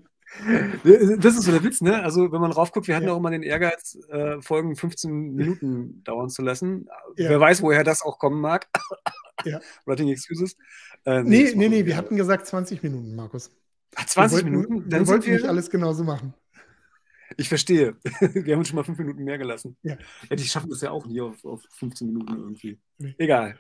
Das 0.45 1.35
ist 1.35 1.43
so 1.43 1.51
der 1.53 1.63
Witz, 1.65 1.81
ne? 1.81 2.03
Also, 2.03 2.31
wenn 2.33 2.41
man 2.41 2.53
raufguckt, 2.53 2.87
wir 2.89 2.97
hatten 2.97 3.07
ja. 3.07 3.13
auch 3.13 3.19
immer 3.19 3.31
den 3.31 3.43
Ehrgeiz, 3.43 3.99
äh, 4.09 4.41
Folgen 4.41 4.77
15 4.77 5.35
Minuten 5.35 6.05
dauern 6.05 6.31
zu 6.31 6.43
lassen. 6.43 6.89
Ja. 7.17 7.31
Wer 7.31 7.41
weiß, 7.41 7.63
woher 7.63 7.85
das 7.85 8.03
auch 8.03 8.19
kommen 8.19 8.41
mag. 8.41 8.69
Ja. 9.45 9.61
Writing 9.87 10.09
Excuses. 10.09 10.57
Äh, 11.05 11.23
nee, 11.23 11.53
nee, 11.55 11.69
nee, 11.69 11.85
wir 11.85 11.97
hatten 11.97 12.17
gesagt 12.17 12.47
20 12.47 12.83
Minuten, 12.83 13.17
Markus. 13.17 13.51
Ach, 13.97 14.07
20 14.07 14.37
wollten, 14.37 14.51
Minuten? 14.51 14.89
Dann 14.89 15.01
wir 15.01 15.09
wollten 15.09 15.33
nicht 15.33 15.45
alles 15.45 15.69
genauso 15.71 16.05
machen. 16.05 16.35
Ich 17.37 17.49
verstehe. 17.49 17.97
Wir 18.21 18.55
haben 18.55 18.59
uns 18.59 18.69
schon 18.69 18.77
mal 18.77 18.83
fünf 18.83 18.99
Minuten 18.99 19.23
mehr 19.23 19.39
gelassen. 19.39 19.77
Ja. 19.83 19.97
ja 20.29 20.37
die 20.37 20.45
schaffen 20.45 20.69
das 20.69 20.81
ja 20.81 20.91
auch 20.91 21.07
nie 21.07 21.21
auf, 21.21 21.45
auf 21.45 21.63
15 21.77 22.09
Minuten 22.09 22.37
irgendwie. 22.37 22.81
Nee. 22.99 23.15
Egal. 23.19 23.57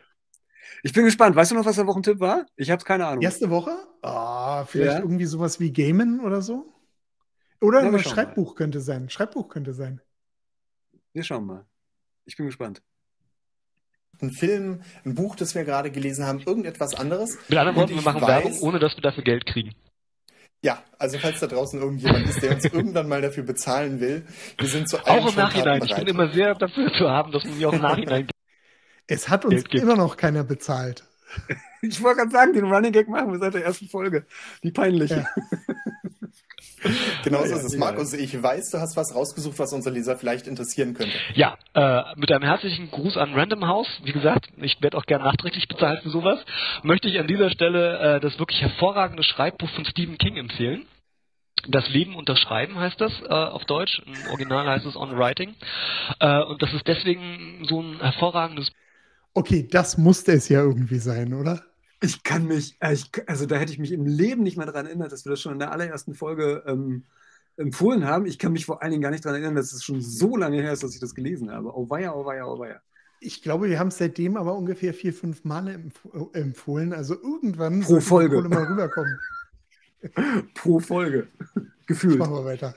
Ich 0.83 0.93
bin 0.93 1.05
gespannt. 1.05 1.37
Weißt 1.37 1.51
du 1.51 1.55
noch, 1.55 1.65
was 1.65 1.77
der 1.77 1.87
Wochentipp 1.87 2.21
war? 2.21 2.47
Ich 2.57 2.71
habe 2.71 2.83
keine 2.85 3.07
Ahnung. 3.07 3.23
Erste 3.23 3.51
Woche? 3.51 3.77
Ah, 4.03 4.65
vielleicht 4.65 4.99
ja. 4.99 4.99
irgendwie 5.01 5.27
sowas 5.27 5.61
wie 5.61 5.73
Gamen 5.73 6.21
oder 6.21 6.43
so? 6.43 6.73
Oder 7.61 7.81
ein 7.81 7.99
Schreibbuch 7.99 8.51
mal. 8.51 8.55
könnte 8.55 8.81
sein. 8.81 9.11
Schreibbuch 9.11 9.49
könnte 9.49 9.75
sein. 9.75 10.01
Wir 11.13 11.25
schauen 11.25 11.47
mal. 11.47 11.67
Ich 12.25 12.37
bin 12.37 12.47
gespannt. 12.47 12.83
Ein 14.23 14.33
Film, 14.33 14.83
ein 15.05 15.15
Buch, 15.15 15.35
das 15.37 15.55
wir 15.55 15.65
gerade 15.65 15.91
gelesen 15.91 16.27
haben, 16.27 16.41
irgendetwas 16.41 16.95
anderes. 16.95 17.39
Mit 17.49 17.59
anderen 17.59 17.77
Worten, 17.77 17.95
wir 17.95 18.03
machen 18.03 18.21
weiß, 18.21 18.29
Werbung, 18.29 18.59
ohne 18.61 18.79
dass 18.79 18.95
wir 18.97 19.03
dafür 19.03 19.25
Geld 19.25 19.47
kriegen. 19.47 19.75
Ja, 20.63 20.83
also 20.99 21.19
falls 21.19 21.41
da 21.41 21.47
draußen 21.47 21.81
irgendjemand 21.81 22.29
ist, 22.29 22.43
der 22.43 22.55
uns 22.55 22.65
irgendwann 22.73 23.09
mal 23.09 23.23
dafür 23.23 23.45
bezahlen 23.45 24.01
will, 24.01 24.27
wir 24.59 24.69
sind 24.69 24.89
zu 24.89 25.05
allem 25.05 25.25
Auch 25.25 25.31
im 25.31 25.37
Nachhinein. 25.37 25.83
Ich 25.83 25.95
bin 25.95 26.07
immer 26.07 26.31
sehr 26.33 26.55
dafür 26.55 26.93
zu 26.93 27.09
haben, 27.09 27.33
dass 27.33 27.45
man 27.45 27.57
mir 27.57 27.69
auch 27.69 27.73
im 27.73 27.81
Nachhinein 27.81 28.29
Es 29.11 29.29
hat 29.29 29.45
uns 29.45 29.65
immer 29.73 29.97
noch 29.97 30.17
keiner 30.17 30.45
bezahlt. 30.45 31.05
Ich 31.83 32.03
wollte 32.03 32.19
gerade 32.19 32.31
sagen, 32.31 32.53
den 32.53 32.67
Running 32.67 32.93
Gag 32.93 33.09
machen 33.09 33.33
wir 33.33 33.39
seit 33.39 33.55
der 33.55 33.65
ersten 33.65 33.89
Folge. 33.89 34.27
Wie 34.61 34.71
peinlich. 34.71 35.11
Ja. 35.11 35.27
Genau 37.25 37.45
so 37.45 37.57
ist 37.57 37.65
es. 37.65 37.77
Markus, 37.77 38.15
ich 38.15 38.43
weiß, 38.43 38.71
du 38.71 38.79
hast 38.79 38.97
was 38.97 39.15
rausgesucht, 39.15 39.59
was 39.59 39.73
unsere 39.73 39.95
Leser 39.95 40.17
vielleicht 40.17 40.47
interessieren 40.47 40.95
könnte. 40.95 41.15
Ja, 41.35 41.59
äh, 41.75 42.03
mit 42.17 42.33
einem 42.33 42.43
herzlichen 42.43 42.91
Gruß 42.91 43.19
an 43.19 43.35
Random 43.35 43.67
House. 43.67 44.01
Wie 44.05 44.13
gesagt, 44.13 44.49
ich 44.57 44.81
werde 44.81 44.97
auch 44.97 45.05
gern 45.05 45.21
nachträglich 45.23 45.69
bezahlt 45.69 46.03
für 46.03 46.09
sowas. 46.11 46.41
Möchte 46.83 47.09
ich 47.09 47.19
an 47.19 47.27
dieser 47.27 47.51
Stelle 47.51 48.17
äh, 48.17 48.21
das 48.21 48.39
wirklich 48.39 48.63
hervorragende 48.63 49.23
Schreibbuch 49.23 49.69
von 49.71 49.85
Stephen 49.85 50.17
King 50.17 50.37
empfehlen. 50.37 50.87
Das 51.69 51.87
Leben 51.91 52.15
und 52.15 52.31
das 52.31 52.39
Schreiben 52.39 52.79
heißt 52.79 52.99
das 53.01 53.13
äh, 53.23 53.29
auf 53.29 53.67
Deutsch. 53.67 54.01
Im 54.07 54.31
Original 54.31 54.67
heißt 54.67 54.87
es 54.87 54.97
On 54.97 55.19
Writing. 55.19 55.55
Äh, 56.19 56.43
und 56.45 56.63
das 56.63 56.73
ist 56.73 56.87
deswegen 56.87 57.67
so 57.69 57.83
ein 57.83 58.01
hervorragendes. 58.01 58.71
Okay, 59.35 59.67
das 59.71 59.97
musste 59.97 60.33
es 60.33 60.49
ja 60.49 60.63
irgendwie 60.63 60.99
sein, 60.99 61.35
oder? 61.35 61.65
Ich 62.03 62.23
kann 62.23 62.47
mich, 62.47 62.77
äh, 62.81 62.95
ich, 62.95 63.11
also 63.27 63.47
da 63.47 63.57
hätte 63.57 63.73
ich 63.73 63.79
mich 63.79 63.93
im 63.93 64.07
Leben 64.07 64.43
nicht 64.43 64.57
mehr 64.57 64.67
daran 64.67 64.87
erinnert, 64.87 65.13
dass 65.13 65.25
wir 65.25 65.31
das 65.31 65.41
schon 65.41 65.53
in 65.53 65.59
der 65.59 65.71
allerersten 65.73 66.15
Folge 66.15 66.63
ähm, 66.67 67.05
empfohlen 67.57 68.07
haben. 68.07 68.27
Ich 68.27 68.39
kann 68.39 68.53
mich 68.53 68.65
vor 68.65 68.83
allen 68.83 68.91
Dingen 68.91 69.03
gar 69.03 69.11
nicht 69.11 69.25
daran 69.25 69.37
erinnern, 69.37 69.57
dass 69.57 69.73
es 69.73 69.85
schon 69.85 70.01
so 70.01 70.37
lange 70.37 70.61
her 70.61 70.73
ist, 70.73 70.83
dass 70.83 70.95
ich 70.95 71.01
das 71.01 71.15
gelesen 71.15 71.51
habe. 71.51 71.77
Oh 71.77 71.89
weia, 71.91 72.15
oh 72.15 72.25
weia, 72.25 72.47
oh 72.47 72.59
weia. 72.59 72.81
Ich 73.21 73.43
glaube, 73.43 73.69
wir 73.69 73.79
haben 73.79 73.89
es 73.89 73.99
seitdem 73.99 74.39
aber 74.39 74.55
ungefähr 74.55 74.95
vier, 74.95 75.13
fünf 75.13 75.45
Male 75.45 75.75
empf 75.75 76.09
äh, 76.15 76.41
empfohlen. 76.41 76.95
Also 76.95 77.15
irgendwann 77.15 77.81
pro 77.81 78.01
Folge 78.01 78.41
mal 78.49 78.65
rüberkommen. 78.65 79.19
pro 80.55 80.81
Folge. 80.81 81.29
Gefühlt. 81.87 82.19
Machen 82.19 82.35
wir 82.35 82.45
weiter. 82.47 82.75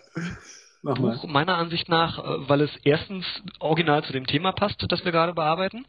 Buch 0.83 1.25
meiner 1.25 1.57
Ansicht 1.57 1.87
nach, 1.89 2.19
äh, 2.19 2.49
weil 2.49 2.61
es 2.61 2.75
erstens 2.83 3.25
original 3.59 4.03
zu 4.03 4.13
dem 4.13 4.27
Thema 4.27 4.51
passt, 4.51 4.83
das 4.87 5.05
wir 5.05 5.11
gerade 5.11 5.33
bearbeiten. 5.33 5.85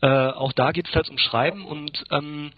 Äh, 0.00 0.06
auch 0.06 0.52
da 0.52 0.72
geht 0.72 0.88
es 0.88 0.94
halt 0.94 1.10
um 1.10 1.18
Schreiben 1.18 1.64
und 1.64 2.04
ähm, 2.10 2.50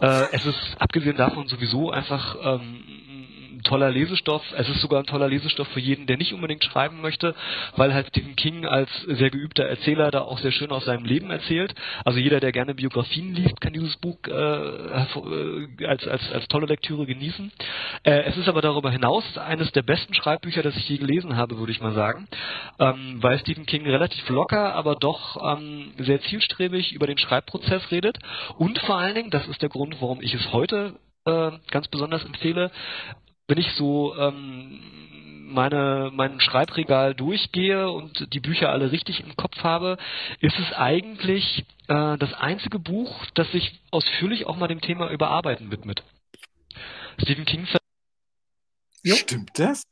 äh, 0.00 0.24
es 0.32 0.44
ist 0.44 0.76
abgesehen 0.78 1.16
davon 1.16 1.46
sowieso 1.46 1.90
einfach 1.90 2.36
ähm, 2.42 2.82
ein 3.60 3.64
toller 3.64 3.90
Lesestoff. 3.90 4.42
Es 4.56 4.68
ist 4.68 4.80
sogar 4.80 5.00
ein 5.00 5.06
toller 5.06 5.28
Lesestoff 5.28 5.68
für 5.68 5.80
jeden, 5.80 6.06
der 6.06 6.16
nicht 6.16 6.32
unbedingt 6.32 6.64
schreiben 6.64 7.00
möchte, 7.00 7.34
weil 7.76 7.92
halt 7.92 8.08
Stephen 8.08 8.36
King 8.36 8.66
als 8.66 8.90
sehr 9.06 9.30
geübter 9.30 9.64
Erzähler 9.64 10.10
da 10.10 10.22
auch 10.22 10.38
sehr 10.38 10.52
schön 10.52 10.70
aus 10.70 10.86
seinem 10.86 11.04
Leben 11.04 11.30
erzählt. 11.30 11.74
Also 12.04 12.18
jeder, 12.18 12.40
der 12.40 12.52
gerne 12.52 12.74
Biografien 12.74 13.34
liest, 13.34 13.60
kann 13.60 13.72
dieses 13.72 13.96
Buch 13.96 14.18
äh, 14.26 14.32
äh 14.32 15.86
als, 15.86 16.06
als, 16.06 16.32
als 16.32 16.48
tolle 16.48 16.66
Lektüre 16.66 17.06
genießen. 17.06 17.52
Äh, 18.02 18.22
es 18.22 18.36
ist 18.36 18.48
aber 18.48 18.62
darüber 18.62 18.90
hinaus 18.90 19.24
eines 19.38 19.70
der 19.72 19.82
besten 19.82 20.14
Schreibbücher, 20.14 20.62
das 20.62 20.76
ich 20.76 20.88
je 20.88 20.98
gelesen 20.98 21.36
habe, 21.36 21.58
würde 21.58 21.72
ich 21.72 21.80
mal 21.80 21.94
sagen, 21.94 22.28
ähm, 22.78 23.18
weil 23.20 23.38
Stephen 23.40 23.66
King 23.66 23.86
relativ 23.86 24.28
locker, 24.28 24.74
aber 24.74 24.94
doch 24.96 25.36
ähm, 25.42 25.92
sehr 25.98 26.20
zielstrebig 26.22 26.92
über 26.92 27.06
den 27.06 27.18
Schreibprozess 27.18 27.90
redet 27.90 28.18
und 28.56 28.78
vor 28.80 28.96
allen 28.96 29.14
Dingen, 29.14 29.30
das 29.30 29.46
ist 29.48 29.62
der 29.62 29.68
Grund, 29.68 30.00
warum 30.00 30.22
ich 30.22 30.34
es 30.34 30.52
heute 30.52 30.94
äh, 31.26 31.50
ganz 31.70 31.88
besonders 31.88 32.24
empfehle, 32.24 32.70
wenn 33.50 33.58
ich 33.58 33.72
so 33.72 34.16
ähm, 34.16 34.80
meine, 35.52 36.10
mein 36.14 36.40
Schreibregal 36.40 37.14
durchgehe 37.14 37.90
und 37.90 38.32
die 38.32 38.40
Bücher 38.40 38.70
alle 38.70 38.92
richtig 38.92 39.20
im 39.20 39.36
Kopf 39.36 39.58
habe, 39.64 39.98
ist 40.40 40.56
es 40.58 40.72
eigentlich 40.72 41.66
äh, 41.88 42.16
das 42.16 42.32
einzige 42.34 42.78
Buch, 42.78 43.26
das 43.34 43.50
sich 43.50 43.80
ausführlich 43.90 44.46
auch 44.46 44.56
mal 44.56 44.68
dem 44.68 44.80
Thema 44.80 45.10
Überarbeiten 45.10 45.70
widmet. 45.70 46.04
Stephen 47.18 47.44
King. 47.44 47.66
Stimmt 49.04 49.58
das? 49.58 49.82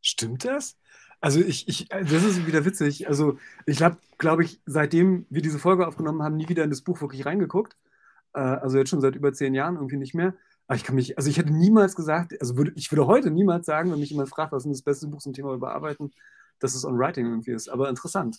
Stimmt 0.00 0.44
das? 0.44 0.76
Also 1.20 1.40
ich, 1.40 1.68
ich, 1.68 1.88
das 1.88 2.24
ist 2.24 2.46
wieder 2.46 2.64
witzig. 2.64 3.08
Also 3.08 3.38
ich 3.66 3.82
habe, 3.82 3.98
glaube 4.18 4.44
ich, 4.44 4.60
seitdem 4.64 5.26
wir 5.28 5.42
diese 5.42 5.58
Folge 5.58 5.86
aufgenommen 5.86 6.22
haben, 6.22 6.36
nie 6.36 6.48
wieder 6.48 6.64
in 6.64 6.70
das 6.70 6.82
Buch 6.82 7.00
wirklich 7.00 7.26
reingeguckt. 7.26 7.76
Äh, 8.32 8.40
also 8.40 8.78
jetzt 8.78 8.90
schon 8.90 9.00
seit 9.00 9.14
über 9.14 9.32
zehn 9.32 9.54
Jahren 9.54 9.76
irgendwie 9.76 9.96
nicht 9.96 10.14
mehr. 10.14 10.34
Aber 10.66 10.76
ich 10.76 10.84
kann 10.84 10.96
mich, 10.96 11.16
also 11.16 11.30
ich 11.30 11.38
hätte 11.38 11.52
niemals 11.52 11.94
gesagt, 11.94 12.34
also 12.40 12.56
würde, 12.56 12.72
ich 12.74 12.90
würde 12.90 13.06
heute 13.06 13.30
niemals 13.30 13.66
sagen, 13.66 13.92
wenn 13.92 14.00
mich 14.00 14.10
jemand 14.10 14.28
fragt, 14.28 14.52
was 14.52 14.64
ist 14.64 14.72
das 14.72 14.82
beste 14.82 15.06
Buch 15.06 15.20
zum 15.20 15.32
Thema 15.32 15.54
Überarbeiten, 15.54 16.12
dass 16.58 16.74
es 16.74 16.84
On 16.84 16.98
Writing 16.98 17.26
irgendwie 17.26 17.52
ist. 17.52 17.68
Aber 17.68 17.88
interessant. 17.88 18.38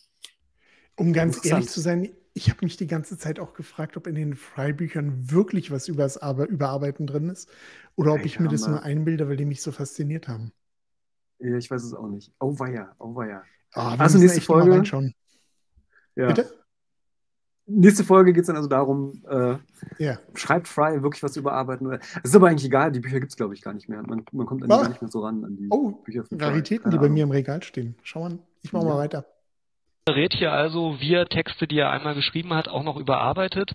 Um 0.97 1.13
ganz 1.13 1.45
ehrlich 1.45 1.69
zu 1.69 1.79
sein, 1.79 2.09
ich 2.33 2.49
habe 2.49 2.65
mich 2.65 2.75
die 2.75 2.87
ganze 2.87 3.17
Zeit 3.17 3.39
auch 3.39 3.53
gefragt, 3.53 3.97
ob 3.97 4.07
in 4.07 4.15
den 4.15 4.35
Freibüchern 4.35 5.31
wirklich 5.31 5.71
was 5.71 5.87
über 5.87 6.03
das 6.03 6.17
Überarbeiten 6.17 7.07
drin 7.07 7.29
ist 7.29 7.49
oder 7.95 8.13
ob 8.13 8.25
ich 8.25 8.39
mir 8.39 8.49
das 8.49 8.67
nur 8.67 8.83
einbilde, 8.83 9.29
weil 9.29 9.37
die 9.37 9.45
mich 9.45 9.61
so 9.61 9.71
fasziniert 9.71 10.27
haben. 10.27 10.51
Ja, 11.39 11.55
ich 11.55 11.69
weiß 11.69 11.83
es 11.83 11.93
auch 11.93 12.07
nicht. 12.07 12.33
Oh 12.39 12.57
weia, 12.59 12.95
oh 12.99 13.15
weia. 13.15 13.43
Oh, 13.75 13.79
also 13.79 14.17
nächste 14.17 14.41
Folge. 14.41 14.83
Ja. 16.15 16.27
Bitte? 16.27 16.56
Nächste 17.67 18.03
Folge 18.03 18.33
geht 18.33 18.41
es 18.41 18.47
dann 18.47 18.55
also 18.55 18.69
darum, 18.69 19.21
äh, 19.29 19.55
yeah. 19.99 20.19
schreibt 20.33 20.67
Fry 20.67 21.01
wirklich 21.03 21.21
was 21.23 21.37
überarbeiten. 21.37 21.91
Es 21.91 22.29
ist 22.29 22.35
aber 22.35 22.47
eigentlich 22.47 22.65
egal, 22.65 22.91
die 22.91 22.99
Bücher 22.99 23.19
gibt 23.19 23.31
es, 23.31 23.37
glaube 23.37 23.53
ich, 23.53 23.61
gar 23.61 23.73
nicht 23.73 23.89
mehr. 23.89 24.01
Man, 24.01 24.23
man 24.31 24.45
kommt 24.45 24.63
an 24.63 24.69
die 24.69 24.75
gar 24.75 24.89
nicht 24.89 25.01
mehr 25.01 25.11
so 25.11 25.19
ran, 25.19 25.43
an 25.43 25.55
die 25.57 25.67
oh, 25.69 25.91
Bücher 26.03 26.23
von 26.23 26.39
Raritäten, 26.39 26.91
die 26.91 26.97
bei 26.97 27.09
mir 27.09 27.23
im 27.23 27.31
Regal 27.31 27.61
stehen. 27.63 27.95
Schau 28.03 28.21
mal, 28.21 28.39
ich 28.61 28.73
mache 28.73 28.85
ja. 28.85 28.93
mal 28.93 28.97
weiter 28.97 29.25
rät 30.09 30.33
hier 30.33 30.51
also, 30.51 30.97
wie 30.99 31.13
er 31.13 31.27
Texte, 31.27 31.67
die 31.67 31.79
er 31.79 31.91
einmal 31.91 32.15
geschrieben 32.15 32.53
hat, 32.53 32.67
auch 32.67 32.83
noch 32.83 32.97
überarbeitet. 32.97 33.71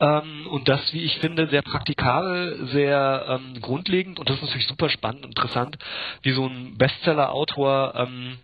Ähm, 0.00 0.46
und 0.50 0.68
das, 0.68 0.80
wie 0.92 1.04
ich 1.04 1.18
finde, 1.18 1.48
sehr 1.48 1.62
praktikabel, 1.62 2.68
sehr 2.72 3.24
ähm, 3.28 3.60
grundlegend 3.60 4.18
und 4.18 4.28
das 4.28 4.36
ist 4.36 4.42
natürlich 4.42 4.68
super 4.68 4.88
spannend 4.88 5.24
und 5.24 5.30
interessant, 5.36 5.78
wie 6.22 6.32
so 6.32 6.46
ein 6.46 6.76
Bestseller-Autor 6.76 7.94
ähm, 7.96 8.38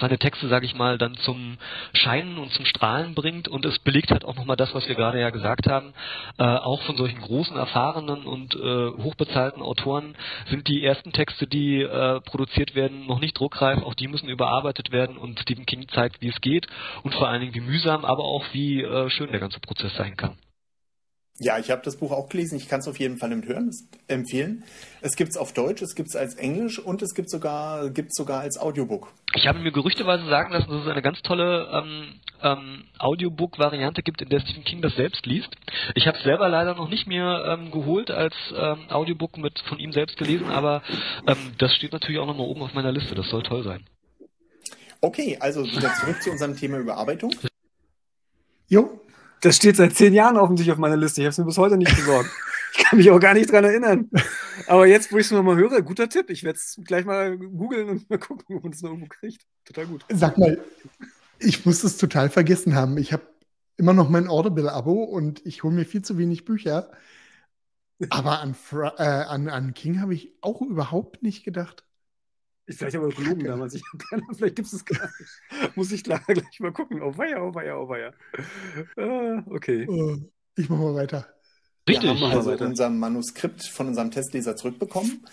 seine 0.00 0.18
Texte, 0.18 0.48
sage 0.48 0.66
ich 0.66 0.74
mal, 0.74 0.98
dann 0.98 1.16
zum 1.16 1.58
Scheinen 1.92 2.38
und 2.38 2.52
zum 2.52 2.64
Strahlen 2.64 3.14
bringt 3.14 3.48
und 3.48 3.64
es 3.64 3.78
belegt 3.80 4.10
hat 4.10 4.24
auch 4.24 4.36
nochmal 4.36 4.56
das, 4.56 4.74
was 4.74 4.88
wir 4.88 4.94
gerade 4.94 5.20
ja 5.20 5.30
gesagt 5.30 5.66
haben, 5.66 5.92
äh, 6.38 6.44
auch 6.44 6.82
von 6.82 6.96
solchen 6.96 7.20
großen, 7.20 7.56
erfahrenen 7.56 8.24
und 8.24 8.54
äh, 8.54 9.02
hochbezahlten 9.02 9.62
Autoren 9.62 10.14
sind 10.48 10.68
die 10.68 10.84
ersten 10.84 11.12
Texte, 11.12 11.46
die 11.46 11.82
äh, 11.82 12.20
produziert 12.20 12.74
werden, 12.74 13.06
noch 13.06 13.20
nicht 13.20 13.38
druckreif, 13.38 13.82
auch 13.82 13.94
die 13.94 14.08
müssen 14.08 14.28
überarbeitet 14.28 14.92
werden 14.92 15.16
und 15.16 15.40
Stephen 15.40 15.66
King 15.66 15.88
zeigt, 15.88 16.20
wie 16.22 16.28
es 16.28 16.40
geht 16.40 16.66
und 17.02 17.14
vor 17.14 17.28
allen 17.28 17.40
Dingen 17.40 17.54
wie 17.54 17.60
mühsam, 17.60 18.04
aber 18.04 18.24
auch 18.24 18.44
wie 18.52 18.82
äh, 18.82 19.10
schön 19.10 19.30
der 19.30 19.40
ganze 19.40 19.60
Prozess 19.60 19.94
sein 19.96 20.16
kann. 20.16 20.36
Ja, 21.40 21.58
ich 21.58 21.70
habe 21.70 21.82
das 21.84 21.96
Buch 21.96 22.10
auch 22.10 22.28
gelesen. 22.28 22.56
Ich 22.56 22.68
kann 22.68 22.80
es 22.80 22.88
auf 22.88 22.98
jeden 22.98 23.18
Fall 23.18 23.30
empfehlen. 23.32 24.64
Es 25.00 25.14
gibt 25.14 25.30
es 25.30 25.36
auf 25.36 25.52
Deutsch, 25.52 25.82
es 25.82 25.94
gibt 25.94 26.08
es 26.08 26.16
als 26.16 26.34
Englisch 26.34 26.80
und 26.80 27.00
es 27.00 27.14
gibt 27.14 27.30
sogar 27.30 27.90
gibt's 27.90 28.16
sogar 28.16 28.40
als 28.40 28.58
Audiobook. 28.58 29.12
Ich 29.34 29.46
habe 29.46 29.60
mir 29.60 29.70
gerüchteweise 29.70 30.26
sagen 30.28 30.52
lassen, 30.52 30.68
dass 30.68 30.82
es 30.82 30.88
eine 30.88 31.02
ganz 31.02 31.22
tolle 31.22 31.68
ähm, 31.72 32.20
ähm, 32.42 32.84
Audiobook-Variante 32.98 34.02
gibt, 34.02 34.20
in 34.20 34.30
der 34.30 34.40
Stephen 34.40 34.64
King 34.64 34.82
das 34.82 34.94
selbst 34.96 35.26
liest. 35.26 35.50
Ich 35.94 36.08
habe 36.08 36.18
es 36.18 36.24
selber 36.24 36.48
leider 36.48 36.74
noch 36.74 36.88
nicht 36.88 37.06
mehr 37.06 37.44
ähm, 37.46 37.70
geholt 37.70 38.10
als 38.10 38.34
ähm, 38.56 38.90
Audiobook 38.90 39.38
mit 39.38 39.60
von 39.68 39.78
ihm 39.78 39.92
selbst 39.92 40.16
gelesen, 40.16 40.48
aber 40.48 40.82
ähm, 41.26 41.36
das 41.58 41.72
steht 41.74 41.92
natürlich 41.92 42.20
auch 42.20 42.26
nochmal 42.26 42.46
oben 42.46 42.62
auf 42.62 42.74
meiner 42.74 42.90
Liste. 42.90 43.14
Das 43.14 43.28
soll 43.28 43.44
toll 43.44 43.62
sein. 43.62 43.84
Okay, 45.00 45.36
also 45.38 45.64
wieder 45.64 45.92
zurück 45.94 46.20
zu 46.20 46.30
unserem 46.32 46.56
Thema 46.56 46.78
Überarbeitung. 46.78 47.32
Jo, 48.68 49.00
das 49.40 49.56
steht 49.56 49.76
seit 49.76 49.94
zehn 49.94 50.14
Jahren 50.14 50.36
offensichtlich 50.36 50.72
auf 50.72 50.78
meiner 50.78 50.96
Liste. 50.96 51.20
Ich 51.20 51.26
habe 51.26 51.30
es 51.30 51.38
mir 51.38 51.44
bis 51.44 51.58
heute 51.58 51.76
nicht 51.76 51.94
besorgt. 51.94 52.30
ich 52.72 52.84
kann 52.84 52.98
mich 52.98 53.10
auch 53.10 53.20
gar 53.20 53.34
nicht 53.34 53.50
dran 53.50 53.64
erinnern. 53.64 54.10
Aber 54.66 54.86
jetzt, 54.86 55.12
wo 55.12 55.18
ich 55.18 55.30
es 55.30 55.32
mal 55.32 55.56
höre, 55.56 55.82
guter 55.82 56.08
Tipp. 56.08 56.30
Ich 56.30 56.44
werde 56.44 56.58
es 56.58 56.78
gleich 56.84 57.04
mal 57.04 57.36
googeln 57.36 57.88
und 57.88 58.10
mal 58.10 58.18
gucken, 58.18 58.56
ob 58.56 58.64
man 58.64 58.72
es 58.72 58.82
noch 58.82 58.90
irgendwo 58.90 59.08
kriegt. 59.08 59.42
Total 59.64 59.86
gut. 59.86 60.04
Sag 60.08 60.38
mal, 60.38 60.58
ich 61.38 61.64
muss 61.66 61.84
es 61.84 61.96
total 61.96 62.30
vergessen 62.30 62.74
haben. 62.74 62.98
Ich 62.98 63.12
habe 63.12 63.22
immer 63.76 63.92
noch 63.92 64.08
mein 64.08 64.28
Audible-Abo 64.28 65.04
und 65.04 65.44
ich 65.46 65.62
hole 65.62 65.74
mir 65.74 65.84
viel 65.84 66.02
zu 66.02 66.18
wenig 66.18 66.44
Bücher. 66.44 66.90
Aber 68.10 68.40
an, 68.40 68.54
Fra 68.54 68.94
äh, 68.98 69.24
an, 69.24 69.48
an 69.48 69.74
King 69.74 70.00
habe 70.00 70.14
ich 70.14 70.32
auch 70.40 70.62
überhaupt 70.62 71.22
nicht 71.22 71.44
gedacht. 71.44 71.84
Ich 72.68 72.76
vielleicht 72.76 72.96
aber 72.96 73.08
gelogen 73.08 73.44
damals. 73.44 73.74
Ich, 73.74 73.82
vielleicht 74.36 74.56
gibt 74.56 74.68
es 74.68 74.74
es 74.74 74.84
gar 74.84 75.08
nicht. 75.18 75.76
Muss 75.76 75.90
ich 75.90 76.04
klar 76.04 76.20
gleich 76.26 76.60
mal 76.60 76.70
gucken. 76.70 77.00
Oh 77.02 77.16
weia, 77.16 77.40
oh 77.40 77.54
weia, 77.54 77.76
oh 77.76 77.88
weia. 77.88 78.12
Uh, 78.96 79.42
okay. 79.54 79.88
Uh, 79.88 80.18
ich 80.54 80.68
mache 80.68 80.82
mal 80.82 80.94
weiter. 80.94 81.26
Richtig. 81.88 82.04
Wir 82.04 82.20
haben 82.20 82.36
also 82.36 82.50
weiter. 82.52 82.66
unser 82.66 82.90
Manuskript 82.90 83.64
von 83.64 83.88
unserem 83.88 84.10
Testleser 84.10 84.54
zurückbekommen. 84.54 85.24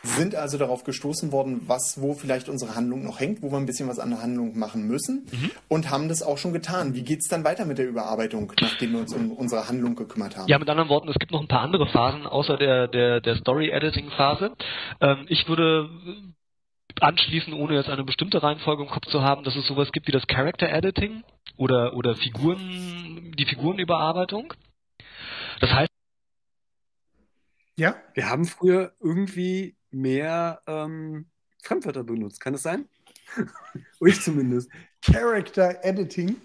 Sind 0.00 0.36
also 0.36 0.58
darauf 0.58 0.84
gestoßen 0.84 1.32
worden, 1.32 1.62
was, 1.66 2.00
wo 2.00 2.14
vielleicht 2.14 2.48
unsere 2.48 2.76
Handlung 2.76 3.02
noch 3.02 3.18
hängt, 3.18 3.42
wo 3.42 3.50
wir 3.50 3.56
ein 3.56 3.66
bisschen 3.66 3.88
was 3.88 3.98
an 3.98 4.10
der 4.10 4.22
Handlung 4.22 4.56
machen 4.56 4.86
müssen 4.86 5.26
mhm. 5.32 5.50
und 5.66 5.90
haben 5.90 6.08
das 6.08 6.22
auch 6.22 6.38
schon 6.38 6.52
getan. 6.52 6.94
Wie 6.94 7.02
geht 7.02 7.18
es 7.18 7.26
dann 7.26 7.42
weiter 7.42 7.64
mit 7.64 7.78
der 7.78 7.88
Überarbeitung, 7.88 8.52
nachdem 8.60 8.92
wir 8.92 9.00
uns 9.00 9.12
um 9.12 9.32
unsere 9.32 9.68
Handlung 9.68 9.96
gekümmert 9.96 10.36
haben? 10.36 10.46
Ja, 10.46 10.60
mit 10.60 10.68
anderen 10.68 10.88
Worten, 10.88 11.08
es 11.08 11.18
gibt 11.18 11.32
noch 11.32 11.40
ein 11.40 11.48
paar 11.48 11.62
andere 11.62 11.88
Phasen 11.88 12.28
außer 12.28 12.56
der, 12.56 12.86
der, 12.86 13.20
der 13.20 13.36
Story-Editing-Phase. 13.38 14.52
Ähm, 15.00 15.26
ich 15.28 15.48
würde 15.48 15.90
anschließen, 17.02 17.52
ohne 17.52 17.74
jetzt 17.74 17.88
eine 17.88 18.04
bestimmte 18.04 18.42
Reihenfolge 18.42 18.82
im 18.82 18.88
Kopf 18.88 19.06
zu 19.06 19.22
haben, 19.22 19.44
dass 19.44 19.56
es 19.56 19.66
sowas 19.66 19.92
gibt 19.92 20.06
wie 20.06 20.12
das 20.12 20.26
Character 20.26 20.68
Editing 20.68 21.24
oder, 21.56 21.94
oder 21.94 22.14
Figuren, 22.14 23.32
die 23.36 23.46
Figurenüberarbeitung. 23.46 24.54
Das 25.60 25.70
heißt. 25.70 25.90
Ja, 27.76 27.96
wir 28.14 28.28
haben 28.28 28.44
früher 28.44 28.92
irgendwie 29.00 29.76
mehr 29.90 30.60
ähm, 30.66 31.26
Fremdwörter 31.62 32.04
benutzt. 32.04 32.40
Kann 32.40 32.54
es 32.54 32.62
sein? 32.62 32.88
ich 34.00 34.20
zumindest. 34.20 34.70
Character 35.02 35.84
Editing. 35.84 36.36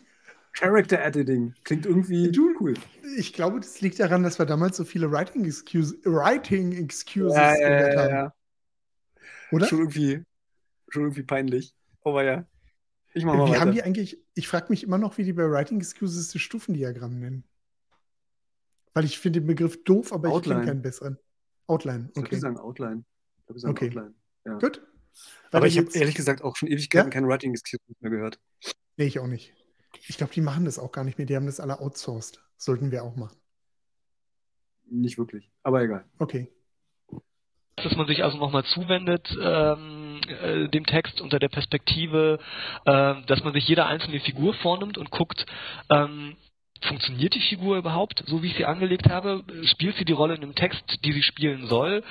Character 0.54 1.04
Editing. 1.04 1.56
Klingt 1.64 1.86
irgendwie 1.86 2.32
du, 2.32 2.54
cool. 2.60 2.76
Ich 3.18 3.34
glaube, 3.34 3.60
das 3.60 3.82
liegt 3.82 4.00
daran, 4.00 4.22
dass 4.22 4.38
wir 4.38 4.46
damals 4.46 4.78
so 4.78 4.84
viele 4.84 5.12
Writing 5.12 5.46
Excuses, 5.46 6.00
Writing 6.06 6.72
Excuses 6.74 7.36
ja, 7.36 7.56
ja, 7.56 7.68
gehört 7.70 7.98
haben. 7.98 8.10
Ja, 8.10 8.34
Oder? 9.52 9.66
Schon 9.66 9.80
irgendwie 9.80 10.24
schon 10.94 11.04
irgendwie 11.04 11.24
peinlich. 11.24 11.76
Aber 12.04 12.24
ja. 12.24 12.46
Ich 13.14 13.26
mach 13.26 13.36
mal 13.36 13.48
Wie 13.48 13.52
weiter. 13.52 13.62
haben 13.62 13.72
die 13.72 13.84
eigentlich, 13.84 14.18
ich 14.34 14.48
frage 14.48 14.68
mich 14.70 14.84
immer 14.84 14.98
noch, 14.98 15.18
wie 15.18 15.24
die 15.24 15.34
bei 15.34 15.50
Writing 15.50 15.78
Excuses 15.78 16.32
das 16.32 16.42
Stufendiagramm 16.42 17.20
nennen. 17.20 17.44
Weil 18.94 19.06
ich 19.06 19.20
finde 19.20 19.42
den 19.42 19.48
Begriff 19.48 19.84
doof, 19.84 20.14
aber 20.14 20.30
Outline. 20.30 20.40
ich 20.40 20.66
kenne 20.66 20.72
keinen 20.72 20.82
besseren. 20.82 21.18
Outline, 21.68 22.10
okay. 22.16 22.36
Ich 22.36 22.42
sagen 22.42 22.58
Outline. 22.58 23.04
Ich 23.54 23.62
sagen 23.62 23.72
okay. 23.72 23.88
Outline. 23.88 24.14
Ja. 24.46 24.58
Gut. 24.58 24.82
aber 25.52 25.68
ich 25.68 25.78
habe 25.78 25.90
ehrlich 25.94 26.16
gesagt 26.16 26.44
auch 26.44 26.56
schon 26.56 26.70
Ewigkeiten 26.70 27.08
ja? 27.08 27.14
kein 27.14 27.28
Writing 27.28 27.52
Excuses 27.52 27.96
mehr 28.00 28.12
gehört. 28.12 28.40
Nee, 28.98 29.06
ich 29.06 29.20
auch 29.20 29.28
nicht. 29.28 29.54
Ich 30.08 30.18
glaube, 30.18 30.34
die 30.34 30.42
machen 30.42 30.66
das 30.66 30.80
auch 30.80 30.92
gar 30.92 31.04
nicht 31.04 31.18
mehr. 31.18 31.28
Die 31.28 31.36
haben 31.36 31.46
das 31.46 31.60
alle 31.60 31.80
outsourced. 31.80 32.44
Sollten 32.58 32.92
wir 32.92 33.04
auch 33.04 33.16
machen. 33.16 33.38
Nicht 34.86 35.18
wirklich, 35.18 35.52
aber 35.64 35.82
egal. 35.82 36.06
Okay. 36.20 36.52
Dass 37.76 37.96
man 37.96 38.06
sich 38.08 38.24
also 38.24 38.38
nochmal 38.38 38.64
zuwendet, 38.66 39.36
ähm, 39.42 40.03
äh, 40.22 40.70
dem 40.70 40.86
Text 40.86 41.22
unter 41.22 41.40
der 41.40 41.50
Perspektive, 41.50 42.40
äh, 42.86 43.16
dass 43.26 43.44
man 43.44 43.54
sich 43.54 43.68
jede 43.68 43.86
einzelne 43.86 44.20
Figur 44.20 44.54
vornimmt 44.56 44.98
und 44.98 45.12
guckt, 45.12 45.46
ähm, 45.90 46.36
funktioniert 46.84 47.34
die 47.36 47.40
Figur 47.42 47.78
überhaupt, 47.78 48.24
so 48.28 48.42
wie 48.44 48.48
ich 48.48 48.56
sie 48.56 48.66
angelegt 48.66 49.10
habe? 49.10 49.44
Spielt 49.66 49.96
sie 49.98 50.06
die 50.06 50.14
Rolle 50.14 50.36
in 50.36 50.42
dem 50.42 50.56
Text, 50.56 50.84
die 51.04 51.12
sie 51.12 51.24
spielen 51.24 51.68
soll? 51.68 52.04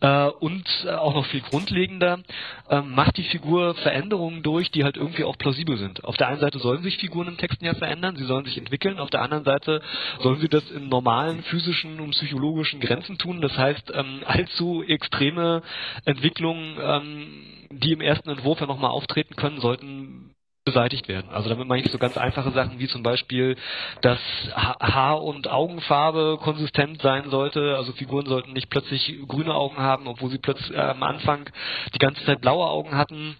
Äh, 0.00 0.26
und 0.26 0.64
äh, 0.84 0.90
auch 0.90 1.14
noch 1.14 1.26
viel 1.26 1.40
grundlegender, 1.40 2.20
äh, 2.68 2.80
macht 2.80 3.16
die 3.16 3.24
Figur 3.24 3.74
Veränderungen 3.74 4.42
durch, 4.42 4.70
die 4.70 4.84
halt 4.84 4.96
irgendwie 4.96 5.24
auch 5.24 5.36
plausibel 5.38 5.76
sind. 5.76 6.04
Auf 6.04 6.16
der 6.16 6.28
einen 6.28 6.40
Seite 6.40 6.58
sollen 6.58 6.82
sich 6.82 6.98
Figuren 6.98 7.28
im 7.28 7.36
Texten 7.36 7.64
ja 7.64 7.74
verändern, 7.74 8.16
sie 8.16 8.24
sollen 8.24 8.44
sich 8.44 8.58
entwickeln, 8.58 8.98
auf 8.98 9.10
der 9.10 9.22
anderen 9.22 9.44
Seite 9.44 9.82
sollen 10.20 10.40
sie 10.40 10.48
das 10.48 10.70
in 10.70 10.88
normalen 10.88 11.42
physischen 11.44 12.00
und 12.00 12.10
psychologischen 12.10 12.80
Grenzen 12.80 13.18
tun. 13.18 13.40
Das 13.40 13.56
heißt, 13.56 13.92
ähm, 13.94 14.22
allzu 14.26 14.82
extreme 14.82 15.62
Entwicklungen, 16.04 16.76
ähm, 16.80 17.68
die 17.70 17.92
im 17.92 18.00
ersten 18.00 18.30
Entwurf 18.30 18.60
ja 18.60 18.66
nochmal 18.66 18.90
auftreten 18.90 19.36
können, 19.36 19.60
sollten 19.60 20.34
beseitigt 20.70 21.08
werden. 21.08 21.30
Also 21.30 21.48
damit 21.48 21.66
meine 21.66 21.84
ich 21.84 21.90
so 21.90 21.98
ganz 21.98 22.16
einfache 22.16 22.52
Sachen 22.52 22.78
wie 22.78 22.86
zum 22.86 23.02
Beispiel, 23.02 23.56
dass 24.02 24.20
Haar- 24.54 25.22
und 25.22 25.48
Augenfarbe 25.48 26.38
konsistent 26.40 27.02
sein 27.02 27.28
sollte. 27.28 27.76
Also 27.76 27.92
Figuren 27.92 28.26
sollten 28.26 28.52
nicht 28.52 28.70
plötzlich 28.70 29.18
grüne 29.26 29.52
Augen 29.54 29.78
haben, 29.78 30.06
obwohl 30.06 30.30
sie 30.30 30.38
plötzlich 30.38 30.70
äh, 30.72 30.80
am 30.80 31.02
Anfang 31.02 31.50
die 31.92 31.98
ganze 31.98 32.24
Zeit 32.24 32.40
blaue 32.40 32.66
Augen 32.66 32.96
hatten. 32.96 33.36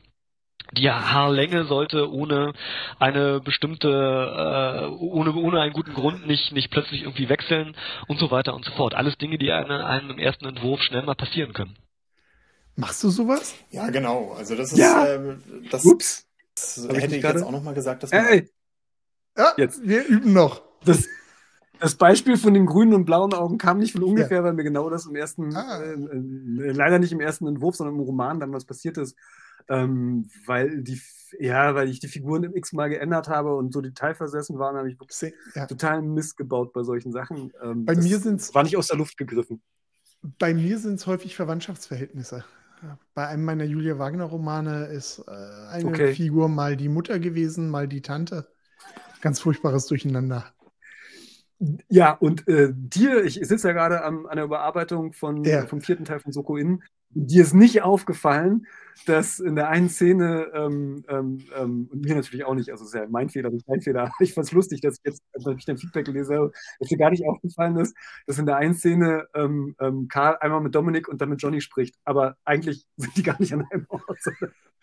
Die 0.72 0.90
Haarlänge 0.90 1.64
sollte 1.64 2.12
ohne 2.12 2.52
eine 2.98 3.40
bestimmte, 3.40 3.88
äh, 3.88 4.86
ohne, 4.88 5.32
ohne 5.34 5.60
einen 5.60 5.72
guten 5.72 5.94
Grund 5.94 6.26
nicht, 6.26 6.52
nicht 6.52 6.70
plötzlich 6.70 7.02
irgendwie 7.02 7.28
wechseln 7.28 7.76
und 8.08 8.18
so 8.18 8.30
weiter 8.30 8.54
und 8.54 8.64
so 8.64 8.72
fort. 8.72 8.94
Alles 8.94 9.16
Dinge, 9.18 9.38
die 9.38 9.52
einem, 9.52 9.70
einem 9.70 10.10
im 10.10 10.18
ersten 10.18 10.46
Entwurf 10.46 10.82
schnell 10.82 11.02
mal 11.02 11.14
passieren 11.14 11.52
können. 11.52 11.76
Machst 12.76 13.02
du 13.04 13.10
sowas? 13.10 13.56
Ja, 13.70 13.90
genau. 13.90 14.32
Also 14.36 14.56
das 14.56 14.72
ist 14.72 14.78
ja. 14.78 15.06
äh, 15.06 15.36
das, 15.70 15.84
Ups. 15.84 16.29
Das 16.60 17.02
hätte 17.02 17.16
ich, 17.16 17.22
jetzt 17.22 17.42
auch 17.42 17.50
nochmal 17.50 17.74
gesagt, 17.74 18.02
dass. 18.02 18.12
Ey, 18.12 18.50
ja, 19.36 19.54
jetzt. 19.56 19.86
wir 19.86 20.06
üben 20.06 20.32
noch. 20.32 20.62
Das, 20.84 21.06
das 21.78 21.94
Beispiel 21.94 22.36
von 22.36 22.54
den 22.54 22.66
grünen 22.66 22.94
und 22.94 23.04
blauen 23.04 23.32
Augen 23.32 23.58
kam 23.58 23.78
nicht 23.78 23.92
von 23.92 24.02
ungefähr, 24.02 24.38
ja. 24.38 24.44
weil 24.44 24.52
mir 24.52 24.64
genau 24.64 24.90
das 24.90 25.06
im 25.06 25.16
ersten, 25.16 25.54
ah. 25.56 25.80
äh, 25.80 25.92
äh, 25.92 26.72
leider 26.72 26.98
nicht 26.98 27.12
im 27.12 27.20
ersten 27.20 27.46
Entwurf, 27.46 27.76
sondern 27.76 27.96
im 27.96 28.02
Roman 28.02 28.40
dann 28.40 28.52
was 28.52 28.64
passiert 28.64 28.98
ist. 28.98 29.16
Ähm, 29.68 30.28
weil 30.46 30.82
die, 30.82 31.00
ja, 31.38 31.74
weil 31.74 31.88
ich 31.88 32.00
die 32.00 32.08
Figuren 32.08 32.44
x-mal 32.54 32.88
geändert 32.88 33.28
habe 33.28 33.54
und 33.54 33.72
so 33.72 33.80
detailversessen 33.80 34.58
waren, 34.58 34.76
habe 34.76 34.90
ich 34.90 34.98
wirklich 34.98 35.32
ja. 35.54 35.66
total 35.66 36.02
Mist 36.02 36.36
gebaut 36.36 36.72
bei 36.72 36.82
solchen 36.82 37.12
Sachen. 37.12 37.52
Ähm, 37.62 37.84
bei 37.84 37.94
mir 37.94 38.18
sind 38.18 38.40
es. 38.40 38.54
War 38.54 38.64
nicht 38.64 38.76
aus 38.76 38.88
der 38.88 38.96
Luft 38.96 39.16
gegriffen. 39.16 39.62
Bei 40.38 40.52
mir 40.52 40.78
sind 40.78 40.94
es 40.94 41.06
häufig 41.06 41.36
Verwandtschaftsverhältnisse. 41.36 42.44
Bei 43.14 43.28
einem 43.28 43.44
meiner 43.44 43.64
Julia 43.64 43.98
Wagner-Romane 43.98 44.86
ist 44.86 45.18
äh, 45.26 45.70
eine 45.70 45.88
okay. 45.88 46.14
Figur 46.14 46.48
mal 46.48 46.76
die 46.76 46.88
Mutter 46.88 47.18
gewesen, 47.18 47.68
mal 47.68 47.88
die 47.88 48.02
Tante. 48.02 48.48
Ganz 49.20 49.40
furchtbares 49.40 49.86
Durcheinander. 49.86 50.46
Ja, 51.88 52.12
und 52.12 52.48
äh, 52.48 52.72
dir, 52.72 53.22
ich 53.22 53.34
sitze 53.34 53.68
ja 53.68 53.74
gerade 53.74 54.02
an, 54.02 54.26
an 54.26 54.36
der 54.36 54.46
Überarbeitung 54.46 55.12
von, 55.12 55.44
ja. 55.44 55.66
vom 55.66 55.82
vierten 55.82 56.06
Teil 56.06 56.20
von 56.20 56.32
Soko 56.32 56.56
In, 56.56 56.82
dir 57.10 57.42
ist 57.42 57.54
nicht 57.54 57.82
aufgefallen, 57.82 58.66
dass 59.06 59.40
in 59.40 59.56
der 59.56 59.68
einen 59.68 59.88
Szene, 59.88 60.50
ähm, 60.54 61.04
ähm, 61.08 61.38
ähm, 61.56 61.88
und 61.90 62.04
mir 62.04 62.14
natürlich 62.14 62.44
auch 62.44 62.54
nicht, 62.54 62.70
also 62.70 62.84
es 62.84 62.92
ist 62.92 63.00
ja 63.00 63.06
mein 63.08 63.30
Fehler, 63.30 63.50
nicht 63.50 63.66
mein 63.66 63.80
Fehler, 63.80 64.12
ich 64.20 64.34
fand 64.34 64.46
es 64.46 64.52
lustig, 64.52 64.80
dass 64.80 64.96
ich 64.98 65.04
jetzt, 65.04 65.22
als 65.32 65.46
ich 65.58 65.64
dein 65.64 65.78
Feedback 65.78 66.06
gelesen 66.06 66.36
habe, 66.36 66.52
dass 66.78 66.88
dir 66.88 66.98
gar 66.98 67.10
nicht 67.10 67.26
aufgefallen 67.26 67.76
ist, 67.76 67.96
dass 68.26 68.38
in 68.38 68.46
der 68.46 68.56
einen 68.56 68.74
Szene 68.74 69.26
ähm, 69.34 69.74
ähm, 69.80 70.08
Karl 70.08 70.36
einmal 70.40 70.60
mit 70.60 70.74
Dominik 70.74 71.08
und 71.08 71.20
dann 71.20 71.30
mit 71.30 71.42
Johnny 71.42 71.60
spricht, 71.60 71.96
aber 72.04 72.36
eigentlich 72.44 72.86
sind 72.96 73.16
die 73.16 73.22
gar 73.22 73.40
nicht 73.40 73.52
an 73.52 73.64
einem 73.70 73.86
Ort. 73.88 74.04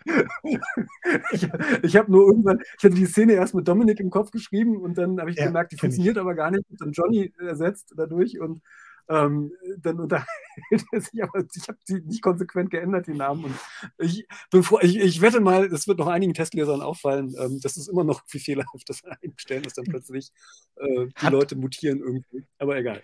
ich 1.32 1.48
ich 1.84 1.96
habe 1.98 2.12
nur 2.12 2.28
irgendwann, 2.28 2.62
ich 2.78 2.84
hatte 2.84 2.96
die 2.96 3.06
Szene 3.06 3.34
erst 3.34 3.56
mit 3.56 3.68
Dominik 3.68 4.00
im 4.00 4.10
Kopf 4.10 4.32
geschrieben 4.32 4.78
und 4.78 4.98
dann 4.98 5.20
habe 5.20 5.32
ich 5.32 5.38
ja, 5.38 5.48
gemerkt, 5.48 5.74
die 5.74 5.78
funktioniert 5.78 6.16
ich. 6.16 6.22
aber 6.22 6.34
gar 6.34 6.50
nicht 6.50 6.64
und 6.70 6.82
dann 6.82 6.92
Johnny 6.92 7.34
ersetzt 7.40 7.94
dadurch 7.96 8.40
und 8.40 8.62
ähm, 9.10 9.52
dann 9.78 10.00
unterhält 10.00 10.28
er 10.92 11.02
sich, 11.02 11.24
aber 11.24 11.44
ich 11.56 11.68
habe 11.68 11.78
die 11.88 12.02
nicht 12.02 12.22
konsequent 12.22 12.70
geändert, 12.70 13.08
die 13.08 13.14
Namen. 13.14 13.46
Und 13.46 13.56
ich, 13.98 14.28
bevor, 14.52 14.84
ich, 14.84 14.98
ich 14.98 15.22
wette 15.22 15.40
mal, 15.40 15.66
es 15.66 15.88
wird 15.88 16.00
noch 16.00 16.08
einigen 16.08 16.34
Testlesern 16.34 16.82
auffallen, 16.82 17.34
ähm, 17.40 17.60
dass 17.62 17.78
es 17.78 17.88
immer 17.88 18.04
noch 18.04 18.22
wie 18.30 18.40
fehlerhaft 18.40 18.90
das 18.90 19.04
einstellen, 19.24 19.64
dass 19.64 19.74
dann 19.74 19.86
plötzlich 19.86 20.32
äh, 20.76 21.08
die 21.08 21.26
hat, 21.26 21.34
Leute 21.34 21.56
mutieren 21.56 22.00
irgendwie. 22.00 22.46
Aber 22.60 22.78
egal. 22.78 23.02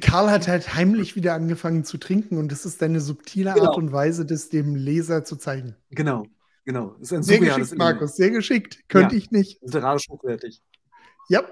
Karl 0.00 0.30
hat 0.30 0.48
halt 0.48 0.74
heimlich 0.74 1.16
wieder 1.16 1.34
angefangen 1.34 1.84
zu 1.84 1.98
trinken 1.98 2.38
und 2.38 2.52
das 2.52 2.64
ist 2.64 2.82
eine 2.82 3.00
subtile 3.00 3.54
genau. 3.54 3.66
Art 3.66 3.76
und 3.76 3.92
Weise, 3.92 4.24
das 4.24 4.48
dem 4.48 4.76
Leser 4.76 5.24
zu 5.24 5.36
zeigen. 5.36 5.76
Genau, 5.90 6.26
genau. 6.64 6.94
Das 6.98 7.12
ist 7.12 7.12
ein 7.12 7.22
sehr 7.22 7.38
geschickt, 7.38 7.76
Markus, 7.76 8.16
sehr 8.16 8.30
geschickt. 8.30 8.88
Könnte 8.88 9.14
ja, 9.14 9.18
ich 9.18 9.30
nicht. 9.30 9.60
Literarisch 9.62 10.08
hochwertig. 10.08 10.62
Ja, 11.28 11.42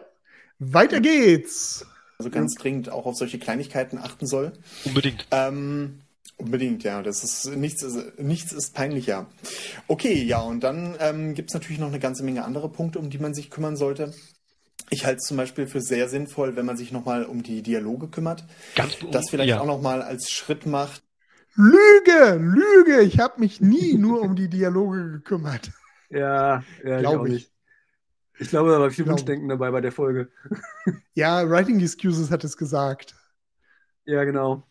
weiter 0.59 1.01
geht's 1.01 1.87
also 2.19 2.31
ganz 2.31 2.55
ja. 2.55 2.63
dringend 2.63 2.91
auch 2.91 3.07
auf 3.07 3.17
solche 3.17 3.39
Kleinigkeiten 3.39 3.99
achten 3.99 4.27
soll. 4.27 4.53
Unbedingt. 4.85 5.27
Ähm, 5.31 6.01
unbedingt, 6.37 6.83
ja. 6.83 7.03
Das 7.03 7.23
ist 7.25 7.55
nichts, 7.57 7.83
ist, 7.83 8.19
nichts 8.19 8.53
ist 8.53 8.75
peinlicher. 8.75 9.27
Okay, 9.87 10.23
ja, 10.23 10.41
und 10.41 10.61
dann 10.61 10.97
ähm, 11.01 11.35
gibt 11.35 11.51
es 11.51 11.55
natürlich 11.55 11.79
noch 11.79 11.89
eine 11.89 12.01
ganze 12.01 12.25
Menge 12.25 12.45
andere 12.45 12.71
Punkte, 12.71 12.99
um 12.99 13.11
die 13.11 13.19
man 13.19 13.35
sich 13.35 13.51
kümmern 13.51 13.77
sollte. 13.77 14.13
Ich 14.89 15.05
halte 15.05 15.19
es 15.19 15.25
zum 15.25 15.37
Beispiel 15.37 15.67
für 15.67 15.81
sehr 15.81 16.09
sinnvoll, 16.09 16.57
wenn 16.57 16.65
man 16.65 16.77
sich 16.77 16.93
nochmal 16.93 17.25
um 17.25 17.43
die 17.43 17.63
Dialoge 17.63 18.09
kümmert. 18.09 18.45
Ganz 18.77 18.97
das 19.11 19.31
vielleicht 19.31 19.51
ja. 19.51 19.61
auch 19.61 19.67
nochmal 19.67 20.01
als 20.01 20.31
Schritt 20.31 20.65
macht. 20.65 21.03
Lüge, 21.57 22.37
Lüge! 22.39 23.01
Ich 23.01 23.19
habe 23.19 23.41
mich 23.41 23.61
nie 23.61 23.95
nur 23.95 24.21
um 24.21 24.37
die 24.37 24.49
Dialoge 24.49 25.11
gekümmert. 25.11 25.71
Ja, 26.11 26.63
ja 26.85 27.01
glaube 27.01 27.31
ich. 27.31 27.51
Ich 28.39 28.49
glaube, 28.49 28.71
da 28.71 28.81
war 28.81 28.91
viel 28.91 29.07
Wunschdenken 29.07 29.49
dabei 29.49 29.71
bei 29.71 29.81
der 29.81 29.93
Folge. 29.93 30.31
Ja, 31.15 31.49
Writing 31.49 31.81
Excuses 31.81 32.31
hat 32.31 32.45
es 32.45 32.57
gesagt. 32.57 33.15
Ja, 34.05 34.25
genau. 34.25 34.63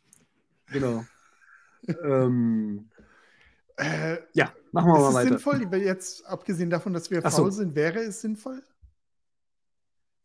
Genau. 0.68 1.04
ähm, 2.04 2.88
äh, 3.78 4.18
ja, 4.34 4.54
machen 4.72 4.92
wir 4.92 5.00
mal 5.00 5.14
weiter. 5.14 5.36
Ist 5.36 5.44
es 5.44 5.44
sinnvoll, 5.44 5.82
jetzt 5.82 6.26
abgesehen 6.28 6.70
davon, 6.70 6.94
dass 6.94 7.10
wir 7.10 7.22
faul 7.24 7.32
so. 7.32 7.50
sind, 7.50 7.76
wäre 7.76 8.00
es 8.00 8.22
sinnvoll? 8.22 8.62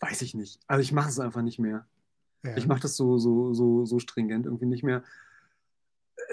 Weiß 0.00 0.20
ich 0.22 0.34
nicht. 0.34 0.60
Also 0.66 0.82
ich 0.82 0.92
mache 0.92 1.08
es 1.08 1.18
einfach 1.18 1.42
nicht 1.42 1.58
mehr. 1.58 1.86
Ja. 2.42 2.56
Ich 2.56 2.66
mache 2.66 2.80
das 2.80 2.96
so, 2.96 3.18
so, 3.18 3.54
so, 3.54 3.84
so 3.84 3.98
stringent 3.98 4.46
irgendwie 4.46 4.66
nicht 4.66 4.82
mehr 4.82 5.02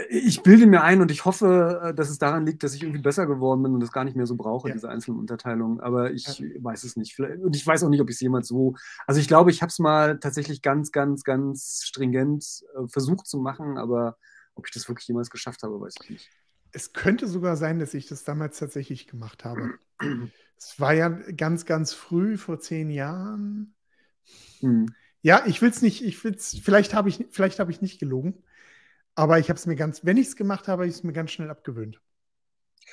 ich 0.10 0.44
bilde 0.44 0.68
mir 0.68 0.84
ein 0.84 1.02
und 1.02 1.12
ich 1.12 1.26
hoffe, 1.26 1.82
äh, 1.84 1.94
dass 1.94 2.10
es 2.10 2.20
daran 2.20 2.46
liegt, 2.46 2.64
dass 2.64 2.74
ich 2.76 2.84
irgendwie 2.84 3.02
besser 3.02 3.26
geworden 3.26 3.64
bin 3.64 3.74
und 3.74 3.80
das 3.80 3.92
gar 3.92 4.04
nicht 4.04 4.16
mehr 4.16 4.28
so 4.28 4.36
brauche, 4.36 4.70
ja. 4.70 4.74
diese 4.74 4.90
einzelnen 4.90 5.20
Unterteilungen. 5.20 5.80
Aber 5.80 6.12
ich 6.12 6.40
ja. 6.40 6.46
weiß 6.60 6.84
es 6.84 6.96
nicht. 6.96 7.20
Und 7.20 7.56
ich 7.56 7.66
weiß 7.66 7.84
auch 7.84 7.90
nicht, 7.90 8.02
ob 8.02 8.10
ich 8.10 8.16
es 8.16 8.22
jemals 8.22 8.48
so. 8.48 8.76
Also 9.08 9.20
ich 9.20 9.28
glaube, 9.28 9.52
ich 9.52 9.62
habe 9.62 9.70
es 9.70 9.80
mal 9.80 10.20
tatsächlich 10.20 10.62
ganz, 10.62 10.92
ganz, 10.92 11.24
ganz 11.24 11.82
stringent 11.84 12.64
äh, 12.76 12.88
versucht 12.88 13.28
zu 13.28 13.40
machen, 13.40 13.78
aber 13.78 14.18
ob 14.56 14.68
ich 14.68 14.74
das 14.74 14.88
wirklich 14.88 15.08
jemals 15.08 15.30
geschafft 15.30 15.64
habe, 15.64 15.80
weiß 15.80 15.96
ich 16.04 16.10
nicht. 16.10 16.30
Es 16.72 16.94
könnte 16.94 17.28
sogar 17.28 17.56
sein, 17.56 17.80
dass 17.80 17.94
ich 17.94 18.08
das 18.08 18.24
damals 18.24 18.60
tatsächlich 18.60 19.08
gemacht 19.08 19.46
habe. 19.46 19.74
es 20.58 20.80
war 20.80 20.94
ja 20.94 21.10
ganz, 21.10 21.66
ganz 21.66 21.94
früh, 21.94 22.38
vor 22.38 22.60
zehn 22.60 22.90
Jahren. 22.90 23.74
Hm. 24.60 24.88
Ja, 25.22 25.44
ich 25.46 25.62
will 25.62 25.70
es 25.70 25.82
nicht, 25.82 26.04
ich 26.04 26.24
will 26.24 26.36
es, 26.36 26.60
vielleicht 26.62 26.94
habe 26.94 27.10
ich, 27.10 27.26
vielleicht 27.32 27.60
habe 27.60 27.72
ich 27.72 27.82
nicht 27.82 28.00
gelogen. 28.00 28.44
Aber 29.18 29.40
ich 29.40 29.50
habe 29.50 29.58
es 29.58 29.66
mir 29.66 29.76
ganz, 29.76 30.06
wenn 30.06 30.18
ich 30.18 30.28
es 30.28 30.36
gemacht 30.36 30.68
habe, 30.68 30.84
habe 30.84 30.88
ich 30.88 30.94
es 30.94 31.04
mir 31.04 31.12
ganz 31.12 31.32
schnell 31.32 31.50
abgewöhnt. 31.50 32.00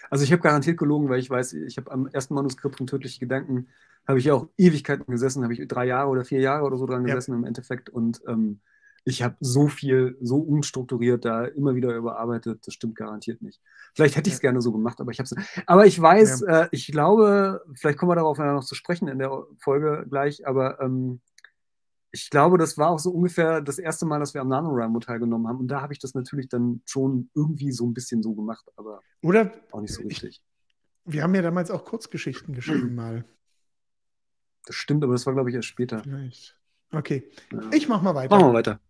Also 0.09 0.25
ich 0.25 0.33
habe 0.33 0.41
garantiert 0.41 0.79
gelogen, 0.79 1.11
weil 1.11 1.21
ich 1.21 1.29
weiß, 1.29 1.53
ich 1.53 1.77
habe 1.77 1.93
am 1.93 2.07
ersten 2.07 2.33
Manuskript 2.33 2.79
von 2.79 2.87
Tödliche 2.87 3.21
Gedanken, 3.21 3.69
habe 4.09 4.19
ich 4.19 4.25
ja 4.25 4.33
auch 4.33 4.49
Ewigkeiten 4.57 5.05
gesessen, 5.13 5.43
habe 5.43 5.53
ich 5.53 5.69
drei 5.69 5.85
Jahre 5.85 6.09
oder 6.09 6.25
vier 6.25 6.41
Jahre 6.41 6.65
oder 6.65 6.79
so 6.79 6.87
dran 6.87 7.05
gesessen 7.05 7.33
ja. 7.33 7.37
im 7.37 7.45
Endeffekt 7.45 7.91
und 7.91 8.23
ähm, 8.27 8.61
ich 9.05 9.23
habe 9.23 9.37
so 9.41 9.69
viel, 9.69 10.17
so 10.23 10.39
unstrukturiert 10.39 11.27
da 11.27 11.45
immer 11.45 11.75
wieder 11.75 11.95
überarbeitet, 11.95 12.67
das 12.67 12.73
stimmt 12.73 12.97
garantiert 12.97 13.43
nicht. 13.43 13.61
Vielleicht 13.95 14.17
hätte 14.17 14.31
ich 14.31 14.37
es 14.37 14.41
ja. 14.41 14.49
gerne 14.49 14.63
so 14.63 14.73
gemacht, 14.73 15.03
aber 15.03 15.11
ich 15.11 15.19
habe 15.19 15.29
es. 15.31 15.37
Aber 15.67 15.85
ich 15.85 16.01
weiß, 16.01 16.41
ja. 16.41 16.63
äh, 16.63 16.69
ich 16.71 16.87
glaube, 16.87 17.63
vielleicht 17.75 17.99
kommen 17.99 18.13
wir 18.13 18.17
darauf 18.17 18.39
noch 18.39 18.65
zu 18.65 18.75
sprechen 18.75 19.09
in 19.09 19.19
der 19.19 19.45
Folge 19.59 20.07
gleich, 20.09 20.47
aber 20.47 20.81
ähm, 20.81 21.21
ich 22.15 22.31
glaube, 22.31 22.59
das 22.59 22.79
war 22.79 22.91
auch 22.91 23.01
so 23.01 23.11
ungefähr 23.11 23.61
das 23.61 23.81
erste 23.81 24.07
Mal, 24.07 24.21
dass 24.21 24.35
wir 24.35 24.41
am 24.41 24.47
NaNoWriMo 24.47 25.01
teilgenommen 25.01 25.49
haben. 25.49 25.59
Und 25.59 25.67
da 25.67 25.81
habe 25.81 25.93
ich 25.93 25.99
das 25.99 26.15
natürlich 26.15 26.49
dann 26.49 26.81
schon 26.87 27.29
irgendwie 27.35 27.73
so 27.73 27.85
ein 27.85 27.93
bisschen 27.93 28.23
so 28.23 28.35
gemacht, 28.35 28.65
aber 28.77 29.01
Oder 29.21 29.53
auch 29.73 29.81
nicht 29.81 29.93
so 29.93 30.03
richtig. 30.03 30.41
Ich, 31.05 31.13
wir 31.13 31.25
haben 31.25 31.35
ja 31.35 31.43
damals 31.43 31.73
auch 31.73 31.85
Kurzgeschichten 31.85 32.55
geschrieben 32.55 32.95
mal. 32.95 33.25
Das 34.65 34.77
stimmt, 34.77 35.03
aber 35.03 35.13
das 35.13 35.27
war, 35.27 35.35
glaube 35.35 35.51
ich, 35.51 35.57
erst 35.57 35.67
später. 35.67 36.05
Vielleicht. 36.05 36.57
Okay, 36.93 37.29
ja. 37.53 37.71
ich 37.73 37.89
mach 37.89 38.01
mal 38.01 38.15
weiter. 38.15 38.37
Machen 38.37 38.51
wir 38.51 38.55
weiter. 38.55 38.81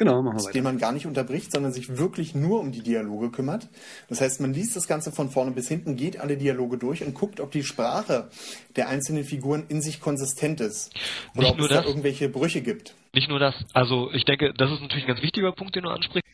Genau, 0.00 0.22
machen 0.22 0.38
wir 0.38 0.44
weiter. 0.44 0.52
Den 0.54 0.64
man 0.64 0.78
gar 0.78 0.92
nicht 0.92 1.04
unterbricht, 1.04 1.52
sondern 1.52 1.72
sich 1.72 1.98
wirklich 1.98 2.34
nur 2.34 2.58
um 2.60 2.72
die 2.72 2.82
Dialoge 2.82 3.30
kümmert. 3.30 3.68
Das 4.08 4.22
heißt, 4.22 4.40
man 4.40 4.54
liest 4.54 4.74
das 4.74 4.88
Ganze 4.88 5.12
von 5.12 5.28
vorne 5.28 5.50
bis 5.50 5.68
hinten, 5.68 5.94
geht 5.94 6.18
alle 6.18 6.38
Dialoge 6.38 6.78
durch 6.78 7.04
und 7.04 7.12
guckt, 7.12 7.38
ob 7.38 7.50
die 7.50 7.62
Sprache 7.62 8.30
der 8.76 8.88
einzelnen 8.88 9.24
Figuren 9.24 9.64
in 9.68 9.82
sich 9.82 10.00
konsistent 10.00 10.62
ist. 10.62 10.94
Oder 11.34 11.42
nicht 11.42 11.52
ob 11.52 11.60
es 11.60 11.68
das. 11.68 11.82
da 11.82 11.86
irgendwelche 11.86 12.30
Brüche 12.30 12.62
gibt. 12.62 12.94
Nicht 13.12 13.28
nur 13.28 13.38
das. 13.38 13.54
Also 13.74 14.10
ich 14.12 14.24
denke, 14.24 14.54
das 14.56 14.72
ist 14.72 14.80
natürlich 14.80 15.04
ein 15.04 15.08
ganz 15.08 15.20
wichtiger 15.20 15.52
Punkt, 15.52 15.76
den 15.76 15.82
du 15.82 15.90
ansprichst. 15.90 16.26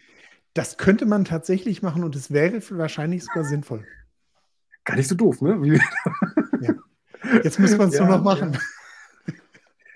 Das 0.54 0.76
könnte 0.76 1.04
man 1.04 1.24
tatsächlich 1.24 1.82
machen 1.82 2.04
und 2.04 2.14
es 2.14 2.30
wäre 2.30 2.62
wahrscheinlich 2.70 3.24
sogar 3.24 3.42
sinnvoll. 3.42 3.84
Gar 4.84 4.94
nicht 4.94 5.08
so 5.08 5.16
doof, 5.16 5.42
ne? 5.42 5.80
ja. 6.60 6.74
Jetzt 7.42 7.58
müssen 7.58 7.80
wir 7.80 7.88
es 7.88 7.98
ja, 7.98 8.06
nur 8.06 8.18
noch 8.18 8.22
machen. 8.22 8.52
Ja. 8.52 8.60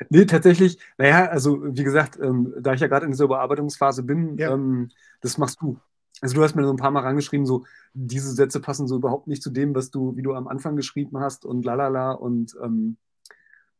Nee, 0.09 0.25
tatsächlich, 0.25 0.79
naja, 0.97 1.27
also 1.27 1.63
wie 1.63 1.85
gesagt, 1.85 2.19
ähm, 2.21 2.55
da 2.59 2.73
ich 2.73 2.81
ja 2.81 2.87
gerade 2.87 3.05
in 3.05 3.13
dieser 3.13 3.25
Überarbeitungsphase 3.25 4.03
bin, 4.03 4.39
ja. 4.39 4.53
ähm, 4.53 4.91
das 5.21 5.37
machst 5.37 5.61
du. 5.61 5.79
Also 6.23 6.35
du 6.35 6.43
hast 6.43 6.55
mir 6.55 6.65
so 6.65 6.73
ein 6.73 6.77
paar 6.77 6.91
Mal 6.91 7.01
rangeschrieben, 7.03 7.47
so 7.47 7.65
diese 7.93 8.33
Sätze 8.33 8.61
passen 8.61 8.89
so 8.89 8.97
überhaupt 8.97 9.27
nicht 9.27 9.43
zu 9.43 9.51
dem, 9.51 9.75
was 9.75 9.91
du, 9.91 10.17
wie 10.17 10.23
du 10.23 10.35
am 10.35 10.49
Anfang 10.49 10.77
geschrieben 10.77 11.19
hast 11.19 11.45
und 11.45 11.65
lalala 11.65 12.13
und 12.13 12.57
ähm, 12.63 12.97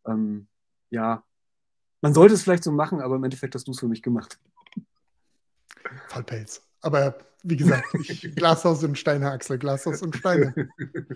ähm, 0.07 0.47
ja, 0.91 1.23
man 2.01 2.15
sollte 2.15 2.35
es 2.35 2.43
vielleicht 2.43 2.65
so 2.65 2.73
machen, 2.73 3.01
aber 3.01 3.17
im 3.17 3.25
Endeffekt 3.25 3.55
hast 3.55 3.67
du 3.67 3.73
es 3.73 3.81
für 3.81 3.89
mich 3.89 4.03
gemacht. 4.03 4.39
Fallpelz. 6.09 6.63
Aber 6.83 7.15
wie 7.43 7.57
gesagt, 7.57 7.85
ich, 7.95 8.21
Glashaus 8.37 8.85
und 8.85 8.99
Steine, 8.99 9.31
Axel, 9.31 9.59
Glashaus 9.59 10.03
und 10.03 10.15
Steine. 10.17 10.55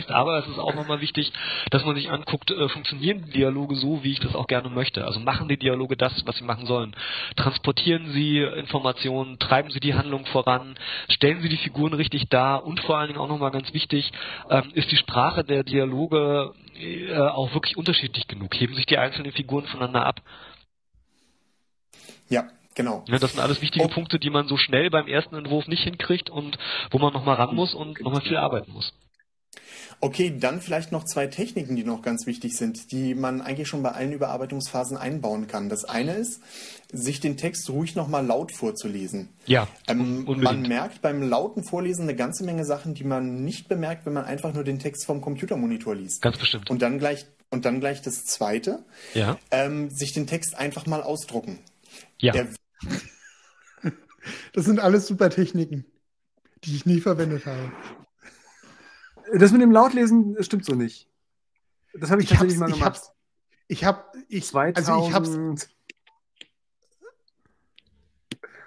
Aber 0.07 0.39
es 0.39 0.47
ist 0.47 0.57
auch 0.57 0.73
nochmal 0.73 1.01
wichtig, 1.01 1.31
dass 1.69 1.85
man 1.85 1.95
sich 1.95 2.09
anguckt, 2.09 2.51
äh, 2.51 2.69
funktionieren 2.69 3.25
die 3.27 3.31
Dialoge 3.31 3.75
so, 3.75 4.03
wie 4.03 4.13
ich 4.13 4.19
das 4.19 4.33
auch 4.35 4.47
gerne 4.47 4.69
möchte. 4.69 5.05
Also 5.05 5.19
machen 5.19 5.47
die 5.47 5.57
Dialoge 5.57 5.97
das, 5.97 6.13
was 6.25 6.35
sie 6.37 6.43
machen 6.43 6.65
sollen. 6.65 6.95
Transportieren 7.35 8.11
sie 8.11 8.39
Informationen, 8.39 9.37
treiben 9.39 9.69
sie 9.69 9.79
die 9.79 9.93
Handlung 9.93 10.25
voran, 10.25 10.77
stellen 11.09 11.41
sie 11.41 11.49
die 11.49 11.57
Figuren 11.57 11.93
richtig 11.93 12.29
dar 12.29 12.65
und 12.65 12.79
vor 12.81 12.97
allen 12.97 13.09
Dingen 13.09 13.19
auch 13.19 13.29
nochmal 13.29 13.51
ganz 13.51 13.73
wichtig, 13.73 14.11
ähm, 14.49 14.71
ist 14.73 14.91
die 14.91 14.97
Sprache 14.97 15.43
der 15.43 15.63
Dialoge 15.63 16.53
äh, 16.75 17.17
auch 17.17 17.53
wirklich 17.53 17.77
unterschiedlich 17.77 18.27
genug? 18.27 18.53
Heben 18.55 18.75
sich 18.75 18.85
die 18.85 18.97
einzelnen 18.97 19.31
Figuren 19.31 19.65
voneinander 19.67 20.05
ab? 20.05 20.21
Ja, 22.29 22.47
Genau. 22.75 23.05
Ja, 23.07 23.17
das 23.17 23.31
sind 23.31 23.39
alles 23.39 23.61
wichtige 23.61 23.85
oh. 23.85 23.89
Punkte, 23.89 24.19
die 24.19 24.29
man 24.29 24.47
so 24.47 24.57
schnell 24.57 24.89
beim 24.89 25.07
ersten 25.07 25.35
Entwurf 25.35 25.67
nicht 25.67 25.83
hinkriegt 25.83 26.29
und 26.29 26.57
wo 26.91 26.99
man 26.99 27.13
nochmal 27.13 27.37
ran 27.37 27.55
muss 27.55 27.73
und 27.73 28.01
nochmal 28.01 28.21
viel 28.21 28.37
arbeiten 28.37 28.71
muss. 28.71 28.93
Okay, 30.01 30.35
dann 30.37 30.61
vielleicht 30.61 30.91
noch 30.91 31.05
zwei 31.05 31.27
Techniken, 31.27 31.75
die 31.75 31.83
noch 31.83 32.01
ganz 32.01 32.25
wichtig 32.25 32.57
sind, 32.57 32.91
die 32.91 33.15
man 33.15 33.41
eigentlich 33.41 33.67
schon 33.67 33.81
bei 33.81 33.91
allen 33.91 34.11
Überarbeitungsphasen 34.11 34.97
einbauen 34.97 35.47
kann. 35.47 35.69
Das 35.69 35.85
eine 35.85 36.15
ist, 36.15 36.41
sich 36.91 37.21
den 37.21 37.37
Text 37.37 37.69
ruhig 37.69 37.95
nochmal 37.95 38.25
laut 38.25 38.51
vorzulesen. 38.51 39.29
Ja. 39.45 39.67
Ähm, 39.87 40.25
man 40.25 40.61
merkt 40.63 41.01
beim 41.01 41.23
lauten 41.23 41.63
Vorlesen 41.63 42.03
eine 42.03 42.15
ganze 42.15 42.43
Menge 42.43 42.65
Sachen, 42.65 42.93
die 42.93 43.05
man 43.05 43.43
nicht 43.43 43.67
bemerkt, 43.67 44.05
wenn 44.05 44.13
man 44.13 44.25
einfach 44.25 44.53
nur 44.53 44.63
den 44.63 44.79
Text 44.79 45.05
vom 45.05 45.21
Computermonitor 45.21 45.95
liest. 45.95 46.21
Ganz 46.21 46.37
bestimmt. 46.37 46.69
Und 46.69 46.81
dann 46.81 46.99
gleich, 46.99 47.25
und 47.49 47.65
dann 47.65 47.79
gleich 47.79 48.01
das 48.01 48.25
zweite, 48.25 48.83
ja. 49.13 49.37
ähm, 49.51 49.89
sich 49.89 50.13
den 50.13 50.27
Text 50.27 50.57
einfach 50.57 50.85
mal 50.85 51.01
ausdrucken. 51.01 51.59
Ja. 52.19 52.33
Der 52.33 52.49
das 54.53 54.65
sind 54.65 54.79
alles 54.79 55.07
super 55.07 55.29
Techniken, 55.29 55.85
die 56.63 56.75
ich 56.75 56.85
nie 56.85 57.01
verwendet 57.01 57.45
habe. 57.45 57.71
Das 59.33 59.51
mit 59.51 59.61
dem 59.61 59.71
Lautlesen 59.71 60.35
stimmt 60.43 60.65
so 60.65 60.75
nicht. 60.75 61.09
Das 61.93 62.11
habe 62.11 62.21
ich, 62.21 62.31
ich 62.31 62.37
tatsächlich 62.37 62.59
mal 62.59 62.71
gemacht. 62.71 63.01
Ich 63.67 63.83
habe, 63.83 64.03
ich, 64.27 64.53
hab, 64.53 64.73
ich, 64.73 64.77
also 64.77 65.07
ich 65.07 65.13
habe 65.13 65.55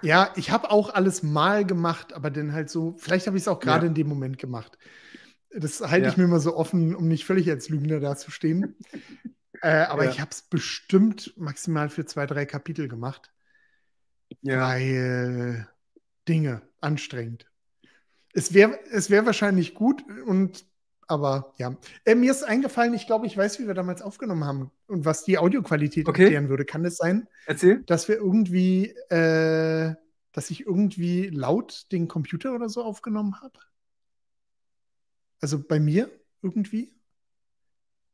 ja, 0.01 0.31
ich 0.35 0.51
habe 0.51 0.71
auch 0.71 0.93
alles 0.93 1.23
mal 1.23 1.65
gemacht, 1.65 2.13
aber 2.13 2.29
dann 2.29 2.53
halt 2.53 2.69
so, 2.69 2.95
vielleicht 2.97 3.27
habe 3.27 3.37
ich 3.37 3.43
es 3.43 3.47
auch 3.47 3.59
gerade 3.59 3.85
ja. 3.85 3.89
in 3.89 3.95
dem 3.95 4.07
Moment 4.07 4.37
gemacht. 4.37 4.77
Das 5.51 5.81
halte 5.81 6.05
ja. 6.05 6.11
ich 6.11 6.17
mir 6.17 6.25
immer 6.25 6.39
so 6.39 6.55
offen, 6.55 6.95
um 6.95 7.07
nicht 7.07 7.25
völlig 7.25 7.49
als 7.49 7.69
Lügner 7.69 7.99
dazustehen. 7.99 8.77
äh, 9.61 9.83
aber 9.83 10.05
ja. 10.05 10.11
ich 10.11 10.21
habe 10.21 10.31
es 10.31 10.41
bestimmt 10.41 11.33
maximal 11.37 11.89
für 11.89 12.05
zwei, 12.05 12.25
drei 12.25 12.45
Kapitel 12.45 12.87
gemacht. 12.87 13.31
Weil 14.41 15.67
Dinge 16.27 16.61
anstrengend. 16.81 17.45
Es 18.33 18.53
wäre 18.53 18.79
es 18.91 19.09
wär 19.09 19.25
wahrscheinlich 19.25 19.73
gut 19.73 20.03
und 20.25 20.65
aber 21.09 21.55
ja. 21.57 21.75
Äh, 22.05 22.13
mir 22.13 22.29
ist 22.29 22.43
eingefallen, 22.43 22.93
ich 22.93 23.07
glaube, 23.07 23.25
ich 23.25 23.35
weiß, 23.35 23.59
wie 23.59 23.65
wir 23.65 23.73
damals 23.73 24.03
aufgenommen 24.03 24.43
haben 24.43 24.71
und 24.85 25.05
was 25.05 25.23
die 25.23 25.39
Audioqualität 25.39 26.07
okay. 26.07 26.25
erklären 26.25 26.49
würde. 26.49 26.65
Kann 26.65 26.85
es 26.85 26.97
sein, 26.97 27.27
Erzähl. 27.47 27.81
dass 27.81 28.07
wir 28.07 28.17
irgendwie, 28.17 28.89
äh, 29.09 29.95
dass 30.31 30.51
ich 30.51 30.67
irgendwie 30.67 31.29
laut 31.29 31.91
den 31.91 32.07
Computer 32.07 32.53
oder 32.53 32.69
so 32.69 32.83
aufgenommen 32.83 33.41
habe? 33.41 33.59
Also 35.41 35.59
bei 35.59 35.79
mir 35.79 36.11
irgendwie? 36.43 36.93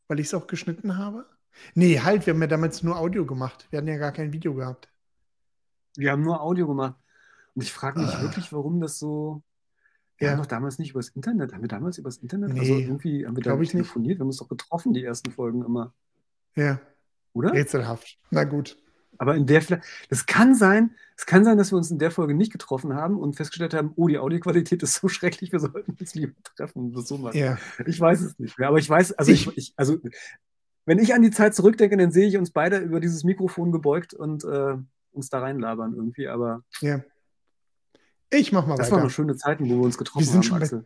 Weil 0.07 0.21
ich 0.21 0.27
es 0.27 0.33
auch 0.33 0.47
geschnitten 0.47 0.97
habe? 0.97 1.25
Nee, 1.73 1.99
halt, 1.99 2.25
wir 2.25 2.33
haben 2.33 2.41
ja 2.41 2.47
damals 2.47 2.81
nur 2.81 2.97
Audio 2.97 3.25
gemacht. 3.25 3.67
Wir 3.71 3.77
hatten 3.77 3.89
ja 3.89 3.97
gar 3.97 4.13
kein 4.13 4.31
Video 4.31 4.53
gehabt. 4.53 4.87
Wir 5.97 6.11
haben 6.11 6.21
nur 6.21 6.41
Audio 6.41 6.67
gemacht. 6.67 6.95
Und 7.55 7.61
ich 7.63 7.71
frage 7.71 7.99
mich 7.99 8.09
ah. 8.09 8.21
wirklich, 8.21 8.51
warum 8.51 8.81
das 8.81 8.99
so. 8.99 9.41
Wir 10.17 10.27
ja. 10.27 10.31
haben 10.31 10.39
doch 10.39 10.45
damals 10.45 10.79
nicht 10.79 10.91
übers 10.91 11.09
Internet. 11.09 11.53
Haben 11.53 11.61
wir 11.61 11.67
damals 11.67 11.97
übers 11.97 12.17
Internet? 12.17 12.53
Nee, 12.53 12.59
also 12.59 12.75
irgendwie 12.75 13.25
haben 13.25 13.35
wir 13.35 13.43
da 13.43 13.55
telefoniert. 13.55 13.95
Nicht. 13.95 14.17
Wir 14.17 14.19
haben 14.21 14.27
uns 14.27 14.37
doch 14.37 14.47
getroffen, 14.47 14.93
die 14.93 15.03
ersten 15.03 15.31
Folgen 15.31 15.63
immer. 15.63 15.93
Ja. 16.55 16.79
Oder? 17.33 17.53
Rätselhaft. 17.53 18.17
Na 18.31 18.45
gut. 18.45 18.77
Aber 19.17 19.35
in 19.35 19.45
der 19.45 19.61
das 20.09 20.25
kann 20.25 20.55
sein, 20.55 20.91
es 21.17 21.25
kann 21.25 21.45
sein, 21.45 21.57
dass 21.57 21.71
wir 21.71 21.77
uns 21.77 21.91
in 21.91 21.99
der 21.99 22.11
Folge 22.11 22.33
nicht 22.33 22.51
getroffen 22.51 22.93
haben 22.93 23.17
und 23.17 23.35
festgestellt 23.35 23.73
haben, 23.73 23.93
oh, 23.95 24.07
die 24.07 24.17
Audioqualität 24.17 24.83
ist 24.83 24.95
so 24.95 25.07
schrecklich, 25.09 25.51
wir 25.51 25.59
sollten 25.59 25.95
uns 25.99 26.15
lieber 26.15 26.33
treffen 26.55 26.93
und 26.93 27.07
so 27.07 27.17
machen. 27.17 27.37
Ja. 27.37 27.57
Ich 27.85 27.99
weiß 27.99 28.21
es 28.21 28.39
nicht 28.39 28.57
mehr, 28.59 28.67
aber 28.67 28.77
ich 28.77 28.89
weiß, 28.89 29.13
also 29.13 29.31
ich, 29.31 29.55
ich, 29.57 29.73
also 29.75 29.97
wenn 30.85 30.99
ich 30.99 31.13
an 31.13 31.21
die 31.21 31.31
Zeit 31.31 31.55
zurückdenke, 31.55 31.97
dann 31.97 32.11
sehe 32.11 32.27
ich 32.27 32.37
uns 32.37 32.51
beide 32.51 32.77
über 32.77 32.99
dieses 32.99 33.23
Mikrofon 33.23 33.71
gebeugt 33.71 34.13
und 34.13 34.43
äh, 34.43 34.75
uns 35.15 35.29
da 35.29 35.39
reinlabern 35.39 35.93
irgendwie, 35.95 36.27
aber. 36.27 36.63
Ja. 36.81 37.01
Ich 38.31 38.51
mach 38.51 38.65
mal 38.65 38.75
das 38.75 38.87
weiter. 38.87 38.89
Das 38.89 38.91
waren 38.91 39.03
noch 39.03 39.11
schöne 39.11 39.35
Zeiten, 39.35 39.65
wo 39.69 39.75
wir 39.75 39.85
uns 39.85 39.97
getroffen 39.97 40.25
wir 40.25 40.31
sind 40.31 40.51
haben, 40.51 40.65
schon 40.65 40.85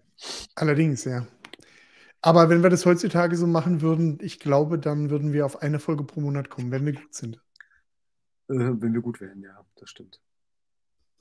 Allerdings, 0.56 1.06
ja. 1.06 1.26
Aber 2.22 2.50
wenn 2.50 2.64
wir 2.64 2.70
das 2.70 2.86
heutzutage 2.86 3.38
so 3.38 3.48
machen 3.48 3.82
würden, 3.82 4.20
ich 4.22 4.40
glaube, 4.40 4.78
dann 4.78 5.10
würden 5.10 5.32
wir 5.32 5.46
auf 5.46 5.62
eine 5.62 5.80
Folge 5.80 6.04
pro 6.04 6.20
Monat 6.20 6.50
kommen, 6.50 6.70
wenn 6.72 6.86
wir 6.86 6.94
gut 6.94 7.14
sind. 7.14 7.38
Äh, 8.50 8.56
wenn 8.56 8.94
wir 8.94 9.02
gut 9.02 9.22
wären, 9.22 9.42
ja, 9.42 9.66
das 9.76 9.90
stimmt 9.90 10.20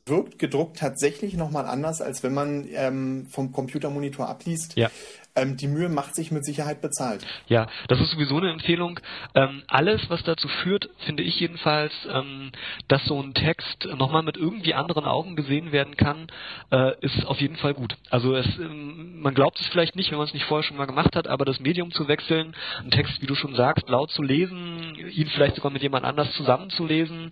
wirkt 0.09 0.39
gedruckt 0.39 0.79
tatsächlich 0.79 1.35
nochmal 1.35 1.67
anders, 1.67 2.01
als 2.01 2.23
wenn 2.23 2.35
man 2.35 2.67
ähm, 2.73 3.27
vom 3.31 3.53
Computermonitor 3.53 4.29
abliest. 4.29 4.77
Ja. 4.77 4.91
Ähm, 5.39 5.57
die 5.57 5.69
Mühe 5.69 5.89
macht 5.89 6.15
sich 6.15 6.31
mit 6.31 6.45
Sicherheit 6.45 6.81
bezahlt. 6.81 7.25
Ja, 7.47 7.69
das 7.87 8.01
ist 8.01 8.11
sowieso 8.11 8.39
eine 8.39 8.51
Empfehlung. 8.51 8.99
Ähm, 9.35 9.63
alles, 9.69 10.01
was 10.09 10.23
dazu 10.25 10.49
führt, 10.49 10.91
finde 11.07 11.23
ich 11.23 11.39
jedenfalls, 11.39 11.93
ähm, 12.13 12.51
dass 12.89 13.05
so 13.05 13.21
ein 13.23 13.35
Text 13.35 13.87
nochmal 13.97 14.23
mit 14.23 14.37
irgendwie 14.37 14.75
anderen 14.75 15.05
Augen 15.05 15.37
gesehen 15.37 15.71
werden 15.71 15.97
kann, 15.97 16.27
äh, 16.73 16.93
ist 17.01 17.25
auf 17.27 17.41
jeden 17.41 17.57
Fall 17.57 17.75
gut. 17.75 17.97
Also 18.11 18.35
es, 18.35 18.47
ähm, 18.59 19.21
man 19.21 19.35
glaubt 19.35 19.61
es 19.61 19.67
vielleicht 19.69 19.95
nicht, 19.95 20.11
wenn 20.11 20.19
man 20.19 20.27
es 20.27 20.35
nicht 20.35 20.47
vorher 20.47 20.65
schon 20.65 20.77
mal 20.77 20.87
gemacht 20.87 21.15
hat, 21.15 21.29
aber 21.29 21.45
das 21.45 21.61
Medium 21.61 21.93
zu 21.93 22.09
wechseln, 22.09 22.55
einen 22.81 22.91
Text, 22.91 23.23
wie 23.23 23.27
du 23.27 23.35
schon 23.35 23.55
sagst, 23.55 23.89
laut 23.89 24.11
zu 24.11 24.23
lesen, 24.23 24.97
ihn 24.97 25.29
vielleicht 25.29 25.57
sogar 25.57 25.71
mit 25.71 25.83
jemand 25.83 26.05
anders 26.05 26.33
zusammenzulesen 26.33 27.31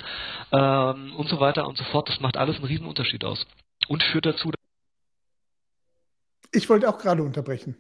ähm, 0.53 1.15
und 1.17 1.29
so 1.29 1.41
weiter 1.41 1.67
und 1.67 1.77
so 1.77 1.85
fort, 1.85 2.09
das 2.09 2.21
macht 2.21 2.37
alles 2.37 2.57
einen 2.57 2.66
riesen 2.67 2.87
Unterschied 2.87 3.25
aus. 3.25 3.47
Und 3.89 4.03
führt 4.03 4.27
dazu. 4.27 4.51
Ich 6.53 6.69
wollte 6.69 6.89
auch 6.89 6.99
gerade 6.99 7.23
unterbrechen. 7.23 7.77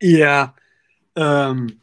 Ja. 0.00 0.54
Ähm, 1.16 1.80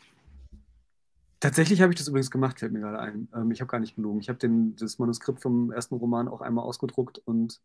tatsächlich 1.39 1.81
habe 1.81 1.93
ich 1.93 1.99
das 1.99 2.07
übrigens 2.07 2.31
gemacht, 2.31 2.59
fällt 2.59 2.73
mir 2.73 2.79
gerade 2.79 2.99
ein. 2.99 3.29
Ähm, 3.35 3.51
ich 3.51 3.61
habe 3.61 3.69
gar 3.69 3.79
nicht 3.79 3.95
gelogen. 3.95 4.19
Ich 4.19 4.29
habe 4.29 4.73
das 4.77 4.99
Manuskript 4.99 5.41
vom 5.41 5.71
ersten 5.71 5.95
Roman 5.95 6.27
auch 6.27 6.41
einmal 6.41 6.65
ausgedruckt 6.65 7.19
und 7.19 7.61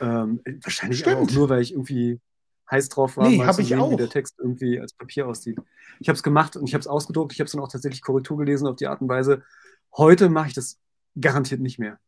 ähm, 0.00 0.40
wahrscheinlich 0.62 1.06
auch 1.06 1.30
nur, 1.30 1.48
weil 1.48 1.62
ich 1.62 1.72
irgendwie 1.72 2.20
heiß 2.70 2.88
drauf 2.90 3.16
war, 3.16 3.28
nee, 3.28 3.38
mal 3.38 3.52
zu 3.52 3.62
sehen, 3.62 3.90
wie 3.90 3.96
der 3.96 4.10
Text 4.10 4.38
irgendwie 4.38 4.78
als 4.78 4.92
Papier 4.92 5.26
aussieht. 5.26 5.58
Ich 6.00 6.08
habe 6.08 6.16
es 6.16 6.22
gemacht 6.22 6.56
und 6.56 6.66
ich 6.66 6.74
habe 6.74 6.80
es 6.80 6.86
ausgedruckt. 6.86 7.32
Ich 7.32 7.40
habe 7.40 7.46
es 7.46 7.52
dann 7.52 7.62
auch 7.62 7.70
tatsächlich 7.70 8.02
Korrektur 8.02 8.36
gelesen 8.36 8.66
auf 8.66 8.76
die 8.76 8.86
Art 8.86 9.00
und 9.00 9.08
Weise. 9.08 9.42
Heute 9.96 10.28
mache 10.28 10.48
ich 10.48 10.54
das 10.54 10.78
garantiert 11.18 11.60
nicht 11.60 11.78
mehr. 11.78 11.98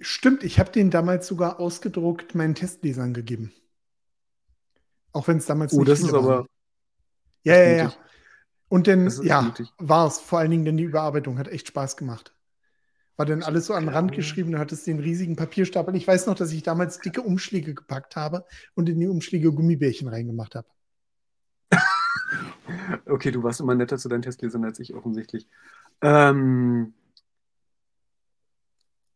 Stimmt, 0.00 0.42
ich 0.42 0.58
habe 0.58 0.70
den 0.70 0.90
damals 0.90 1.26
sogar 1.26 1.60
ausgedruckt 1.60 2.34
meinen 2.34 2.54
Testlesern 2.54 3.14
gegeben. 3.14 3.52
Auch 5.12 5.28
wenn 5.28 5.38
es 5.38 5.46
damals 5.46 5.72
oh, 5.72 5.78
nicht 5.78 5.88
das 5.88 6.00
ist 6.00 6.12
waren. 6.12 6.24
aber. 6.24 6.46
Ja, 7.44 7.56
ja, 7.56 7.76
ja. 7.76 7.92
Und 8.68 8.86
dann, 8.86 9.10
ja, 9.22 9.54
war 9.78 10.06
es. 10.06 10.18
Vor 10.18 10.38
allen 10.38 10.50
Dingen, 10.50 10.64
denn 10.64 10.76
die 10.76 10.84
Überarbeitung 10.84 11.38
hat 11.38 11.48
echt 11.48 11.68
Spaß 11.68 11.96
gemacht. 11.96 12.34
War 13.16 13.26
dann 13.26 13.42
alles 13.42 13.66
so 13.66 13.74
an 13.74 13.84
den 13.84 13.94
Rand 13.94 14.12
geschrieben, 14.12 14.52
du 14.52 14.58
hattest 14.58 14.86
den 14.86 14.98
riesigen 14.98 15.36
Papierstapel. 15.36 15.94
Ich 15.96 16.08
weiß 16.08 16.26
noch, 16.26 16.34
dass 16.34 16.52
ich 16.52 16.62
damals 16.62 16.98
dicke 16.98 17.20
Umschläge 17.20 17.74
gepackt 17.74 18.16
habe 18.16 18.46
und 18.74 18.88
in 18.88 18.98
die 18.98 19.06
Umschläge 19.06 19.52
Gummibärchen 19.52 20.08
reingemacht 20.08 20.54
habe. 20.54 20.66
okay, 23.06 23.30
du 23.30 23.42
warst 23.42 23.60
immer 23.60 23.74
netter 23.74 23.98
zu 23.98 24.08
deinen 24.08 24.22
Testlesern 24.22 24.64
als 24.64 24.80
ich 24.80 24.94
offensichtlich. 24.94 25.46
Ähm, 26.00 26.94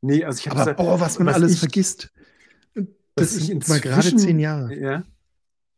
Nee, 0.07 0.25
also 0.25 0.39
ich 0.39 0.49
habe 0.49 0.75
oh, 0.79 1.01
was 1.01 1.19
man 1.19 1.29
was 1.29 1.35
alles 1.35 1.53
ich, 1.55 1.59
vergisst. 1.59 2.13
Das 3.17 3.35
ist 3.35 3.69
mal 3.69 3.81
gerade 3.81 4.15
zehn 4.15 4.39
Jahre. 4.39 4.75
Ja. 4.75 5.05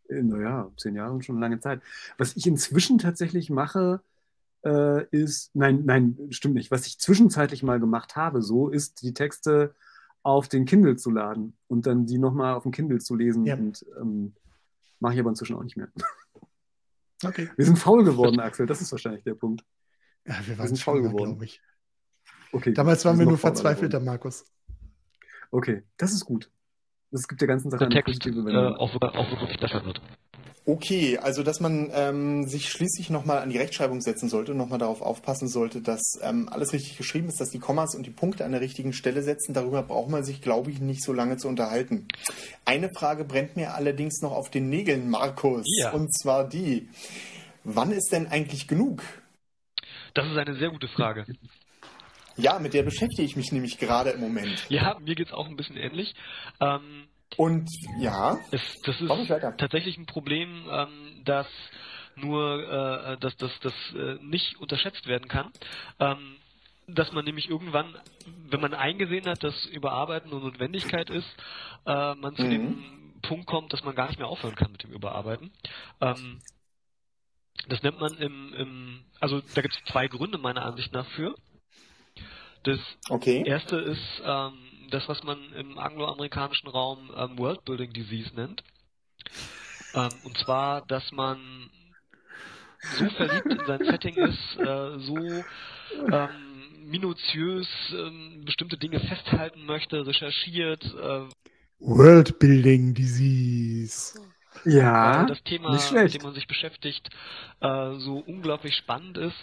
Äh, 0.09 0.23
naja, 0.23 0.71
zehn 0.77 0.95
Jahre 0.97 1.23
schon 1.23 1.37
eine 1.37 1.47
lange 1.47 1.61
Zeit. 1.61 1.81
Was 2.19 2.37
ich 2.37 2.47
inzwischen 2.47 2.99
tatsächlich 2.99 3.49
mache, 3.49 4.03
äh, 4.65 5.07
ist, 5.11 5.55
nein, 5.55 5.85
nein, 5.87 6.19
stimmt 6.31 6.55
nicht. 6.55 6.71
Was 6.71 6.87
ich 6.87 6.99
zwischenzeitlich 6.99 7.63
mal 7.63 7.81
gemacht 7.81 8.17
habe, 8.17 8.43
so 8.43 8.69
ist 8.69 9.01
die 9.03 9.15
Texte 9.15 9.75
auf 10.23 10.49
den 10.49 10.67
Kindle 10.67 10.97
zu 10.97 11.11
laden 11.11 11.57
und 11.69 11.87
dann 11.87 12.05
die 12.05 12.19
nochmal 12.19 12.55
auf 12.55 12.65
dem 12.65 12.73
Kindle 12.73 12.99
zu 12.99 13.15
lesen. 13.15 13.47
Ja. 13.47 13.55
Und 13.55 13.87
ähm, 13.99 14.35
mache 15.01 15.15
ich 15.15 15.21
aber 15.21 15.31
inzwischen 15.31 15.57
auch 15.57 15.65
nicht 15.65 15.77
mehr. 15.77 15.89
Okay. 17.25 17.49
Wir 17.57 17.65
sind 17.65 17.79
faul 17.79 18.05
geworden, 18.05 18.39
Axel. 18.41 18.67
Das 18.67 18.81
ist 18.81 18.93
wahrscheinlich 18.93 19.25
der 19.25 19.35
Punkt. 19.35 19.65
Ja, 20.27 20.37
wir, 20.47 20.59
wir 20.59 20.67
sind 20.67 20.79
faul 20.79 21.03
geworden. 21.03 21.41
Okay, 22.53 22.73
Damals 22.73 23.05
waren 23.05 23.19
wir 23.19 23.27
nur 23.27 23.39
verzweifelt, 23.39 23.93
der 23.93 24.01
Markus. 24.01 24.45
Okay, 25.51 25.83
das 25.97 26.13
ist 26.13 26.25
gut. 26.25 26.51
Das 27.11 27.27
gibt 27.27 27.41
der 27.41 27.49
ganzen 27.49 27.71
Sache 27.71 27.85
eine 27.85 27.95
Text, 27.95 28.07
positive 28.07 28.45
Wendung. 28.45 28.75
Äh, 28.75 28.77
auch, 28.77 28.95
auch 29.01 29.31
wirklich 29.31 29.59
besser 29.61 29.85
wird. 29.85 30.01
Okay, 30.69 31.17
also 31.17 31.43
dass 31.43 31.61
man 31.61 31.91
ähm, 31.95 32.47
sich 32.47 32.69
schließlich 32.69 33.09
nochmal 33.09 33.39
an 33.39 33.49
die 33.49 33.57
Rechtschreibung 33.57 34.03
setzen 34.03 34.29
sollte 34.29 34.53
und 34.53 34.59
nochmal 34.59 34.79
darauf 34.79 35.01
aufpassen 35.01 35.49
sollte, 35.49 35.81
dass 35.81 36.19
ähm, 36.23 36.47
alles 36.51 36.75
richtig 36.75 36.99
geschrieben 36.99 37.29
ist, 37.29 37.41
dass 37.41 37.49
die 37.49 37.59
Kommas 37.59 37.95
und 37.95 38.05
die 38.05 38.11
Punkte 38.11 38.45
an 38.45 38.53
der 38.53 38.61
richtigen 38.61 38.93
Stelle 38.93 39.23
setzen. 39.23 39.55
Darüber 39.55 39.83
braucht 39.83 40.11
man 40.11 40.25
sich, 40.25 40.43
glaube 40.43 40.71
ich, 40.71 40.81
nicht 40.81 41.03
so 41.03 41.15
lange 41.15 41.39
zu 41.39 41.49
unterhalten. 41.49 42.07
Eine 42.67 42.91
Frage 42.91 43.25
brennt 43.25 43.57
mir 43.57 43.75
allerdings 43.75 44.21
noch 44.21 44.33
auf 44.33 44.51
den 44.51 44.69
Nägeln, 44.69 45.09
Markus. 45.09 45.65
Ja. 45.79 45.93
Und 45.93 46.13
zwar 46.15 46.47
die, 46.47 46.91
wann 47.65 47.91
ist 47.91 48.13
denn 48.13 48.27
eigentlich 48.27 48.69
genug? 48.69 49.03
Das 50.13 50.27
ist 50.27 50.37
eine 50.37 50.59
sehr 50.59 50.69
gute 50.69 50.89
Frage. 50.89 51.25
Ja, 52.39 52.59
mit 52.59 52.73
der 52.73 52.85
beschäftige 52.85 53.23
ich 53.23 53.37
mich 53.37 53.53
nämlich 53.53 53.79
gerade 53.79 54.11
im 54.11 54.21
Moment. 54.21 54.65
Ja, 54.69 54.97
mir 55.01 55.15
geht 55.15 55.29
es 55.29 55.33
auch 55.33 55.47
ein 55.47 55.57
bisschen 55.57 55.77
ähnlich. 55.77 56.15
Ähm, 56.61 57.09
und 57.37 57.69
ja, 58.01 58.39
es, 58.53 58.63
das 58.85 59.01
ist 59.01 59.11
tatsächlich 59.59 59.99
ein 59.99 60.07
Problem, 60.07 60.67
ähm, 60.71 61.23
das 61.25 61.47
nur, 62.17 62.63
äh, 62.63 63.19
dass 63.19 63.37
das, 63.37 63.51
das 63.61 63.75
äh, 63.95 64.19
nicht 64.23 64.59
unterschätzt 64.61 65.07
werden 65.07 65.29
kann. 65.29 65.51
Ähm, 66.01 66.37
dass 66.87 67.13
man 67.13 67.25
nämlich 67.25 67.51
irgendwann, 67.51 67.95
wenn 68.49 68.61
man 68.61 68.73
eingesehen 68.73 69.27
hat, 69.27 69.45
dass 69.45 69.67
Überarbeiten 69.67 70.33
eine 70.33 70.41
Notwendigkeit 70.41 71.11
ist, 71.11 71.29
äh, 71.87 72.15
man 72.15 72.35
zu 72.35 72.45
mhm. 72.45 72.51
dem 72.51 73.21
Punkt 73.23 73.47
kommt, 73.47 73.73
dass 73.73 73.85
man 73.85 73.95
gar 73.95 74.09
nicht 74.09 74.19
mehr 74.19 74.29
aufhören 74.29 74.55
kann 74.55 74.73
mit 74.73 74.85
dem 74.85 74.93
Überarbeiten. 74.93 75.53
Ähm, 76.01 76.41
das 77.69 77.83
nennt 77.83 78.01
man 78.01 78.15
im, 78.15 78.55
im 78.55 79.01
also 79.21 79.43
da 79.55 79.61
gibt 79.61 79.75
es 79.75 79.93
zwei 79.93 80.09
Gründe 80.09 80.39
meiner 80.39 80.65
Ansicht 80.65 80.93
nach 80.93 81.07
für. 81.11 81.35
Das 82.63 82.79
okay. 83.09 83.43
erste 83.47 83.77
ist 83.77 84.23
ähm, 84.25 84.53
das, 84.91 85.09
was 85.09 85.23
man 85.23 85.39
im 85.55 85.79
angloamerikanischen 85.79 86.69
Raum 86.69 87.11
ähm, 87.17 87.39
Worldbuilding 87.39 87.93
Disease 87.93 88.35
nennt. 88.35 88.63
Ähm, 89.95 90.11
und 90.25 90.37
zwar, 90.39 90.85
dass 90.87 91.11
man 91.13 91.71
so 92.99 93.09
verliebt 93.11 93.47
in 93.47 93.67
sein 93.67 93.85
Setting 93.85 94.17
ist, 94.17 94.59
äh, 94.59 94.99
so 94.99 95.45
ähm, 96.13 96.87
minutiös 96.87 97.69
ähm, 97.93 98.43
bestimmte 98.45 98.79
Dinge 98.79 99.01
festhalten 99.01 99.65
möchte, 99.67 100.07
recherchiert. 100.07 100.85
Äh, 100.85 101.29
Worldbuilding 101.81 102.95
Disease. 102.95 104.19
Ja, 104.65 105.25
das 105.29 105.43
Thema, 105.45 105.71
mit 105.93 106.15
dem 106.15 106.23
man 106.23 106.35
sich 106.35 106.47
beschäftigt, 106.47 107.09
äh, 107.61 107.95
so 107.99 108.19
unglaublich 108.27 108.77
spannend 108.77 109.19
ist, 109.19 109.37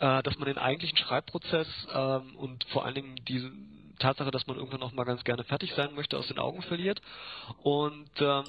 äh, 0.00 0.22
dass 0.22 0.38
man 0.38 0.46
den 0.46 0.58
eigentlichen 0.58 0.98
Schreibprozess 0.98 1.66
ähm, 1.92 2.36
und 2.36 2.64
vor 2.72 2.84
allen 2.84 2.94
Dingen 2.94 3.16
diese 3.26 3.50
Tatsache, 3.98 4.30
dass 4.30 4.46
man 4.46 4.56
irgendwann 4.56 4.80
noch 4.80 4.92
mal 4.92 5.04
ganz 5.04 5.24
gerne 5.24 5.44
fertig 5.44 5.72
sein 5.74 5.94
möchte, 5.94 6.16
aus 6.16 6.28
den 6.28 6.38
Augen 6.38 6.62
verliert 6.62 7.00
und 7.62 8.10
ähm, 8.20 8.44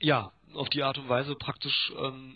ja, 0.00 0.32
auf 0.54 0.68
die 0.68 0.82
Art 0.82 0.98
und 0.98 1.08
Weise 1.08 1.34
praktisch 1.36 1.92
ähm, 1.96 2.34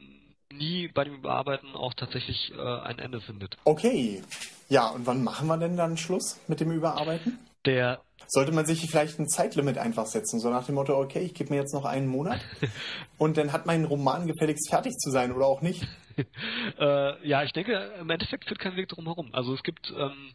nie 0.53 0.89
bei 0.89 1.05
dem 1.05 1.15
Überarbeiten 1.15 1.75
auch 1.75 1.95
tatsächlich 1.95 2.53
äh, 2.57 2.81
ein 2.81 2.99
Ende 2.99 3.21
findet. 3.21 3.57
Okay. 3.65 4.23
Ja, 4.69 4.89
und 4.89 5.07
wann 5.07 5.23
machen 5.25 5.49
wir 5.49 5.59
denn 5.59 5.77
dann 5.77 5.97
Schluss 5.97 6.39
mit 6.49 6.61
dem 6.61 6.71
Überarbeiten? 6.71 7.39
Der 7.67 8.01
sollte 8.29 8.53
man 8.53 8.67
sich 8.67 8.81
vielleicht 8.91 9.19
ein 9.19 9.29
Zeitlimit 9.29 9.79
einfach 9.79 10.07
setzen, 10.07 10.41
so 10.41 10.51
nach 10.51 10.67
dem 10.67 10.75
Motto, 10.75 10.99
okay, 10.99 11.21
ich 11.21 11.35
gebe 11.35 11.51
mir 11.51 11.61
jetzt 11.61 11.75
noch 11.75 11.85
einen 11.85 12.09
Monat 12.09 12.41
und 13.19 13.37
dann 13.37 13.53
hat 13.53 13.67
mein 13.67 13.85
Roman 13.85 14.27
gefälligst 14.27 14.69
fertig 14.69 14.97
zu 14.97 15.11
sein 15.11 15.33
oder 15.33 15.47
auch 15.47 15.63
nicht. 15.63 15.87
äh, 16.79 17.29
ja, 17.29 17.43
ich 17.43 17.53
denke, 17.53 17.73
im 18.01 18.11
Endeffekt 18.11 18.47
führt 18.47 18.59
kein 18.59 18.77
Weg 18.77 18.89
drum 18.89 19.05
herum. 19.05 19.31
Also 19.33 19.55
es 19.55 19.63
gibt 19.63 19.93
ähm, 19.97 20.33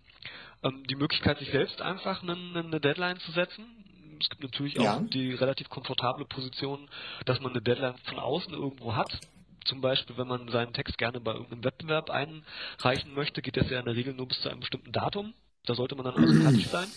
ähm, 0.64 0.84
die 0.90 0.96
Möglichkeit, 0.96 1.40
sich 1.40 1.52
selbst 1.52 1.82
einfach 1.82 2.24
eine, 2.24 2.34
eine 2.34 2.80
Deadline 2.80 3.20
zu 3.20 3.32
setzen. 3.32 3.66
Es 4.20 4.30
gibt 4.30 4.44
natürlich 4.44 4.80
auch 4.80 4.84
ja. 4.84 5.00
die 5.00 5.34
relativ 5.34 5.70
komfortable 5.70 6.26
Position, 6.26 6.88
dass 7.26 7.42
man 7.42 7.52
eine 7.52 7.62
Deadline 7.62 7.96
von 8.06 8.20
außen 8.20 8.54
irgendwo 8.54 8.96
hat. 8.96 9.20
Zum 9.66 9.82
Beispiel, 9.82 10.18
wenn 10.18 10.28
man 10.28 10.48
seinen 10.50 10.74
Text 10.74 10.98
gerne 10.98 11.20
bei 11.20 11.34
irgendeinem 11.34 11.64
Wettbewerb 11.64 12.10
einreichen 12.10 13.14
möchte, 13.14 13.42
geht 13.42 13.58
das 13.58 13.70
ja 13.70 13.80
in 13.80 13.86
der 13.86 13.96
Regel 13.96 14.14
nur 14.14 14.28
bis 14.28 14.42
zu 14.42 14.50
einem 14.50 14.60
bestimmten 14.60 14.92
Datum. 14.92 15.34
Da 15.66 15.76
sollte 15.76 15.96
man 15.96 16.06
dann 16.06 16.16
also 16.16 16.34
fertig 16.42 16.68
sein. 16.68 16.88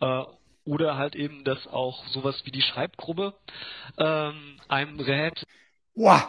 Äh, 0.00 0.22
oder 0.64 0.96
halt 0.96 1.16
eben, 1.16 1.44
dass 1.44 1.66
auch 1.66 2.06
sowas 2.08 2.42
wie 2.44 2.50
die 2.50 2.60
Schreibgruppe 2.60 3.34
ähm, 3.96 4.58
einem 4.68 5.00
rät. 5.00 5.44
Boah, 5.94 6.28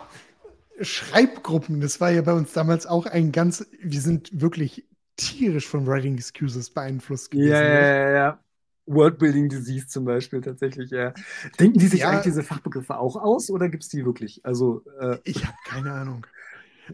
Schreibgruppen, 0.82 1.82
das 1.82 2.00
war 2.00 2.10
ja 2.10 2.22
bei 2.22 2.34
uns 2.34 2.54
damals 2.54 2.88
auch 2.88 3.06
ein 3.06 3.32
ganz, 3.32 3.68
wir 3.82 4.00
sind 4.00 4.40
wirklich 4.40 4.86
tierisch 5.18 5.68
von 5.68 5.86
Writing 5.86 6.16
Excuses 6.16 6.70
beeinflusst 6.70 7.32
gewesen. 7.32 7.52
Ja, 7.52 7.62
ja, 7.62 7.82
ja, 7.82 8.10
ja. 8.12 8.40
Worldbuilding 8.86 9.50
Disease 9.50 9.88
zum 9.88 10.06
Beispiel 10.06 10.42
tatsächlich, 10.42 10.90
ja. 10.90 11.14
Denken 11.60 11.78
die 11.78 11.88
sich 11.88 12.02
ja. 12.02 12.10
eigentlich 12.10 12.24
diese 12.24 12.44
Fachbegriffe 12.44 12.98
auch 12.98 13.18
aus 13.18 13.52
oder 13.52 13.70
gibt 13.70 13.84
es 13.84 13.90
die 13.90 14.04
wirklich? 14.06 14.44
Also, 14.44 14.84
äh, 15.00 15.18
ich 15.26 15.46
habe 15.46 15.58
keine 15.66 15.92
Ahnung. 15.92 16.26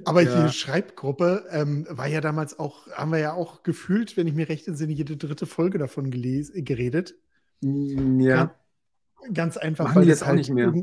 Aber 0.03 0.21
ja. 0.21 0.45
die 0.45 0.53
Schreibgruppe 0.53 1.45
ähm, 1.49 1.87
war 1.89 2.07
ja 2.07 2.21
damals 2.21 2.59
auch, 2.59 2.87
haben 2.91 3.11
wir 3.11 3.19
ja 3.19 3.33
auch 3.33 3.63
gefühlt, 3.63 4.17
wenn 4.17 4.27
ich 4.27 4.33
mir 4.33 4.49
recht 4.49 4.67
entsinne, 4.67 4.93
jede 4.93 5.17
dritte 5.17 5.45
Folge 5.45 5.77
davon 5.77 6.11
geredet. 6.11 7.15
Mm, 7.61 8.19
ja. 8.19 8.53
Ganz 9.33 9.57
einfach. 9.57 9.85
Machen 9.85 9.95
weil 9.95 10.03
die 10.03 10.09
jetzt 10.09 10.23
auch 10.23 10.27
halt 10.27 10.37
nicht 10.37 10.51
mehr. 10.51 10.73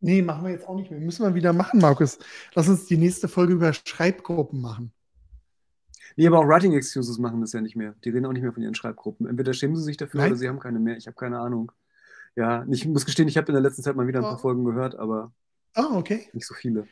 Nee, 0.00 0.20
machen 0.20 0.44
wir 0.44 0.50
jetzt 0.50 0.68
auch 0.68 0.76
nicht 0.76 0.90
mehr. 0.90 1.00
Müssen 1.00 1.24
wir 1.24 1.34
wieder 1.34 1.52
machen, 1.52 1.80
Markus. 1.80 2.18
Lass 2.54 2.68
uns 2.68 2.86
die 2.86 2.96
nächste 2.96 3.28
Folge 3.28 3.54
über 3.54 3.72
Schreibgruppen 3.72 4.60
machen. 4.60 4.92
Nee, 6.16 6.26
aber 6.26 6.40
auch 6.40 6.46
Writing 6.46 6.72
Excuses 6.72 7.18
machen 7.18 7.40
das 7.40 7.52
ja 7.52 7.60
nicht 7.60 7.76
mehr. 7.76 7.94
Die 8.04 8.10
reden 8.10 8.26
auch 8.26 8.32
nicht 8.32 8.42
mehr 8.42 8.52
von 8.52 8.62
ihren 8.62 8.74
Schreibgruppen. 8.74 9.26
Entweder 9.26 9.52
schämen 9.54 9.76
sie 9.76 9.82
sich 9.82 9.96
dafür 9.96 10.20
Nein. 10.20 10.32
oder 10.32 10.38
sie 10.38 10.48
haben 10.48 10.58
keine 10.58 10.78
mehr. 10.78 10.96
Ich 10.96 11.06
habe 11.06 11.14
keine 11.14 11.38
Ahnung. 11.38 11.72
Ja, 12.34 12.66
ich 12.68 12.86
muss 12.86 13.06
gestehen, 13.06 13.28
ich 13.28 13.36
habe 13.36 13.48
in 13.48 13.54
der 13.54 13.62
letzten 13.62 13.82
Zeit 13.82 13.94
mal 13.94 14.06
wieder 14.06 14.20
ein 14.20 14.24
paar 14.24 14.34
oh. 14.34 14.38
Folgen 14.38 14.64
gehört, 14.64 14.96
aber 14.96 15.32
oh, 15.76 15.94
okay. 15.96 16.28
nicht 16.32 16.46
so 16.46 16.54
viele. 16.54 16.86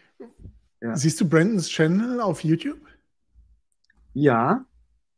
Ja. 0.81 0.97
Siehst 0.97 1.21
du 1.21 1.29
Brandons 1.29 1.69
Channel 1.69 2.21
auf 2.21 2.43
YouTube? 2.43 2.81
Ja, 4.15 4.65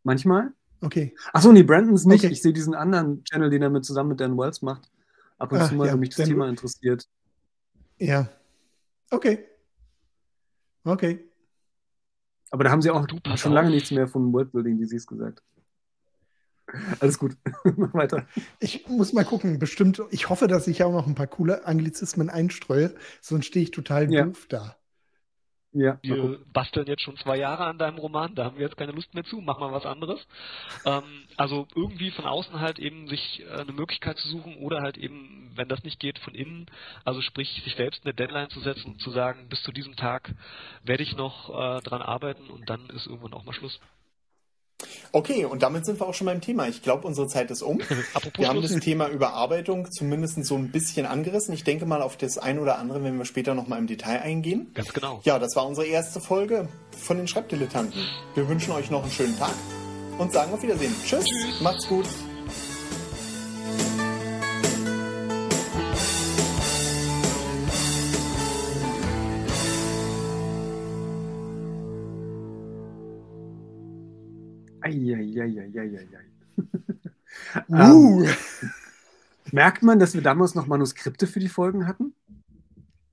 manchmal. 0.03 0.53
Okay. 0.81 1.15
Achso, 1.33 1.53
nee, 1.53 1.63
Brandons 1.63 2.05
nicht. 2.05 2.25
Okay. 2.25 2.33
Ich 2.33 2.43
sehe 2.43 2.53
diesen 2.53 2.75
anderen 2.75 3.25
Channel, 3.25 3.51
den 3.51 3.63
er 3.63 3.71
mit 3.71 3.85
zusammen 3.85 4.11
mit 4.11 4.21
Dan 4.21 4.37
Wells 4.37 4.63
macht. 4.63 4.91
Ab 5.39 5.53
und 5.53 5.59
Ach, 5.59 5.69
zu 5.69 5.75
mal, 5.77 5.87
ja, 5.87 5.93
wenn 5.93 6.01
mich 6.01 6.11
das 6.11 6.29
Thema 6.29 6.49
interessiert. 6.49 7.09
Ja. 7.99 8.29
Okay. 9.11 9.47
Okay. 10.85 11.29
Aber 12.51 12.65
da 12.65 12.71
haben 12.71 12.83
sie 12.83 12.91
auch 12.91 13.07
schon 13.37 13.53
lange 13.53 13.71
nichts 13.71 13.91
mehr 13.91 14.09
von 14.09 14.33
Worldbuilding 14.33 14.77
Disease 14.79 15.07
gesagt. 15.07 15.43
Alles 17.01 17.19
gut, 17.19 17.37
mach 17.77 17.95
weiter. 17.95 18.27
Ich 18.59 18.89
muss 18.89 19.13
mal 19.13 19.25
gucken, 19.25 19.59
bestimmt, 19.59 20.03
ich 20.11 20.29
hoffe, 20.29 20.49
dass 20.49 20.67
ich 20.67 20.83
auch 20.83 20.93
noch 20.93 21.07
ein 21.07 21.15
paar 21.15 21.27
coole 21.27 21.67
Anglizismen 21.67 22.31
einstreue, 22.31 22.95
sonst 23.21 23.47
stehe 23.47 23.63
ich 23.63 23.71
total 23.71 24.13
ja. 24.13 24.25
doof 24.25 24.47
da. 24.49 24.77
Ja, 25.75 25.99
wir 26.03 26.39
basteln 26.53 26.87
jetzt 26.87 27.03
schon 27.03 27.17
zwei 27.17 27.39
Jahre 27.39 27.65
an 27.65 27.79
deinem 27.79 27.97
Roman, 27.97 28.35
da 28.35 28.45
haben 28.45 28.57
wir 28.57 28.67
jetzt 28.67 28.77
keine 28.77 28.93
Lust 28.93 29.15
mehr 29.15 29.25
zu, 29.25 29.41
mach 29.41 29.59
mal 29.59 29.73
was 29.73 29.87
anderes. 29.87 30.21
Ähm, 30.85 31.03
also 31.37 31.67
irgendwie 31.75 32.11
von 32.11 32.27
außen 32.27 32.61
halt 32.61 32.79
eben 32.79 33.09
sich 33.09 33.43
äh, 33.43 33.61
eine 33.61 33.73
Möglichkeit 33.73 34.19
zu 34.19 34.29
suchen 34.29 34.57
oder 34.57 34.83
halt 34.83 34.99
eben, 34.99 35.51
wenn 35.55 35.69
das 35.69 35.83
nicht 35.83 35.99
geht, 35.99 36.19
von 36.19 36.35
innen, 36.35 36.67
also 37.05 37.23
sprich 37.23 37.63
sich 37.65 37.75
selbst 37.75 38.05
eine 38.05 38.13
Deadline 38.13 38.51
zu 38.51 38.61
setzen 38.61 38.93
und 38.93 39.01
zu 39.01 39.11
sagen, 39.11 39.49
bis 39.49 39.63
zu 39.63 39.73
diesem 39.73 39.97
Tag 39.97 40.35
werde 40.85 41.03
ich 41.03 41.17
noch 41.17 41.49
äh, 41.49 41.81
dran 41.81 42.03
arbeiten 42.03 42.51
und 42.51 42.69
dann 42.69 42.91
ist 42.91 43.07
irgendwann 43.07 43.33
auch 43.33 43.45
mal 43.45 43.55
Schluss. 43.55 43.81
Okay, 45.13 45.45
und 45.45 45.63
damit 45.63 45.85
sind 45.87 46.01
wir 46.01 46.07
auch 46.07 46.15
schon 46.15 46.27
beim 46.27 46.41
Thema. 46.41 46.69
Ich 46.69 46.83
glaube, 46.83 47.07
unsere 47.07 47.29
Zeit 47.29 47.51
ist 47.51 47.63
um. 47.63 47.81
wir 48.37 48.49
haben 48.49 48.63
das 48.63 48.73
Thema 48.77 49.09
Überarbeitung 49.09 49.91
zumindest 49.91 50.45
so 50.45 50.57
ein 50.57 50.71
bisschen 50.71 51.07
angerissen. 51.07 51.55
Ich 51.55 51.65
denke 51.65 51.87
mal 51.87 52.03
auf 52.03 52.17
das 52.17 52.39
ein 52.39 52.59
oder 52.59 52.79
andere, 52.79 53.03
wenn 53.05 53.19
wir 53.19 53.25
später 53.25 53.55
nochmal 53.55 53.79
im 53.79 53.87
Detail 53.87 54.21
eingehen. 54.21 54.71
Ganz 54.75 54.93
genau. 54.93 55.21
Ja, 55.25 55.39
das 55.39 55.55
war 55.57 55.67
unsere 55.67 55.87
erste 55.87 56.21
Folge 56.21 56.69
von 56.97 57.17
den 57.17 57.29
Schreibdilettanten. 57.29 58.03
Wir 58.35 58.49
wünschen 58.49 58.73
euch 58.73 58.91
noch 58.91 59.03
einen 59.03 59.13
schönen 59.13 59.39
Tag 59.39 59.55
und 60.19 60.33
sagen 60.33 60.53
auf 60.53 60.63
Wiedersehen. 60.63 60.95
Tschüss. 61.05 61.25
Tschüss. 61.25 61.61
macht's 61.61 61.87
gut. 61.89 62.07
Eieieiei. 75.79 76.25
uh. 77.69 78.23
ähm, 78.23 78.29
merkt 79.53 79.83
man, 79.83 79.99
dass 79.99 80.15
wir 80.15 80.23
damals 80.23 80.55
noch 80.55 80.67
Manuskripte 80.67 81.27
für 81.27 81.41
die 81.41 81.49
Folgen 81.49 81.87
hatten? 81.87 82.15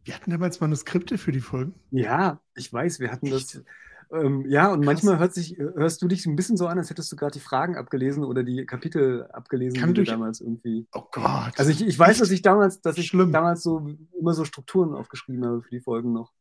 Wir 0.03 0.15
hatten 0.15 0.31
damals 0.31 0.59
Manuskripte 0.59 1.17
für 1.17 1.31
die 1.31 1.41
Folgen? 1.41 1.75
Ja, 1.91 2.41
ich 2.55 2.71
weiß, 2.71 2.99
wir 2.99 3.11
hatten 3.11 3.27
Echt? 3.27 3.55
das. 3.55 3.63
Ähm, 4.11 4.45
ja, 4.49 4.71
und 4.71 4.79
Krass. 4.79 4.85
manchmal 4.85 5.19
hört 5.19 5.35
sich, 5.35 5.57
hörst 5.57 6.01
du 6.01 6.07
dich 6.07 6.25
ein 6.25 6.35
bisschen 6.35 6.57
so 6.57 6.65
an, 6.65 6.79
als 6.79 6.89
hättest 6.89 7.11
du 7.11 7.15
gerade 7.15 7.33
die 7.33 7.39
Fragen 7.39 7.75
abgelesen 7.75 8.23
oder 8.23 8.43
die 8.43 8.65
Kapitel 8.65 9.27
abgelesen, 9.31 9.79
Kann 9.79 9.89
die 9.89 9.95
durch... 9.95 10.09
damals 10.09 10.41
irgendwie. 10.41 10.87
Oh 10.93 11.03
Gott. 11.11 11.53
Also 11.57 11.69
ich, 11.69 11.85
ich 11.85 11.99
weiß, 11.99 12.17
dass 12.17 12.31
ich 12.31 12.41
damals, 12.41 12.81
dass 12.81 12.97
ich 12.97 13.05
Schlimm. 13.05 13.31
damals 13.31 13.61
so 13.61 13.87
immer 14.19 14.33
so 14.33 14.45
Strukturen 14.45 14.95
aufgeschrieben 14.95 15.45
habe 15.45 15.61
für 15.61 15.69
die 15.69 15.79
Folgen 15.79 16.11
noch. 16.11 16.33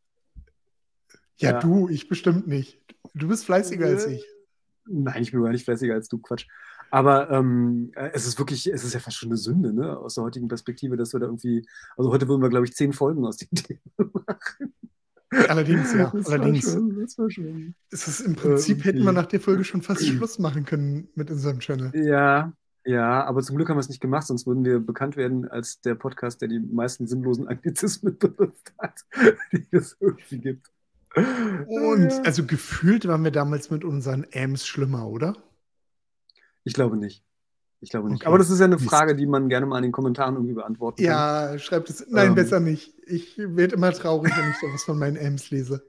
Ja, 1.37 1.53
ja. 1.53 1.59
du, 1.59 1.89
ich 1.89 2.09
bestimmt 2.09 2.49
nicht. 2.49 2.81
Du 3.15 3.29
bist 3.29 3.45
fleißiger 3.45 3.87
als 3.87 4.07
ich. 4.07 4.25
Nein, 4.91 5.23
ich 5.23 5.33
bin 5.33 5.43
gar 5.43 5.51
nicht 5.51 5.65
fleißiger 5.65 5.95
als 5.95 6.09
du, 6.09 6.19
Quatsch. 6.19 6.47
Aber 6.91 7.31
ähm, 7.31 7.93
äh, 7.95 8.11
es 8.15 8.27
ist 8.27 8.39
wirklich, 8.39 8.67
es 8.67 8.85
ist 8.85 8.95
ja 8.95 9.01
fast 9.01 9.17
schon 9.17 9.29
eine 9.29 9.37
Sünde, 9.37 9.73
ne, 9.73 9.97
aus 9.97 10.15
der 10.15 10.25
heutigen 10.25 10.49
Perspektive, 10.49 10.97
dass 10.97 11.13
wir 11.13 11.21
da 11.21 11.27
irgendwie, 11.27 11.67
also 11.97 12.11
heute 12.11 12.29
würden 12.29 12.43
wir, 12.43 12.49
glaube 12.49 12.67
ich, 12.67 12.75
zehn 12.75 12.93
Folgen 12.93 13.25
aus 13.27 13.37
dem 13.37 13.51
Thema 13.55 14.11
machen. 14.27 14.75
Allerdings, 15.31 15.93
ja. 15.95 16.11
Das 16.15 16.31
allerdings. 16.31 16.67
War 16.67 16.73
schon, 16.73 17.01
das 17.01 17.19
war 17.19 17.31
schon. 17.31 17.75
Es 17.91 18.09
ist, 18.09 18.21
Im 18.21 18.35
Prinzip 18.35 18.81
äh, 18.81 18.85
hätten 18.85 19.05
wir 19.05 19.13
nach 19.13 19.27
der 19.27 19.41
Folge 19.41 19.65
schon 19.65 19.83
fast 19.83 20.03
Schluss 20.07 20.39
machen 20.39 20.65
können 20.65 21.09
mit 21.15 21.31
unserem 21.31 21.59
Channel. 21.59 21.93
Ja, 21.95 22.53
ja, 22.85 23.25
aber 23.25 23.43
zum 23.43 23.57
Glück 23.57 23.69
haben 23.69 23.77
wir 23.77 23.81
es 23.81 23.91
nicht 23.91 24.01
gemacht, 24.01 24.27
sonst 24.27 24.47
würden 24.47 24.65
wir 24.65 24.81
bekannt 24.81 25.19
werden 25.19 25.47
als 25.47 25.83
der 25.83 25.95
Podcast, 25.95 26.41
der 26.41 26.49
die 26.49 26.61
meisten 26.61 27.07
sinnlosen 27.07 27.47
Anglizismen 27.47 28.17
benutzt 28.19 28.73
hat, 28.79 29.05
die 29.53 29.67
es 29.73 29.95
irgendwie 30.01 30.39
gibt. 30.39 30.71
Und 31.27 32.11
ja. 32.11 32.23
also 32.23 32.45
gefühlt 32.45 33.07
waren 33.07 33.25
wir 33.25 33.31
damals 33.31 33.71
mit 33.71 33.85
unseren 33.85 34.27
Ams 34.35 34.67
schlimmer, 34.67 35.09
oder? 35.09 35.35
Ich 36.65 36.75
glaube 36.75 36.97
nicht. 36.97 37.25
Ich 37.81 37.91
glaube 37.91 38.09
nicht. 38.09 38.23
Okay. 38.23 38.29
Aber 38.29 38.39
das 38.39 38.51
ist 38.51 38.59
ja 38.59 38.65
eine 38.65 38.79
Frage, 38.79 39.15
die 39.15 39.27
man 39.27 39.49
gerne 39.49 39.67
mal 39.67 39.79
in 39.79 39.85
den 39.85 39.93
Kommentaren 39.93 40.35
irgendwie 40.35 40.55
beantworten 40.55 40.97
kann. 40.97 41.07
Ja, 41.07 41.59
schreibt 41.59 41.91
es. 41.91 42.05
Nein, 42.09 42.29
ähm. 42.29 42.35
besser 42.35 42.61
nicht. 42.61 42.95
Ich 43.07 43.39
werde 43.39 43.77
immer 43.77 43.93
traurig, 43.93 44.37
wenn 44.37 44.51
ich 44.51 44.57
da 44.61 44.67
was 44.73 44.85
von 44.85 44.99
meinen 44.99 45.17
Ams 45.17 45.51
lese. 45.51 45.85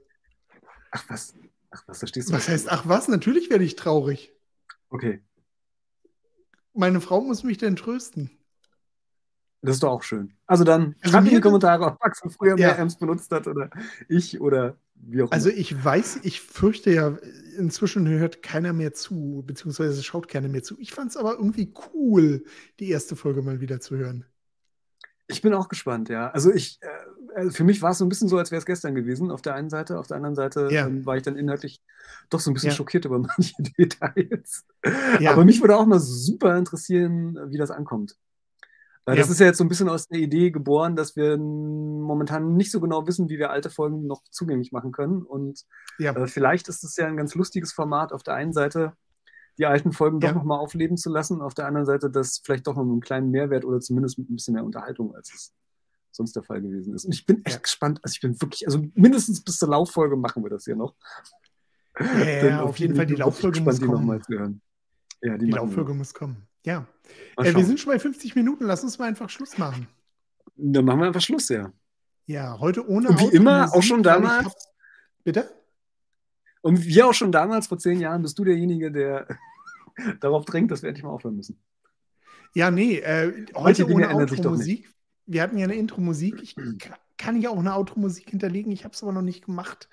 Ach 0.92 1.04
was? 1.08 1.34
Ach 1.70 1.82
was, 1.86 1.98
verstehst 1.98 2.30
du? 2.30 2.32
Was 2.32 2.48
heißt, 2.48 2.70
ach 2.70 2.86
was? 2.86 3.08
Natürlich 3.08 3.50
werde 3.50 3.64
ich 3.64 3.76
traurig. 3.76 4.32
Okay. 4.88 5.20
Meine 6.72 7.00
Frau 7.00 7.20
muss 7.20 7.42
mich 7.42 7.58
denn 7.58 7.76
trösten. 7.76 8.30
Das 9.62 9.76
ist 9.76 9.82
doch 9.82 9.90
auch 9.90 10.02
schön. 10.02 10.32
Also 10.46 10.64
dann 10.64 10.94
also 11.00 11.12
schreibt 11.12 11.28
in 11.28 11.34
die 11.34 11.40
Kommentare, 11.40 11.84
ob 11.84 11.96
Axel 12.00 12.30
früher 12.30 12.58
ja. 12.58 12.68
mehr 12.68 12.78
Amps 12.78 12.96
benutzt 12.96 13.30
hat 13.30 13.46
oder 13.46 13.70
ich 14.08 14.40
oder 14.40 14.76
wie 14.94 15.22
auch 15.22 15.30
also 15.30 15.50
immer. 15.50 15.58
Also 15.58 15.60
ich 15.60 15.84
weiß, 15.84 16.20
ich 16.22 16.40
fürchte 16.40 16.90
ja, 16.92 17.18
inzwischen 17.56 18.08
hört 18.08 18.42
keiner 18.42 18.72
mehr 18.72 18.94
zu, 18.94 19.44
beziehungsweise 19.46 20.02
schaut 20.02 20.28
keiner 20.28 20.48
mehr 20.48 20.62
zu. 20.62 20.76
Ich 20.78 20.92
fand 20.92 21.10
es 21.10 21.16
aber 21.16 21.32
irgendwie 21.32 21.72
cool, 21.92 22.44
die 22.78 22.90
erste 22.90 23.16
Folge 23.16 23.42
mal 23.42 23.60
wieder 23.60 23.80
zu 23.80 23.96
hören. 23.96 24.24
Ich 25.26 25.42
bin 25.42 25.54
auch 25.54 25.68
gespannt, 25.68 26.08
ja. 26.08 26.30
Also 26.30 26.52
ich, 26.52 26.80
äh, 27.36 27.50
für 27.50 27.62
mich 27.62 27.82
war 27.82 27.92
es 27.92 27.98
so 27.98 28.04
ein 28.04 28.08
bisschen 28.08 28.28
so, 28.28 28.36
als 28.36 28.50
wäre 28.50 28.58
es 28.58 28.66
gestern 28.66 28.94
gewesen, 28.94 29.30
auf 29.30 29.42
der 29.42 29.54
einen 29.54 29.70
Seite. 29.70 29.98
Auf 29.98 30.08
der 30.08 30.16
anderen 30.16 30.34
Seite 30.34 30.68
ja. 30.70 30.86
ähm, 30.86 31.06
war 31.06 31.16
ich 31.16 31.22
dann 31.22 31.36
inhaltlich 31.36 31.82
doch 32.30 32.40
so 32.40 32.50
ein 32.50 32.54
bisschen 32.54 32.70
ja. 32.70 32.76
schockiert 32.76 33.04
über 33.04 33.18
manche 33.38 33.54
Details. 33.78 34.64
Ja. 35.20 35.32
Aber 35.32 35.44
mich 35.44 35.60
würde 35.60 35.76
auch 35.76 35.86
mal 35.86 36.00
super 36.00 36.56
interessieren, 36.56 37.38
wie 37.50 37.58
das 37.58 37.70
ankommt. 37.70 38.16
Weil 39.10 39.16
ja. 39.16 39.22
das 39.22 39.30
ist 39.32 39.40
ja 39.40 39.46
jetzt 39.46 39.58
so 39.58 39.64
ein 39.64 39.68
bisschen 39.68 39.88
aus 39.88 40.06
der 40.06 40.20
Idee 40.20 40.52
geboren, 40.52 40.94
dass 40.94 41.16
wir 41.16 41.36
momentan 41.36 42.54
nicht 42.54 42.70
so 42.70 42.78
genau 42.78 43.08
wissen, 43.08 43.28
wie 43.28 43.40
wir 43.40 43.50
alte 43.50 43.68
Folgen 43.68 44.06
noch 44.06 44.22
zugänglich 44.30 44.70
machen 44.70 44.92
können. 44.92 45.22
Und 45.22 45.64
ja. 45.98 46.12
äh, 46.14 46.28
vielleicht 46.28 46.68
ist 46.68 46.84
es 46.84 46.96
ja 46.96 47.08
ein 47.08 47.16
ganz 47.16 47.34
lustiges 47.34 47.72
Format, 47.72 48.12
auf 48.12 48.22
der 48.22 48.34
einen 48.34 48.52
Seite 48.52 48.92
die 49.58 49.66
alten 49.66 49.90
Folgen 49.90 50.20
ja. 50.20 50.28
doch 50.28 50.36
nochmal 50.36 50.60
aufleben 50.60 50.96
zu 50.96 51.10
lassen, 51.10 51.42
auf 51.42 51.54
der 51.54 51.66
anderen 51.66 51.86
Seite 51.86 52.08
das 52.08 52.40
vielleicht 52.44 52.68
doch 52.68 52.76
noch 52.76 52.82
einen 52.82 53.00
kleinen 53.00 53.32
Mehrwert 53.32 53.64
oder 53.64 53.80
zumindest 53.80 54.16
mit 54.16 54.30
ein 54.30 54.36
bisschen 54.36 54.54
mehr 54.54 54.64
Unterhaltung, 54.64 55.12
als 55.12 55.34
es 55.34 55.52
sonst 56.12 56.36
der 56.36 56.44
Fall 56.44 56.62
gewesen 56.62 56.94
ist. 56.94 57.04
Und 57.04 57.12
ich 57.12 57.26
bin 57.26 57.44
echt 57.44 57.64
gespannt. 57.64 57.98
Also 58.04 58.14
ich 58.14 58.20
bin 58.20 58.40
wirklich, 58.40 58.64
also 58.64 58.80
mindestens 58.94 59.42
bis 59.42 59.58
zur 59.58 59.70
Lauffolge 59.70 60.14
machen 60.14 60.44
wir 60.44 60.50
das 60.50 60.66
hier 60.66 60.76
noch. 60.76 60.94
Ja, 61.98 62.46
ja 62.46 62.62
auf 62.62 62.78
jeden 62.78 62.94
Fall 62.94 63.06
die 63.06 63.16
Lauffolge 63.16 63.60
muss 63.60 63.80
kommen. 63.80 64.22
Ja, 65.20 65.36
die, 65.36 65.46
die 65.46 65.50
Lauffolge 65.50 65.94
muss 65.94 66.14
kommen. 66.14 66.46
Ja. 66.64 66.86
Äh, 67.36 67.54
wir 67.54 67.64
sind 67.64 67.80
schon 67.80 67.92
bei 67.92 67.98
50 67.98 68.34
Minuten. 68.34 68.64
Lass 68.64 68.82
uns 68.82 68.98
mal 68.98 69.06
einfach 69.06 69.30
Schluss 69.30 69.58
machen. 69.58 69.88
Dann 70.56 70.84
machen 70.84 71.00
wir 71.00 71.06
einfach 71.06 71.20
Schluss, 71.20 71.48
ja. 71.48 71.72
Ja, 72.26 72.58
heute 72.60 72.88
ohne 72.88 73.08
Und 73.08 73.20
wie 73.20 73.24
Auto 73.24 73.36
immer, 73.36 73.74
auch 73.74 73.82
schon 73.82 74.02
damals. 74.02 74.46
Hab... 74.46 74.52
Bitte? 75.24 75.50
Und 76.60 76.84
wie 76.84 77.02
auch 77.02 77.14
schon 77.14 77.32
damals, 77.32 77.66
vor 77.66 77.78
zehn 77.78 77.98
Jahren, 78.00 78.22
bist 78.22 78.38
du 78.38 78.44
derjenige, 78.44 78.92
der 78.92 79.26
darauf 80.20 80.44
drängt, 80.44 80.70
dass 80.70 80.82
wir 80.82 80.88
endlich 80.88 81.04
mal 81.04 81.10
aufhören 81.10 81.36
müssen. 81.36 81.60
Ja, 82.54 82.70
nee, 82.70 82.98
äh, 82.98 83.46
heute 83.54 83.86
ohne 83.86 84.14
Outro-Musik. 84.14 84.92
Wir 85.26 85.42
hatten 85.42 85.56
ja 85.56 85.64
eine 85.64 85.76
Intro-Musik. 85.76 86.42
Ich 86.42 86.56
kann 87.16 87.40
ja 87.40 87.50
auch 87.50 87.58
eine 87.58 87.74
Outro-Musik 87.74 88.30
hinterlegen. 88.30 88.72
Ich 88.72 88.84
habe 88.84 88.94
es 88.94 89.02
aber 89.02 89.12
noch 89.12 89.22
nicht 89.22 89.46
gemacht. 89.46 89.88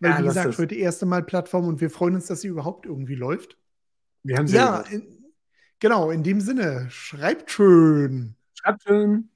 Weil, 0.00 0.12
ja, 0.12 0.18
wie 0.18 0.24
gesagt, 0.24 0.48
das. 0.48 0.58
heute 0.58 0.74
erste 0.74 1.06
Mal 1.06 1.22
Plattform 1.22 1.66
und 1.66 1.80
wir 1.80 1.90
freuen 1.90 2.14
uns, 2.14 2.26
dass 2.26 2.40
sie 2.40 2.48
überhaupt 2.48 2.86
irgendwie 2.86 3.14
läuft. 3.14 3.58
Wir 4.22 4.36
haben 4.36 4.48
sie 4.48 4.56
ja, 4.56 4.80
in, 4.80 5.17
genau, 5.80 6.10
in 6.10 6.22
dem 6.22 6.40
Sinne, 6.40 6.86
schreibt 6.90 7.50
schön. 7.50 8.34
Schreibt 8.54 8.82
schön. 8.82 9.28